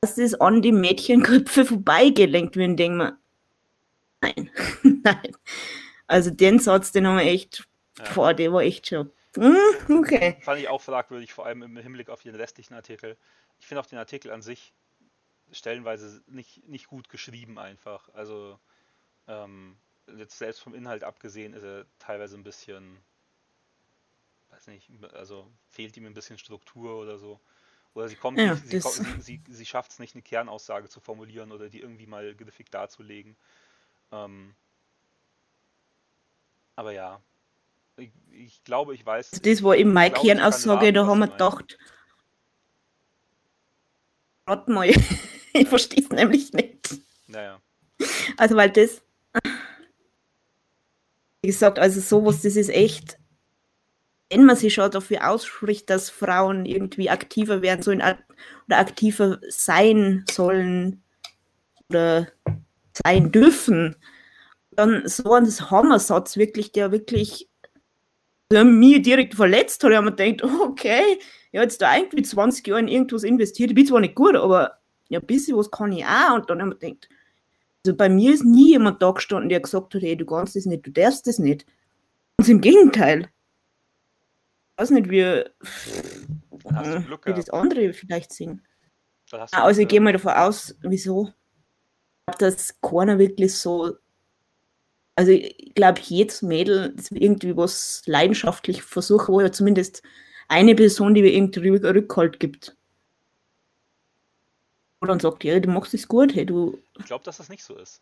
dass 0.01 0.16
das 0.16 0.35
an 0.35 0.62
die 0.62 0.73
Mädchenköpfe 0.73 1.64
vorbeigelenkt 1.64 2.57
wird. 2.57 2.79
Denke 2.79 2.97
mir, 2.97 3.18
nein, 4.21 4.51
nein. 5.05 5.37
Also 6.07 6.31
den 6.31 6.59
Satz, 6.59 6.92
den 6.92 7.07
haben 7.07 7.18
wir 7.18 7.25
echt, 7.25 7.66
ja. 7.99 8.12
boah, 8.12 8.35
der 8.35 8.53
war 8.53 8.62
echt 8.62 8.88
schon. 8.88 9.11
Hm, 9.37 9.99
okay. 9.99 10.37
Fand 10.42 10.61
ich 10.61 10.68
auch 10.68 10.83
fragwürdig, 10.83 11.33
vor 11.33 11.47
allem 11.47 11.62
im 11.62 11.77
Hinblick 11.77 12.11
auf 12.11 12.23
den 12.23 12.35
restlichen 12.35 12.75
Artikel. 12.75 13.16
Ich 13.61 13.66
finde 13.66 13.81
auch 13.81 13.87
den 13.87 13.99
Artikel 13.99 14.31
an 14.31 14.42
sich 14.42 14.75
stellenweise 15.53 16.23
nicht, 16.27 16.66
nicht 16.68 16.88
gut 16.88 17.09
geschrieben 17.09 17.59
einfach. 17.59 18.09
Also 18.12 18.59
ähm, 19.29 19.77
jetzt 20.16 20.38
selbst 20.38 20.61
vom 20.61 20.75
Inhalt 20.75 21.05
abgesehen 21.05 21.55
ist 21.55 21.62
er 21.62 21.87
teilweise 21.99 22.37
ein 22.37 22.45
bisschen 22.45 22.99
weiß 24.53 24.67
nicht, 24.69 24.91
also 25.15 25.51
fehlt 25.69 25.97
ihm 25.97 26.07
ein 26.07 26.15
bisschen 26.15 26.38
Struktur 26.38 26.97
oder 26.97 27.19
so. 27.19 27.41
Oder 27.95 28.09
sie 28.09 28.17
kommt 28.17 28.38
Ja, 28.38 28.55
nicht, 28.55 28.67
sie, 28.67 28.81
sie, 28.81 29.21
sie, 29.21 29.41
sie 29.49 29.67
schafft 29.67 29.93
es 29.93 29.99
nicht, 29.99 30.15
eine 30.15 30.23
Kernaussage 30.23 30.88
zu 30.88 31.01
formulieren 31.01 31.53
oder 31.53 31.69
die 31.69 31.81
irgendwie 31.81 32.07
mal 32.07 32.35
griffig 32.35 32.71
darzulegen. 32.71 33.37
Ähm, 34.12 34.55
aber 36.77 36.93
ja, 36.93 37.21
ich, 37.97 38.12
ich 38.31 38.65
glaube, 38.65 38.95
ich 38.95 39.05
weiß, 39.05 39.31
das 39.43 39.62
war 39.62 39.77
eben 39.77 39.93
meine 39.93 40.11
glaube, 40.12 40.27
Kernaussage, 40.29 40.93
da 40.93 41.07
haben 41.07 41.21
wir 41.21 41.29
gedacht, 41.29 41.79
warte 44.47 44.71
mal, 44.71 44.88
ich 45.53 45.69
verstehe 45.69 46.03
es 46.05 46.11
nämlich 46.11 46.53
nicht. 46.53 46.97
Naja, 47.27 47.61
Also, 48.37 48.57
weil 48.57 48.71
das, 48.71 49.03
wie 51.43 51.49
gesagt, 51.49 51.79
also 51.79 52.01
sowas, 52.01 52.43
das 52.43 52.57
ist 52.57 52.69
echt, 52.71 53.19
wenn 54.33 54.47
man 54.47 54.57
sich 54.57 54.73
schon 54.73 54.90
dafür 54.90 55.29
ausspricht, 55.31 55.90
dass 55.90 56.09
Frauen 56.09 56.64
irgendwie 56.64 57.11
aktiver 57.11 57.61
werden 57.61 57.83
sollen 57.83 58.01
oder 58.01 58.79
aktiver 58.79 59.38
sein 59.49 60.25
sollen 60.31 61.03
oder 61.90 62.29
sein 63.05 63.31
dürfen, 63.31 63.97
dann 64.71 65.07
so 65.07 65.35
ein 65.35 65.47
Hammersatz 65.47 66.37
wirklich, 66.38 66.73
der 66.73 66.92
wirklich 66.92 67.49
der 68.51 68.64
mich 68.64 69.03
direkt 69.03 69.35
verletzt 69.35 69.83
hat. 69.83 69.90
Mir 69.90 70.12
gedacht, 70.12 70.45
oh, 70.45 70.64
okay, 70.68 71.18
ich 71.51 71.59
habe 71.59 71.64
jetzt 71.64 71.83
da 71.83 71.97
irgendwie 71.97 72.23
20 72.23 72.66
Jahre 72.66 72.81
in 72.81 72.88
irgendwas 72.88 73.25
investiert. 73.25 73.71
Ich 73.71 73.75
bin 73.75 73.87
zwar 73.87 74.01
nicht 74.01 74.14
gut, 74.14 74.37
aber 74.37 74.79
ja, 75.09 75.21
ein 75.21 75.27
bisschen 75.27 75.57
was 75.57 75.71
kann 75.71 75.92
ich 75.92 76.05
auch. 76.05 76.37
Und 76.37 76.49
dann 76.49 76.61
habe 76.61 76.75
ich 76.75 76.81
gedacht, 76.81 77.09
also 77.85 77.97
bei 77.97 78.09
mir 78.09 78.33
ist 78.33 78.45
nie 78.45 78.71
jemand 78.71 79.03
da 79.03 79.11
gestanden, 79.11 79.49
der 79.49 79.61
gesagt 79.61 79.95
hat, 79.95 80.03
hey, 80.03 80.16
du 80.16 80.25
kannst 80.25 80.55
das 80.55 80.66
nicht, 80.66 80.87
du 80.87 80.90
darfst 80.90 81.27
das 81.27 81.38
nicht. 81.38 81.66
Ganz 82.38 82.49
im 82.49 82.61
Gegenteil. 82.61 83.29
Ich 84.75 84.83
weiß 84.83 84.91
nicht, 84.91 85.11
wie, 85.11 85.23
hast 86.73 86.95
du 86.95 87.03
Glück 87.03 87.27
wie 87.27 87.35
das 87.35 87.51
andere 87.51 87.93
vielleicht 87.93 88.33
hast 89.41 89.53
du 89.55 89.59
Also 89.59 89.83
ich 89.83 89.89
gehe 89.89 90.01
mal 90.01 90.13
davon 90.13 90.33
aus, 90.33 90.75
wieso? 90.81 91.29
Ich 92.31 92.39
glaube, 92.39 92.39
dass 92.55 92.81
keiner 92.81 93.19
wirklich 93.19 93.55
so. 93.55 93.97
Also 95.15 95.31
ich 95.33 95.75
glaube, 95.75 96.01
jedes 96.01 96.41
Mädel, 96.41 96.95
das 96.97 97.11
irgendwie 97.11 97.55
was 97.57 98.03
leidenschaftlich 98.07 98.83
versucht, 98.83 99.29
wo 99.29 99.41
ja 99.41 99.53
zumindest 99.53 100.03
eine 100.49 100.75
Person, 100.75 101.15
die 101.15 101.23
mir 101.23 101.33
irgendwie 101.33 101.61
Rück- 101.71 101.95
Rückhalt 101.95 102.41
gibt. 102.41 102.77
Und 105.01 105.09
dann 105.09 105.21
sagt, 105.21 105.45
ja, 105.45 105.61
du 105.61 105.69
machst 105.69 105.93
es 105.95 106.09
gut, 106.09 106.35
hey, 106.35 106.47
du 106.47 106.79
Ich 106.99 107.05
glaube, 107.07 107.25
dass 107.25 107.37
das 107.37 107.49
nicht 107.49 107.63
so 107.65 107.77
ist. 107.77 108.01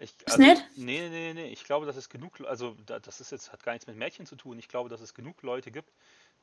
Ich, 0.00 0.14
also, 0.28 0.46
nicht? 0.46 0.64
nee, 0.74 1.00
nee, 1.00 1.10
nee, 1.10 1.34
nee, 1.34 1.52
ich 1.52 1.62
glaube, 1.64 1.86
dass 1.86 1.96
es 1.96 2.08
genug, 2.08 2.40
also 2.40 2.74
da- 2.86 2.98
das 3.00 3.20
ist 3.20 3.30
jetzt, 3.32 3.52
hat 3.52 3.62
gar 3.62 3.72
nichts 3.72 3.86
mit 3.86 3.96
Mädchen 3.96 4.26
zu 4.26 4.34
tun. 4.36 4.58
Ich 4.58 4.68
glaube, 4.68 4.88
dass 4.88 5.00
es 5.02 5.14
genug 5.14 5.42
Leute 5.42 5.70
gibt, 5.70 5.92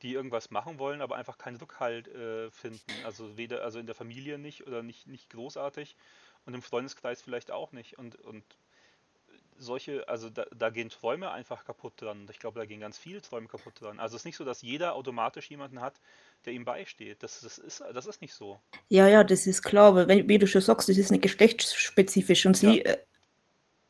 die 0.02 0.14
irgendwas 0.14 0.50
machen 0.50 0.78
wollen, 0.78 1.02
aber 1.02 1.16
einfach 1.16 1.38
keinen 1.38 1.56
Rückhalt 1.56 2.08
äh, 2.08 2.50
finden. 2.52 3.04
Also 3.04 3.36
weder, 3.36 3.64
also 3.64 3.78
in 3.80 3.86
der 3.86 3.96
Familie 3.96 4.38
nicht 4.38 4.66
oder 4.66 4.82
nicht, 4.82 5.08
nicht 5.08 5.30
großartig 5.30 5.96
und 6.46 6.54
im 6.54 6.62
Freundeskreis 6.62 7.20
vielleicht 7.22 7.50
auch 7.50 7.72
nicht. 7.72 7.98
Und, 7.98 8.16
und 8.16 8.44
solche, 9.58 10.08
also 10.08 10.30
da, 10.30 10.46
da 10.54 10.70
gehen 10.70 10.88
Träume 10.90 11.30
einfach 11.30 11.64
kaputt 11.64 11.94
dran. 12.00 12.26
Ich 12.30 12.38
glaube, 12.38 12.58
da 12.60 12.66
gehen 12.66 12.80
ganz 12.80 12.98
viele 12.98 13.20
Träume 13.22 13.48
kaputt 13.48 13.80
dran. 13.80 13.98
Also 14.00 14.16
es 14.16 14.22
ist 14.22 14.26
nicht 14.26 14.36
so, 14.36 14.44
dass 14.44 14.62
jeder 14.62 14.94
automatisch 14.94 15.50
jemanden 15.50 15.80
hat, 15.80 16.00
der 16.44 16.52
ihm 16.52 16.64
beisteht. 16.64 17.22
Das, 17.22 17.40
das 17.40 17.58
ist, 17.58 17.80
das 17.92 18.06
ist 18.06 18.20
nicht 18.22 18.34
so. 18.34 18.60
Ja, 18.88 19.06
ja, 19.08 19.24
das 19.24 19.46
ist 19.46 19.62
klar, 19.62 19.86
aber 19.88 20.08
wenn, 20.08 20.28
wie 20.28 20.38
du 20.38 20.46
schon 20.46 20.60
sagst, 20.62 20.88
das 20.88 20.96
ist 20.98 21.10
nicht 21.10 21.22
geschlechtsspezifisch 21.22 22.46
und 22.46 22.56
sie 22.56 22.80
Ja. 22.80 22.82
äh, 22.82 22.98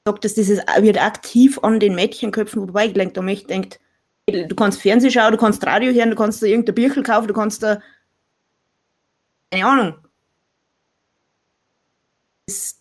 sagt, 0.09 0.25
dass 0.25 0.35
dieses 0.35 0.61
wird 0.81 1.01
aktiv 1.01 1.59
an 1.63 1.81
den 1.81 1.95
Mädchenköpfen 1.95 2.65
vorbeigelenkt. 2.65 3.19
Und 3.19 3.29
ich 3.29 3.47
denke, 3.47 3.79
du 4.27 4.55
kannst 4.55 4.81
Fernsehen 4.81 5.13
schauen, 5.13 5.33
du 5.33 5.39
kannst 5.39 5.65
Radio 5.67 5.93
hören, 5.93 6.11
du 6.11 6.17
kannst 6.17 6.43
da 6.43 6.47
irgendein 6.47 6.75
Bierchen 6.75 7.03
kaufen, 7.03 7.29
du 7.29 7.35
kannst 7.35 7.63
da, 7.63 7.81
keine 9.51 9.67
Ahnung. 9.67 9.95
Das, 12.47 12.81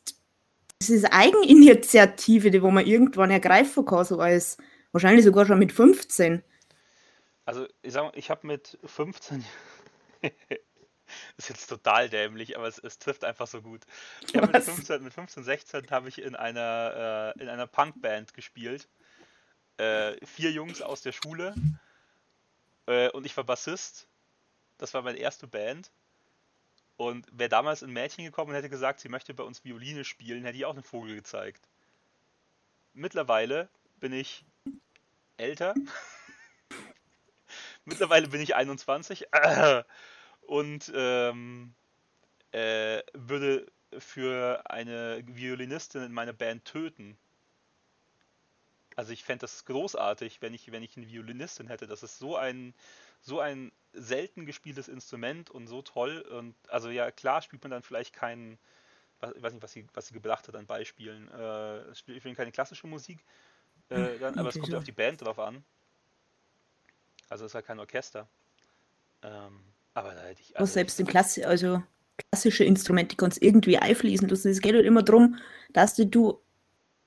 das 0.80 0.90
ist 0.90 1.06
Eigeninitiative, 1.06 2.52
die 2.52 2.62
wo 2.62 2.72
man 2.72 2.86
irgendwann 2.86 3.32
ergreifen 3.32 3.86
kann, 3.86 4.06
so 4.06 4.20
als 4.20 4.58
wahrscheinlich 4.94 5.26
sogar 5.26 5.46
schon 5.46 5.60
mit 5.60 5.72
15. 5.72 6.42
Also 7.46 7.66
ich 7.82 7.94
sag 7.94 8.04
mal, 8.04 8.12
ich 8.16 8.30
habe 8.30 8.48
mit 8.48 8.78
15 8.86 9.44
ist 11.38 11.50
jetzt 11.50 11.67
total 11.67 12.10
dämlich, 12.10 12.58
aber 12.58 12.67
es, 12.67 12.80
es 12.80 12.97
trifft 12.97 13.23
einfach 13.23 13.47
so 13.47 13.62
gut. 13.62 13.82
Mit 14.34 14.54
Was? 14.54 14.65
15, 14.65 15.04
mit 15.04 15.13
15, 15.13 15.43
16 15.43 15.91
habe 15.91 16.10
ich 16.10 16.21
in 16.21 16.36
einer, 16.36 17.34
äh, 17.38 17.41
in 17.41 17.50
einer 17.50 17.67
Punkband 17.67 18.34
gespielt. 18.34 18.88
Äh, 19.78 20.26
vier 20.26 20.52
Jungs 20.52 20.82
aus 20.82 21.04
der 21.04 21.12
Schule 21.12 21.54
äh, 22.88 23.10
und 23.10 23.26
ich 23.26 23.38
war 23.38 23.43
Bassist. 23.43 24.08
Das 24.80 24.93
war 24.93 25.04
meine 25.04 25.19
erste 25.19 25.47
Band. 25.47 25.91
Und 26.97 27.28
wäre 27.32 27.50
damals 27.50 27.84
ein 27.84 27.91
Mädchen 27.91 28.26
gekommen 28.26 28.50
und 28.50 28.56
hätte 28.56 28.69
gesagt, 28.69 29.00
sie 29.00 29.10
möchte 29.10 29.36
bei 29.36 29.43
uns 29.43 29.63
Violine 29.63 30.04
spielen, 30.04 30.43
hätte 30.43 30.58
ich 30.58 30.65
auch 30.65 30.73
einen 30.73 30.84
Vogel 30.84 31.13
gezeigt. 31.13 31.62
Mittlerweile 32.93 33.69
bin 34.00 34.13
ich 34.13 34.43
älter. 35.38 35.76
Mittlerweile 37.86 38.28
bin 38.30 38.41
ich 38.41 38.56
21 38.56 39.32
und 40.47 40.91
ähm, 40.95 41.73
äh, 42.51 43.01
würde 43.13 43.67
für 43.99 44.63
eine 44.69 45.23
Violinistin 45.27 46.03
in 46.03 46.13
meiner 46.13 46.33
Band 46.33 46.65
töten. 46.65 47.17
Also 48.95 49.13
ich 49.13 49.23
fände 49.23 49.41
das 49.41 49.65
großartig, 49.65 50.41
wenn 50.41 50.53
ich, 50.53 50.71
wenn 50.71 50.83
ich 50.83 50.97
eine 50.97 51.07
Violinistin 51.07 51.67
hätte. 51.67 51.88
Das 51.88 52.03
ist 52.03 52.17
so 52.17 52.36
ein, 52.36 52.73
so 53.21 53.39
ein 53.39 53.71
selten 53.93 54.45
gespieltes 54.45 54.88
Instrument 54.88 55.49
und 55.51 55.67
so 55.67 55.81
toll. 55.83 56.21
Und 56.21 56.55
also 56.69 56.89
ja, 56.89 57.12
klar 57.12 57.41
spielt 57.41 57.63
man 57.63 57.71
dann 57.71 57.83
vielleicht 57.83 58.13
keinen, 58.13 58.57
was- 59.21 59.36
ich 59.36 59.43
weiß 59.43 59.53
nicht, 59.53 59.63
was 59.63 59.73
sie, 59.73 59.88
was 59.93 60.07
sie 60.07 60.13
gebracht 60.15 60.47
hat 60.47 60.55
an 60.55 60.67
Beispielen. 60.67 61.29
Äh, 61.31 61.95
spielt 61.95 62.19
spielen 62.21 62.36
keine 62.36 62.51
klassische 62.53 62.88
Musik, 62.88 63.25
äh, 63.89 64.19
dann, 64.19 64.36
aber 64.36 64.49
es 64.49 64.60
kommt 64.60 64.73
ja 64.73 64.77
auf 64.79 64.86
die 64.86 64.91
Band 64.93 65.21
drauf 65.21 65.39
an. 65.39 65.63
Also 67.29 67.45
es 67.45 67.51
ist 67.51 67.55
halt 67.55 67.65
kein 67.65 67.79
Orchester. 67.79 68.27
Ähm, 69.23 69.62
aber 69.97 70.13
da 70.13 70.21
hätte 70.21 70.41
ich. 70.41 70.57
Also 70.57 70.73
selbst 70.73 70.99
im 70.99 71.07
Klassi 71.07 71.43
also 71.43 71.81
klassische 72.17 72.63
Instrumente 72.63 73.15
kannst 73.15 73.41
irgendwie 73.41 73.77
einfließen 73.79 74.27
lassen. 74.27 74.51
Es 74.51 74.62
geht 74.62 74.75
halt 74.75 74.86
immer 74.86 75.01
darum, 75.01 75.38
dass 75.73 75.95
du, 75.95 76.05
du 76.05 76.39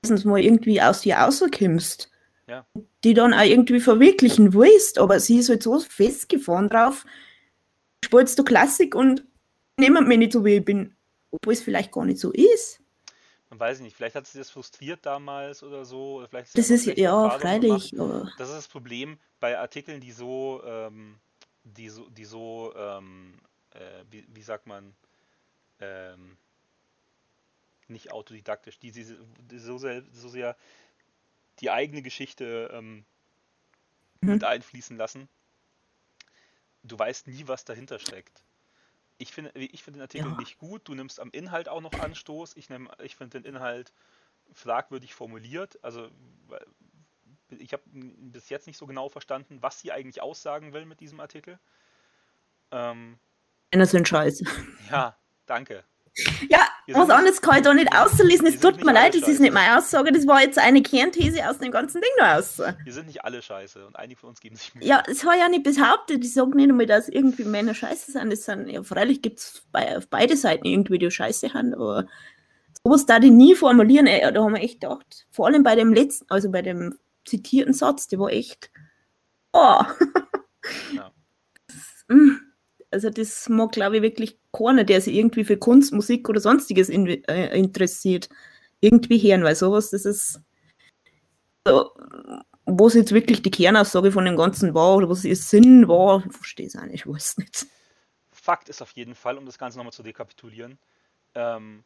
erstens 0.02 0.24
mal 0.24 0.40
irgendwie 0.40 0.82
aus 0.82 1.02
dir 1.02 1.16
rauskommst. 1.16 2.10
Ja. 2.48 2.66
Die 3.04 3.14
dann 3.14 3.32
auch 3.32 3.44
irgendwie 3.44 3.78
verwirklichen 3.78 4.52
willst, 4.54 4.98
aber 4.98 5.20
sie 5.20 5.38
ist 5.38 5.48
halt 5.48 5.62
so 5.62 5.78
festgefahren 5.78 6.68
drauf, 6.68 7.06
spielst 8.04 8.36
du 8.40 8.42
Klassik 8.42 8.96
und 8.96 9.24
niemand 9.78 10.08
mich 10.08 10.18
nicht 10.18 10.32
so 10.32 10.44
wie 10.44 10.56
ich 10.56 10.64
bin, 10.64 10.96
obwohl 11.30 11.52
es 11.52 11.62
vielleicht 11.62 11.92
gar 11.92 12.04
nicht 12.04 12.18
so 12.18 12.32
ist. 12.32 12.80
man 13.50 13.60
weiß 13.60 13.80
nicht, 13.80 13.94
vielleicht 13.94 14.16
hat 14.16 14.26
sie 14.26 14.38
das 14.38 14.50
frustriert 14.50 15.06
damals 15.06 15.62
oder 15.62 15.84
so. 15.84 16.16
Oder 16.16 16.26
vielleicht 16.26 16.58
Das 16.58 16.70
ist 16.70 16.86
ja 16.86 17.38
freilich, 17.38 17.94
Das 18.36 18.48
ist 18.48 18.56
das 18.56 18.68
Problem 18.68 19.20
bei 19.38 19.56
Artikeln, 19.56 20.00
die 20.00 20.10
so, 20.10 20.60
ähm, 20.66 21.20
die 21.64 21.88
so, 21.88 22.08
die 22.10 22.24
so, 22.24 22.72
ähm, 22.76 23.40
äh, 23.72 24.04
wie, 24.10 24.26
wie 24.28 24.42
sagt 24.42 24.66
man, 24.66 24.94
ähm, 25.80 26.36
nicht 27.88 28.12
autodidaktisch, 28.12 28.78
die, 28.78 28.92
die, 28.92 29.04
die 29.50 29.58
so, 29.58 29.78
sehr, 29.78 30.02
so 30.12 30.28
sehr 30.28 30.56
die 31.60 31.70
eigene 31.70 32.02
Geschichte 32.02 32.70
ähm, 32.72 33.04
Mhm. 34.22 34.32
mit 34.32 34.44
einfließen 34.44 34.96
lassen. 34.96 35.28
Du 36.82 36.98
weißt 36.98 37.26
nie, 37.26 37.48
was 37.48 37.64
dahinter 37.64 37.98
steckt. 37.98 38.42
Ich 39.18 39.32
finde, 39.32 39.50
ich 39.54 39.82
finde 39.82 39.98
den 39.98 40.02
Artikel 40.02 40.30
Ja. 40.30 40.36
nicht 40.36 40.58
gut. 40.58 40.88
Du 40.88 40.94
nimmst 40.94 41.20
am 41.20 41.30
Inhalt 41.30 41.68
auch 41.68 41.80
noch 41.82 41.94
Anstoß. 41.94 42.56
Ich, 42.56 42.70
nehm, 42.70 42.90
ich 43.02 43.16
finde 43.16 43.40
den 43.40 43.54
Inhalt 43.54 43.92
fragwürdig 44.52 45.14
formuliert. 45.14 45.82
Also 45.84 46.10
weil- 46.48 46.66
ich 47.58 47.72
habe 47.72 47.82
bis 47.92 48.48
jetzt 48.48 48.66
nicht 48.66 48.76
so 48.76 48.86
genau 48.86 49.08
verstanden, 49.08 49.58
was 49.60 49.80
sie 49.80 49.92
eigentlich 49.92 50.22
aussagen 50.22 50.72
will 50.72 50.86
mit 50.86 51.00
diesem 51.00 51.20
Artikel. 51.20 51.58
Ähm, 52.70 53.18
Männer 53.72 53.86
sind 53.86 54.08
scheiße. 54.08 54.44
ja, 54.90 55.16
danke. 55.46 55.84
Ja, 56.48 56.66
Wir 56.86 56.96
was 56.96 57.08
anderes 57.08 57.40
kann 57.40 57.58
ich 57.58 57.62
da 57.62 57.72
nicht 57.72 57.94
auslesen. 57.94 58.46
wir 58.46 58.52
Es 58.52 58.60
tut 58.60 58.84
mir 58.84 58.92
leid, 58.92 59.14
das 59.14 59.28
ist 59.28 59.40
nicht 59.40 59.52
meine 59.52 59.78
Aussage. 59.78 60.10
Das 60.12 60.26
war 60.26 60.42
jetzt 60.42 60.58
eine 60.58 60.82
Kernthese 60.82 61.48
aus 61.48 61.58
dem 61.58 61.70
ganzen 61.70 62.00
Ding 62.00 62.10
da 62.18 62.36
raus. 62.36 62.60
Wir 62.84 62.92
sind 62.92 63.06
nicht 63.06 63.24
alle 63.24 63.40
scheiße 63.40 63.86
und 63.86 63.96
einige 63.96 64.18
von 64.18 64.30
uns 64.30 64.40
geben 64.40 64.56
sich 64.56 64.74
Mühe. 64.74 64.84
Ja, 64.84 65.02
es 65.06 65.24
war 65.24 65.36
ja 65.36 65.48
nicht 65.48 65.62
behauptet. 65.62 66.24
Ich 66.24 66.34
sage 66.34 66.56
nicht 66.56 66.68
einmal, 66.68 66.86
dass 66.86 67.08
irgendwie 67.08 67.44
Männer 67.44 67.74
scheiße 67.74 68.12
sind. 68.12 68.32
Das 68.32 68.44
sind 68.44 68.68
ja, 68.68 68.82
freilich 68.82 69.22
gibt 69.22 69.38
es 69.38 69.62
bei, 69.70 69.96
auf 69.96 70.08
beide 70.08 70.36
Seiten 70.36 70.66
irgendwie, 70.66 70.98
die 70.98 71.10
scheiße 71.10 71.54
haben, 71.54 71.74
aber 71.74 72.06
sowas 72.82 73.06
da 73.06 73.20
die 73.20 73.30
nie 73.30 73.54
formulieren. 73.54 74.06
Ey, 74.06 74.32
da 74.32 74.42
haben 74.42 74.54
wir 74.54 74.62
echt 74.62 74.80
gedacht, 74.80 75.26
vor 75.30 75.46
allem 75.46 75.62
bei 75.62 75.76
dem 75.76 75.94
letzten, 75.94 76.26
also 76.28 76.50
bei 76.50 76.62
dem 76.62 76.98
zitierten 77.24 77.74
Satz, 77.74 78.08
der 78.08 78.18
war 78.18 78.30
echt. 78.30 78.70
Oh. 79.52 79.82
Ja. 80.92 81.12
Mm. 82.08 82.38
Also, 82.90 83.08
das 83.08 83.48
mag, 83.48 83.72
glaube 83.72 83.96
ich, 83.96 84.02
wirklich 84.02 84.38
keiner, 84.52 84.82
der 84.82 85.00
sich 85.00 85.14
irgendwie 85.14 85.44
für 85.44 85.56
Kunst, 85.56 85.92
Musik 85.92 86.28
oder 86.28 86.40
sonstiges 86.40 86.88
in, 86.88 87.06
äh, 87.06 87.56
interessiert, 87.56 88.28
irgendwie 88.80 89.18
hören, 89.18 89.44
weil 89.44 89.54
sowas, 89.54 89.90
das 89.90 90.04
ist 90.04 90.40
so, 91.66 91.92
was 92.64 92.94
jetzt 92.94 93.12
wirklich 93.12 93.42
die 93.42 93.50
Kernaussage 93.50 94.12
von 94.12 94.24
dem 94.24 94.36
Ganzen 94.36 94.74
war 94.74 94.96
oder 94.96 95.08
was 95.08 95.24
ihr 95.24 95.36
Sinn 95.36 95.88
war, 95.88 96.24
ich 96.26 96.32
verstehe 96.32 96.66
es 96.66 96.76
auch 96.76 96.84
nicht, 96.84 96.94
ich 96.94 97.06
weiß 97.06 97.38
nicht. 97.38 97.66
Fakt 98.32 98.68
ist 98.68 98.82
auf 98.82 98.92
jeden 98.92 99.14
Fall, 99.14 99.36
um 99.38 99.46
das 99.46 99.58
Ganze 99.58 99.78
nochmal 99.78 99.92
zu 99.92 100.02
dekapitulieren, 100.02 100.78
ähm, 101.34 101.84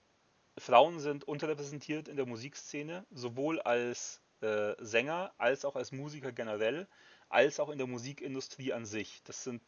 Frauen 0.56 1.00
sind 1.00 1.24
unterrepräsentiert 1.24 2.08
in 2.08 2.16
der 2.16 2.26
Musikszene, 2.26 3.04
sowohl 3.10 3.60
als 3.60 4.20
äh, 4.44 4.76
Sänger 4.78 5.32
als 5.38 5.64
auch 5.64 5.76
als 5.76 5.92
Musiker 5.92 6.32
generell, 6.32 6.86
als 7.28 7.58
auch 7.60 7.70
in 7.70 7.78
der 7.78 7.86
Musikindustrie 7.86 8.72
an 8.72 8.84
sich. 8.86 9.22
Das 9.24 9.44
sind 9.44 9.60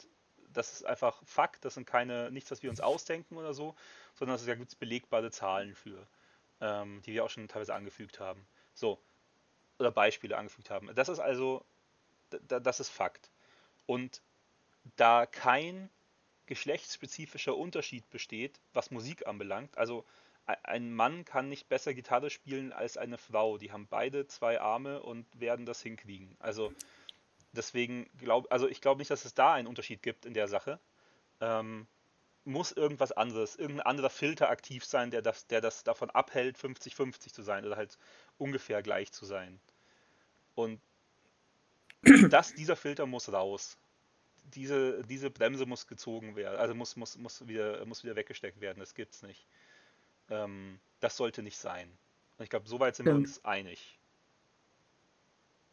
das 0.53 0.73
ist 0.73 0.87
einfach 0.87 1.23
Fakt, 1.25 1.65
das 1.65 1.75
sind 1.75 1.87
keine, 1.87 2.31
nichts, 2.31 2.51
was 2.51 2.63
wir 2.63 2.71
uns 2.71 2.81
ausdenken 2.81 3.37
oder 3.37 3.55
so, 3.55 3.75
sondern 4.15 4.39
da 4.45 4.55
gibt 4.55 4.69
es 4.69 4.75
belegbare 4.75 5.31
Zahlen 5.31 5.75
für, 5.75 6.07
ähm, 6.61 7.03
die 7.05 7.13
wir 7.13 7.25
auch 7.25 7.31
schon 7.31 7.49
teilweise 7.49 7.75
angefügt 7.75 8.21
haben. 8.21 8.47
So, 8.75 8.99
oder 9.79 9.91
Beispiele 9.91 10.37
angefügt 10.37 10.71
haben. 10.71 10.91
Das 10.95 11.09
ist 11.09 11.19
also, 11.19 11.65
das 12.49 12.81
ist 12.81 12.89
Fakt. 12.89 13.31
Und 13.87 14.23
da 14.97 15.27
kein 15.27 15.91
geschlechtsspezifischer 16.47 17.57
Unterschied 17.57 18.09
besteht, 18.11 18.59
was 18.73 18.91
Musik 18.91 19.27
anbelangt, 19.27 19.77
also 19.77 20.05
ein 20.47 20.95
Mann 20.95 21.25
kann 21.25 21.49
nicht 21.49 21.69
besser 21.69 21.93
Gitarre 21.93 22.31
spielen 22.31 22.73
als 22.73 22.97
eine 22.97 23.19
Frau. 23.19 23.59
Die 23.59 23.73
haben 23.73 23.89
beide 23.89 24.27
zwei 24.27 24.61
Arme 24.61 25.03
und 25.03 25.27
werden 25.39 25.67
das 25.67 25.83
hinkriegen. 25.83 26.37
Also 26.39 26.73
deswegen 27.53 28.09
glaube, 28.19 28.51
also 28.51 28.69
ich 28.69 28.81
glaube 28.81 28.99
nicht, 28.99 29.11
dass 29.11 29.25
es 29.25 29.35
da 29.35 29.55
einen 29.55 29.67
Unterschied 29.67 30.03
gibt 30.03 30.25
in 30.25 30.35
der 30.35 30.49
Sache. 30.49 30.79
Ähm, 31.41 31.87
muss 32.45 32.71
irgendwas 32.71 33.11
anderes, 33.11 33.57
irgendein 33.57 33.87
anderer 33.87 34.11
Filter 34.11 34.49
aktiv 34.49 34.85
sein, 34.85 35.11
der 35.11 35.21
das, 35.21 35.49
der 35.49 35.61
das 35.61 35.83
davon 35.83 36.11
abhält, 36.11 36.57
50-50 36.57 37.33
zu 37.33 37.43
sein 37.43 37.65
oder 37.67 37.77
halt 37.77 37.99
ungefähr 38.39 38.83
gleich 38.83 39.11
zu 39.11 39.27
sein. 39.27 39.59
Und 40.55 40.81
das, 42.31 42.55
dieser 42.55 42.77
Filter 42.77 43.07
muss 43.07 43.33
raus. 43.33 43.77
Diese, 44.55 45.03
diese 45.03 45.29
Bremse 45.29 45.67
muss 45.67 45.89
gezogen 45.89 46.37
werden, 46.37 46.57
also 46.57 46.73
muss, 46.73 46.95
muss, 46.95 47.19
muss, 47.19 47.49
wieder, 47.49 47.85
muss 47.85 48.05
wieder 48.05 48.15
weggesteckt 48.15 48.61
werden, 48.61 48.79
das 48.79 48.95
gibt's 48.95 49.23
nicht. 49.23 49.45
Ähm, 50.31 50.79
das 51.01 51.17
sollte 51.17 51.43
nicht 51.43 51.59
sein. 51.59 51.89
Und 52.39 52.45
ich 52.45 52.51
glaube, 52.51 52.69
soweit 52.69 52.97
sind 52.97 53.07
ja. 53.07 53.13
wir 53.13 53.17
uns 53.17 53.45
einig. 53.45 53.99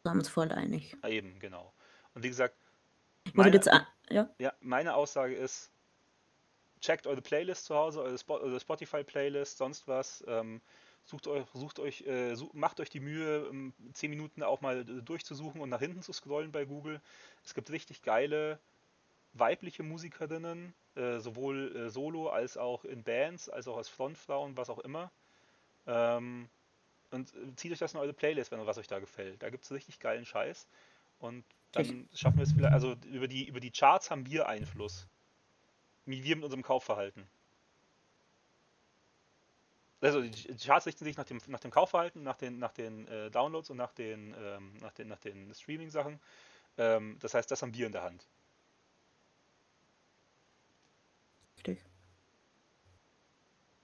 Wir 0.02 0.10
haben 0.10 0.18
uns 0.18 0.28
voll 0.28 0.52
einig. 0.52 0.96
Ja, 1.02 1.08
eben, 1.08 1.38
genau. 1.38 1.72
Und 2.14 2.22
wie 2.22 2.28
gesagt, 2.28 2.54
meine, 3.32 3.60
ja? 4.10 4.30
Ja, 4.38 4.52
meine 4.60 4.94
Aussage 4.94 5.34
ist, 5.34 5.70
checkt 6.80 7.06
eure 7.06 7.22
Playlist 7.22 7.64
zu 7.64 7.74
Hause, 7.74 8.02
eure, 8.02 8.14
Sp 8.20 8.30
eure 8.36 8.60
Spotify-Playlist, 8.60 9.56
sonst 9.56 9.88
was. 9.88 10.22
Ähm, 10.28 10.60
sucht 11.04 11.26
euch, 11.26 11.44
sucht 11.54 11.78
euch, 11.78 12.02
äh, 12.02 12.34
such, 12.34 12.52
macht 12.52 12.80
euch 12.80 12.90
die 12.90 13.00
Mühe, 13.00 13.48
um, 13.48 13.72
10 13.94 14.10
Minuten 14.10 14.42
auch 14.42 14.60
mal 14.60 14.84
durchzusuchen 14.84 15.60
und 15.60 15.70
nach 15.70 15.80
hinten 15.80 16.02
zu 16.02 16.12
scrollen 16.12 16.52
bei 16.52 16.64
Google. 16.64 17.00
Es 17.44 17.54
gibt 17.54 17.70
richtig 17.70 18.02
geile 18.02 18.58
weibliche 19.34 19.82
Musikerinnen, 19.82 20.74
äh, 20.94 21.18
sowohl 21.18 21.76
äh, 21.76 21.90
solo 21.90 22.28
als 22.28 22.56
auch 22.56 22.84
in 22.84 23.02
Bands, 23.02 23.48
als 23.48 23.68
auch 23.68 23.76
als 23.76 23.88
Frontfrauen, 23.88 24.56
was 24.56 24.70
auch 24.70 24.78
immer. 24.78 25.10
Ähm, 25.86 26.48
und 27.10 27.34
äh, 27.34 27.54
zieht 27.56 27.72
euch 27.72 27.78
das 27.78 27.94
in 27.94 28.00
eure 28.00 28.12
Playlist, 28.12 28.50
wenn 28.50 28.64
was 28.66 28.78
euch 28.78 28.88
da 28.88 28.98
gefällt. 28.98 29.42
Da 29.42 29.50
gibt 29.50 29.64
es 29.64 29.72
richtig 29.72 29.98
geilen 30.00 30.24
Scheiß. 30.24 30.66
Und 31.18 31.44
dann 31.72 32.08
schaffen 32.14 32.38
wir 32.38 32.44
es 32.44 32.52
vielleicht, 32.52 32.72
also 32.72 32.94
über 33.06 33.28
die, 33.28 33.46
über 33.48 33.60
die 33.60 33.70
Charts 33.70 34.10
haben 34.10 34.26
wir 34.26 34.48
Einfluss. 34.48 35.06
Wie 36.06 36.22
wir 36.22 36.36
mit 36.36 36.44
unserem 36.44 36.62
Kaufverhalten. 36.62 37.26
Also 40.00 40.20
die 40.20 40.54
Charts 40.56 40.86
richten 40.86 41.04
sich 41.04 41.16
nach 41.16 41.24
dem, 41.24 41.40
nach 41.46 41.60
dem 41.60 41.70
Kaufverhalten, 41.70 42.22
nach 42.22 42.36
den, 42.36 42.58
nach 42.58 42.72
den 42.72 43.08
äh, 43.08 43.30
Downloads 43.30 43.70
und 43.70 43.78
nach 43.78 43.92
den, 43.92 44.34
ähm, 44.38 44.74
nach 44.82 44.92
den, 44.92 45.08
nach 45.08 45.18
den 45.18 45.54
Streaming-Sachen. 45.54 46.20
Ähm, 46.76 47.16
das 47.20 47.32
heißt, 47.32 47.50
das 47.50 47.62
haben 47.62 47.74
wir 47.74 47.86
in 47.86 47.92
der 47.92 48.02
Hand. 48.02 48.26
Richtig. 51.66 51.84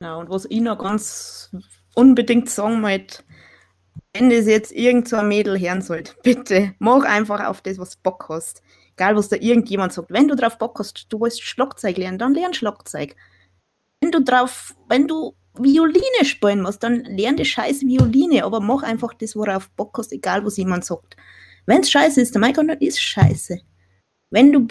Ja, 0.02 0.16
und 0.16 0.30
was 0.30 0.46
ich 0.46 0.60
noch 0.60 0.78
ganz 0.78 1.50
unbedingt 1.94 2.48
sagen 2.48 2.80
möchte, 2.80 3.22
wenn 4.14 4.30
das 4.30 4.46
jetzt 4.46 4.72
irgend 4.72 5.08
so 5.08 5.16
ein 5.16 5.28
Mädel 5.28 5.58
hören 5.58 5.82
sollte, 5.82 6.14
bitte 6.22 6.74
mach 6.78 7.04
einfach 7.04 7.46
auf 7.46 7.60
das, 7.62 7.78
was 7.78 7.96
Bock 7.96 8.26
hast. 8.28 8.62
Egal, 8.96 9.16
was 9.16 9.28
da 9.28 9.36
irgendjemand 9.36 9.92
sagt. 9.92 10.10
Wenn 10.10 10.28
du 10.28 10.36
drauf 10.36 10.58
Bock 10.58 10.78
hast, 10.78 11.06
du 11.10 11.20
willst 11.20 11.42
Schlagzeug 11.42 11.96
lernen, 11.96 12.18
dann 12.18 12.34
lern 12.34 12.52
Schlagzeug. 12.52 13.16
Wenn 14.00 14.10
du 14.10 14.22
drauf, 14.22 14.74
wenn 14.88 15.06
du 15.06 15.34
Violine 15.54 16.24
spielen 16.24 16.62
musst, 16.62 16.82
dann 16.82 17.04
lern 17.04 17.36
die 17.36 17.44
scheiß 17.44 17.80
Violine, 17.80 18.44
aber 18.44 18.60
mach 18.60 18.82
einfach 18.82 19.14
das, 19.14 19.36
worauf 19.36 19.68
du 19.68 19.72
Bock 19.76 19.96
hast, 19.98 20.12
egal 20.12 20.44
was 20.44 20.56
jemand 20.58 20.84
sagt. 20.84 21.16
Wenn 21.66 21.80
es 21.80 21.90
scheiße 21.90 22.20
ist, 22.20 22.34
dann 22.34 22.40
mein 22.40 22.52
Gott, 22.52 22.68
dann 22.68 22.78
ist 22.78 23.00
scheiße. 23.00 23.58
Wenn 24.30 24.52
du 24.52 24.66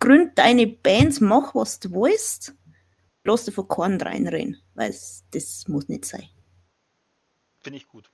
gründ 0.00 0.38
deine 0.38 0.66
Bands, 0.66 1.20
mach 1.20 1.54
was 1.54 1.80
du 1.80 1.90
willst, 1.90 2.54
lass 3.24 3.44
dir 3.44 3.52
von 3.52 3.68
Korn 3.68 4.00
reinreden, 4.00 4.60
weil 4.74 4.94
das 5.30 5.68
muss 5.68 5.88
nicht 5.88 6.04
sein. 6.04 6.28
Finde 7.60 7.76
ich 7.76 7.88
gut. 7.88 8.10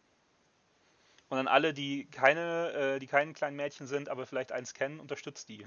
Und 1.29 1.39
an 1.39 1.49
alle, 1.49 1.73
die 1.73 2.07
keine, 2.11 2.73
äh, 2.73 2.99
die 2.99 3.07
keinen 3.07 3.33
kleinen 3.33 3.57
Mädchen 3.57 3.87
sind, 3.87 4.09
aber 4.09 4.27
vielleicht 4.27 4.53
eins 4.53 4.75
kennen, 4.75 5.01
unterstützt 5.01 5.49
die. 5.49 5.67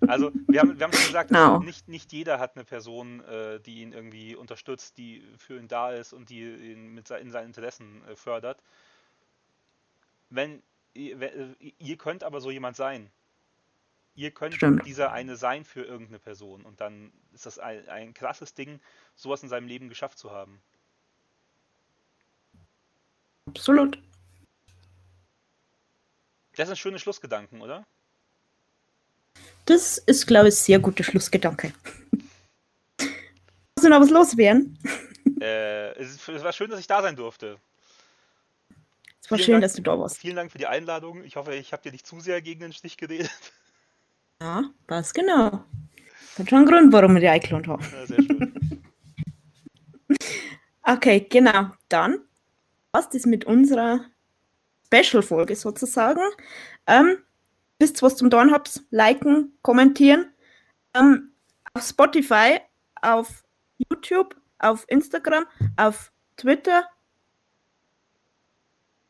also 0.06 0.30
wir 0.48 0.60
haben, 0.60 0.78
wir 0.78 0.84
haben 0.84 0.92
schon 0.92 1.06
gesagt, 1.06 1.30
no. 1.30 1.58
nicht, 1.60 1.88
nicht 1.88 2.12
jeder 2.12 2.38
hat 2.38 2.56
eine 2.56 2.64
Person, 2.64 3.20
äh, 3.24 3.60
die 3.60 3.82
ihn 3.82 3.92
irgendwie 3.92 4.36
unterstützt, 4.36 4.98
die 4.98 5.26
für 5.38 5.58
ihn 5.58 5.68
da 5.68 5.92
ist 5.92 6.12
und 6.12 6.30
die 6.30 6.42
ihn 6.42 6.94
mit 6.94 7.10
in 7.10 7.30
seinen 7.30 7.46
Interessen 7.46 8.06
äh, 8.06 8.16
fördert. 8.16 8.62
Wenn 10.30 10.62
ihr, 10.94 11.56
ihr 11.78 11.96
könnt 11.96 12.24
aber 12.24 12.40
so 12.40 12.50
jemand 12.50 12.76
sein 12.76 13.10
ihr 14.14 14.30
könnt 14.30 14.54
Stimmt. 14.54 14.86
dieser 14.86 15.12
eine 15.12 15.36
sein 15.36 15.64
für 15.64 15.82
irgendeine 15.82 16.18
Person. 16.18 16.62
Und 16.62 16.80
dann 16.80 17.12
ist 17.32 17.46
das 17.46 17.58
ein, 17.58 17.88
ein 17.88 18.14
krasses 18.14 18.54
Ding, 18.54 18.80
sowas 19.14 19.42
in 19.42 19.48
seinem 19.48 19.66
Leben 19.66 19.88
geschafft 19.88 20.18
zu 20.18 20.30
haben. 20.30 20.60
Absolut. 23.46 23.98
Das 26.56 26.68
sind 26.68 26.78
schöne 26.78 26.98
Schlussgedanken, 26.98 27.62
oder? 27.62 27.86
Das 29.64 29.98
ist, 29.98 30.26
glaube 30.26 30.48
ich, 30.48 30.56
sehr 30.56 30.78
guter 30.78 31.04
Schlussgedanke. 31.04 31.72
Hast 32.98 33.84
du 33.84 33.88
noch 33.88 34.00
was 34.00 34.10
loswerden? 34.10 34.78
Äh, 35.40 35.92
es, 35.98 36.28
es, 36.28 36.44
war 36.44 36.52
schön, 36.52 36.70
dass 36.70 36.80
ich 36.80 36.86
da 36.86 37.00
sein 37.02 37.16
durfte. 37.16 37.58
Es 39.22 39.30
war 39.30 39.38
vielen 39.38 39.44
schön, 39.44 39.52
Dank, 39.54 39.62
dass 39.62 39.72
du 39.74 39.82
da 39.82 39.98
warst. 39.98 40.18
Vielen 40.18 40.36
Dank 40.36 40.52
für 40.52 40.58
die 40.58 40.66
Einladung. 40.66 41.24
Ich 41.24 41.36
hoffe, 41.36 41.54
ich 41.54 41.72
habe 41.72 41.82
dir 41.82 41.92
nicht 41.92 42.06
zu 42.06 42.20
sehr 42.20 42.42
gegen 42.42 42.60
den 42.60 42.72
Stich 42.72 42.96
geredet. 42.96 43.30
Ja, 44.42 44.64
was 44.88 45.14
genau. 45.14 45.50
Das 45.50 46.40
hat 46.40 46.50
schon 46.50 46.58
einen 46.58 46.66
Grund, 46.66 46.92
warum 46.92 47.14
wir 47.14 47.20
die 47.20 47.28
eingeladen 47.28 47.68
haben. 47.68 47.82
Ja, 47.92 48.06
sehr 48.06 48.22
schön. 48.22 48.82
okay, 50.82 51.26
genau. 51.30 51.70
Dann 51.88 52.18
was 52.92 53.08
das 53.08 53.24
mit 53.26 53.44
unserer 53.46 54.04
Special-Folge 54.86 55.56
sozusagen. 55.56 56.20
Ähm, 56.86 57.18
wisst 57.78 58.02
was 58.02 58.16
zum 58.16 58.30
Tun 58.30 58.52
habt, 58.52 58.82
liken, 58.90 59.56
kommentieren. 59.62 60.32
Ähm, 60.94 61.32
auf 61.74 61.84
Spotify, 61.84 62.58
auf 63.00 63.44
YouTube, 63.78 64.36
auf 64.58 64.84
Instagram, 64.88 65.46
auf 65.76 66.12
Twitter. 66.36 66.84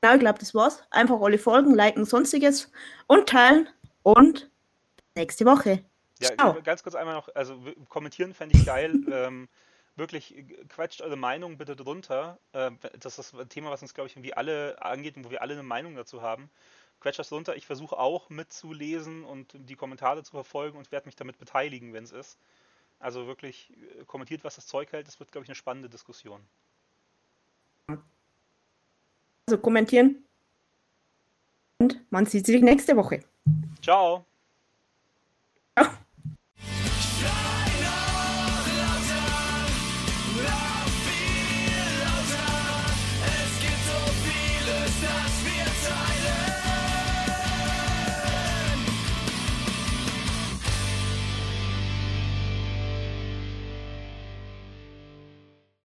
Genau, 0.01 0.15
ich 0.15 0.21
glaube, 0.21 0.39
das 0.39 0.55
war's. 0.55 0.83
Einfach 0.91 1.21
alle 1.21 1.39
Folgen, 1.39 1.75
liken, 1.75 2.05
sonstiges 2.05 2.71
und 3.07 3.29
teilen 3.29 3.69
und 4.03 4.52
nächste 5.15 5.45
Woche. 5.45 5.85
Ja, 6.21 6.35
Ciao. 6.37 6.63
ganz 6.63 6.83
kurz 6.83 6.95
einmal 6.95 7.15
noch, 7.15 7.29
also 7.35 7.59
kommentieren 7.89 8.35
fände 8.35 8.57
ich 8.57 8.65
geil. 8.65 8.95
ähm, 9.13 9.49
wirklich, 9.97 10.45
quetscht 10.69 11.01
eure 11.01 11.17
Meinung 11.17 11.59
bitte 11.59 11.77
drunter. 11.77 12.39
Äh, 12.53 12.71
das 12.99 13.19
ist 13.19 13.35
ein 13.35 13.49
Thema, 13.49 13.71
was 13.71 13.83
uns, 13.83 13.95
glaube 13.95 14.09
ich, 14.09 14.17
irgendwie 14.17 14.35
alle 14.35 14.81
angeht 14.83 15.17
und 15.17 15.25
wo 15.25 15.31
wir 15.31 15.43
alle 15.43 15.55
eine 15.55 15.63
Meinung 15.63 15.97
dazu 15.97 16.23
haben. 16.23 16.51
Quetscht 17.01 17.19
das 17.19 17.31
drunter. 17.31 17.57
Ich 17.57 17.67
versuche 17.67 17.99
auch 17.99 18.31
mitzulesen 18.31 19.25
und 19.25 19.53
die 19.55 19.75
Kommentare 19.75 20.23
zu 20.23 20.31
verfolgen 20.33 20.79
und 20.79 20.93
werde 20.93 21.07
mich 21.07 21.17
damit 21.17 21.39
beteiligen, 21.39 21.93
wenn 21.93 22.05
es 22.05 22.13
ist. 22.13 22.39
Also 23.01 23.27
wirklich 23.27 23.73
äh, 23.99 24.05
kommentiert, 24.05 24.45
was 24.45 24.57
das 24.57 24.67
Zeug 24.67 24.93
hält. 24.93 25.09
Das 25.09 25.19
wird, 25.19 25.33
glaube 25.33 25.45
ich, 25.45 25.49
eine 25.49 25.57
spannende 25.57 25.89
Diskussion. 25.89 26.41
Also 29.47 29.59
kommentieren. 29.61 30.25
Und 31.79 32.01
man 32.11 32.27
sieht 32.27 32.47
sich 32.47 32.63
nächste 32.63 32.97
Woche. 32.97 33.25
Ciao. 33.83 34.25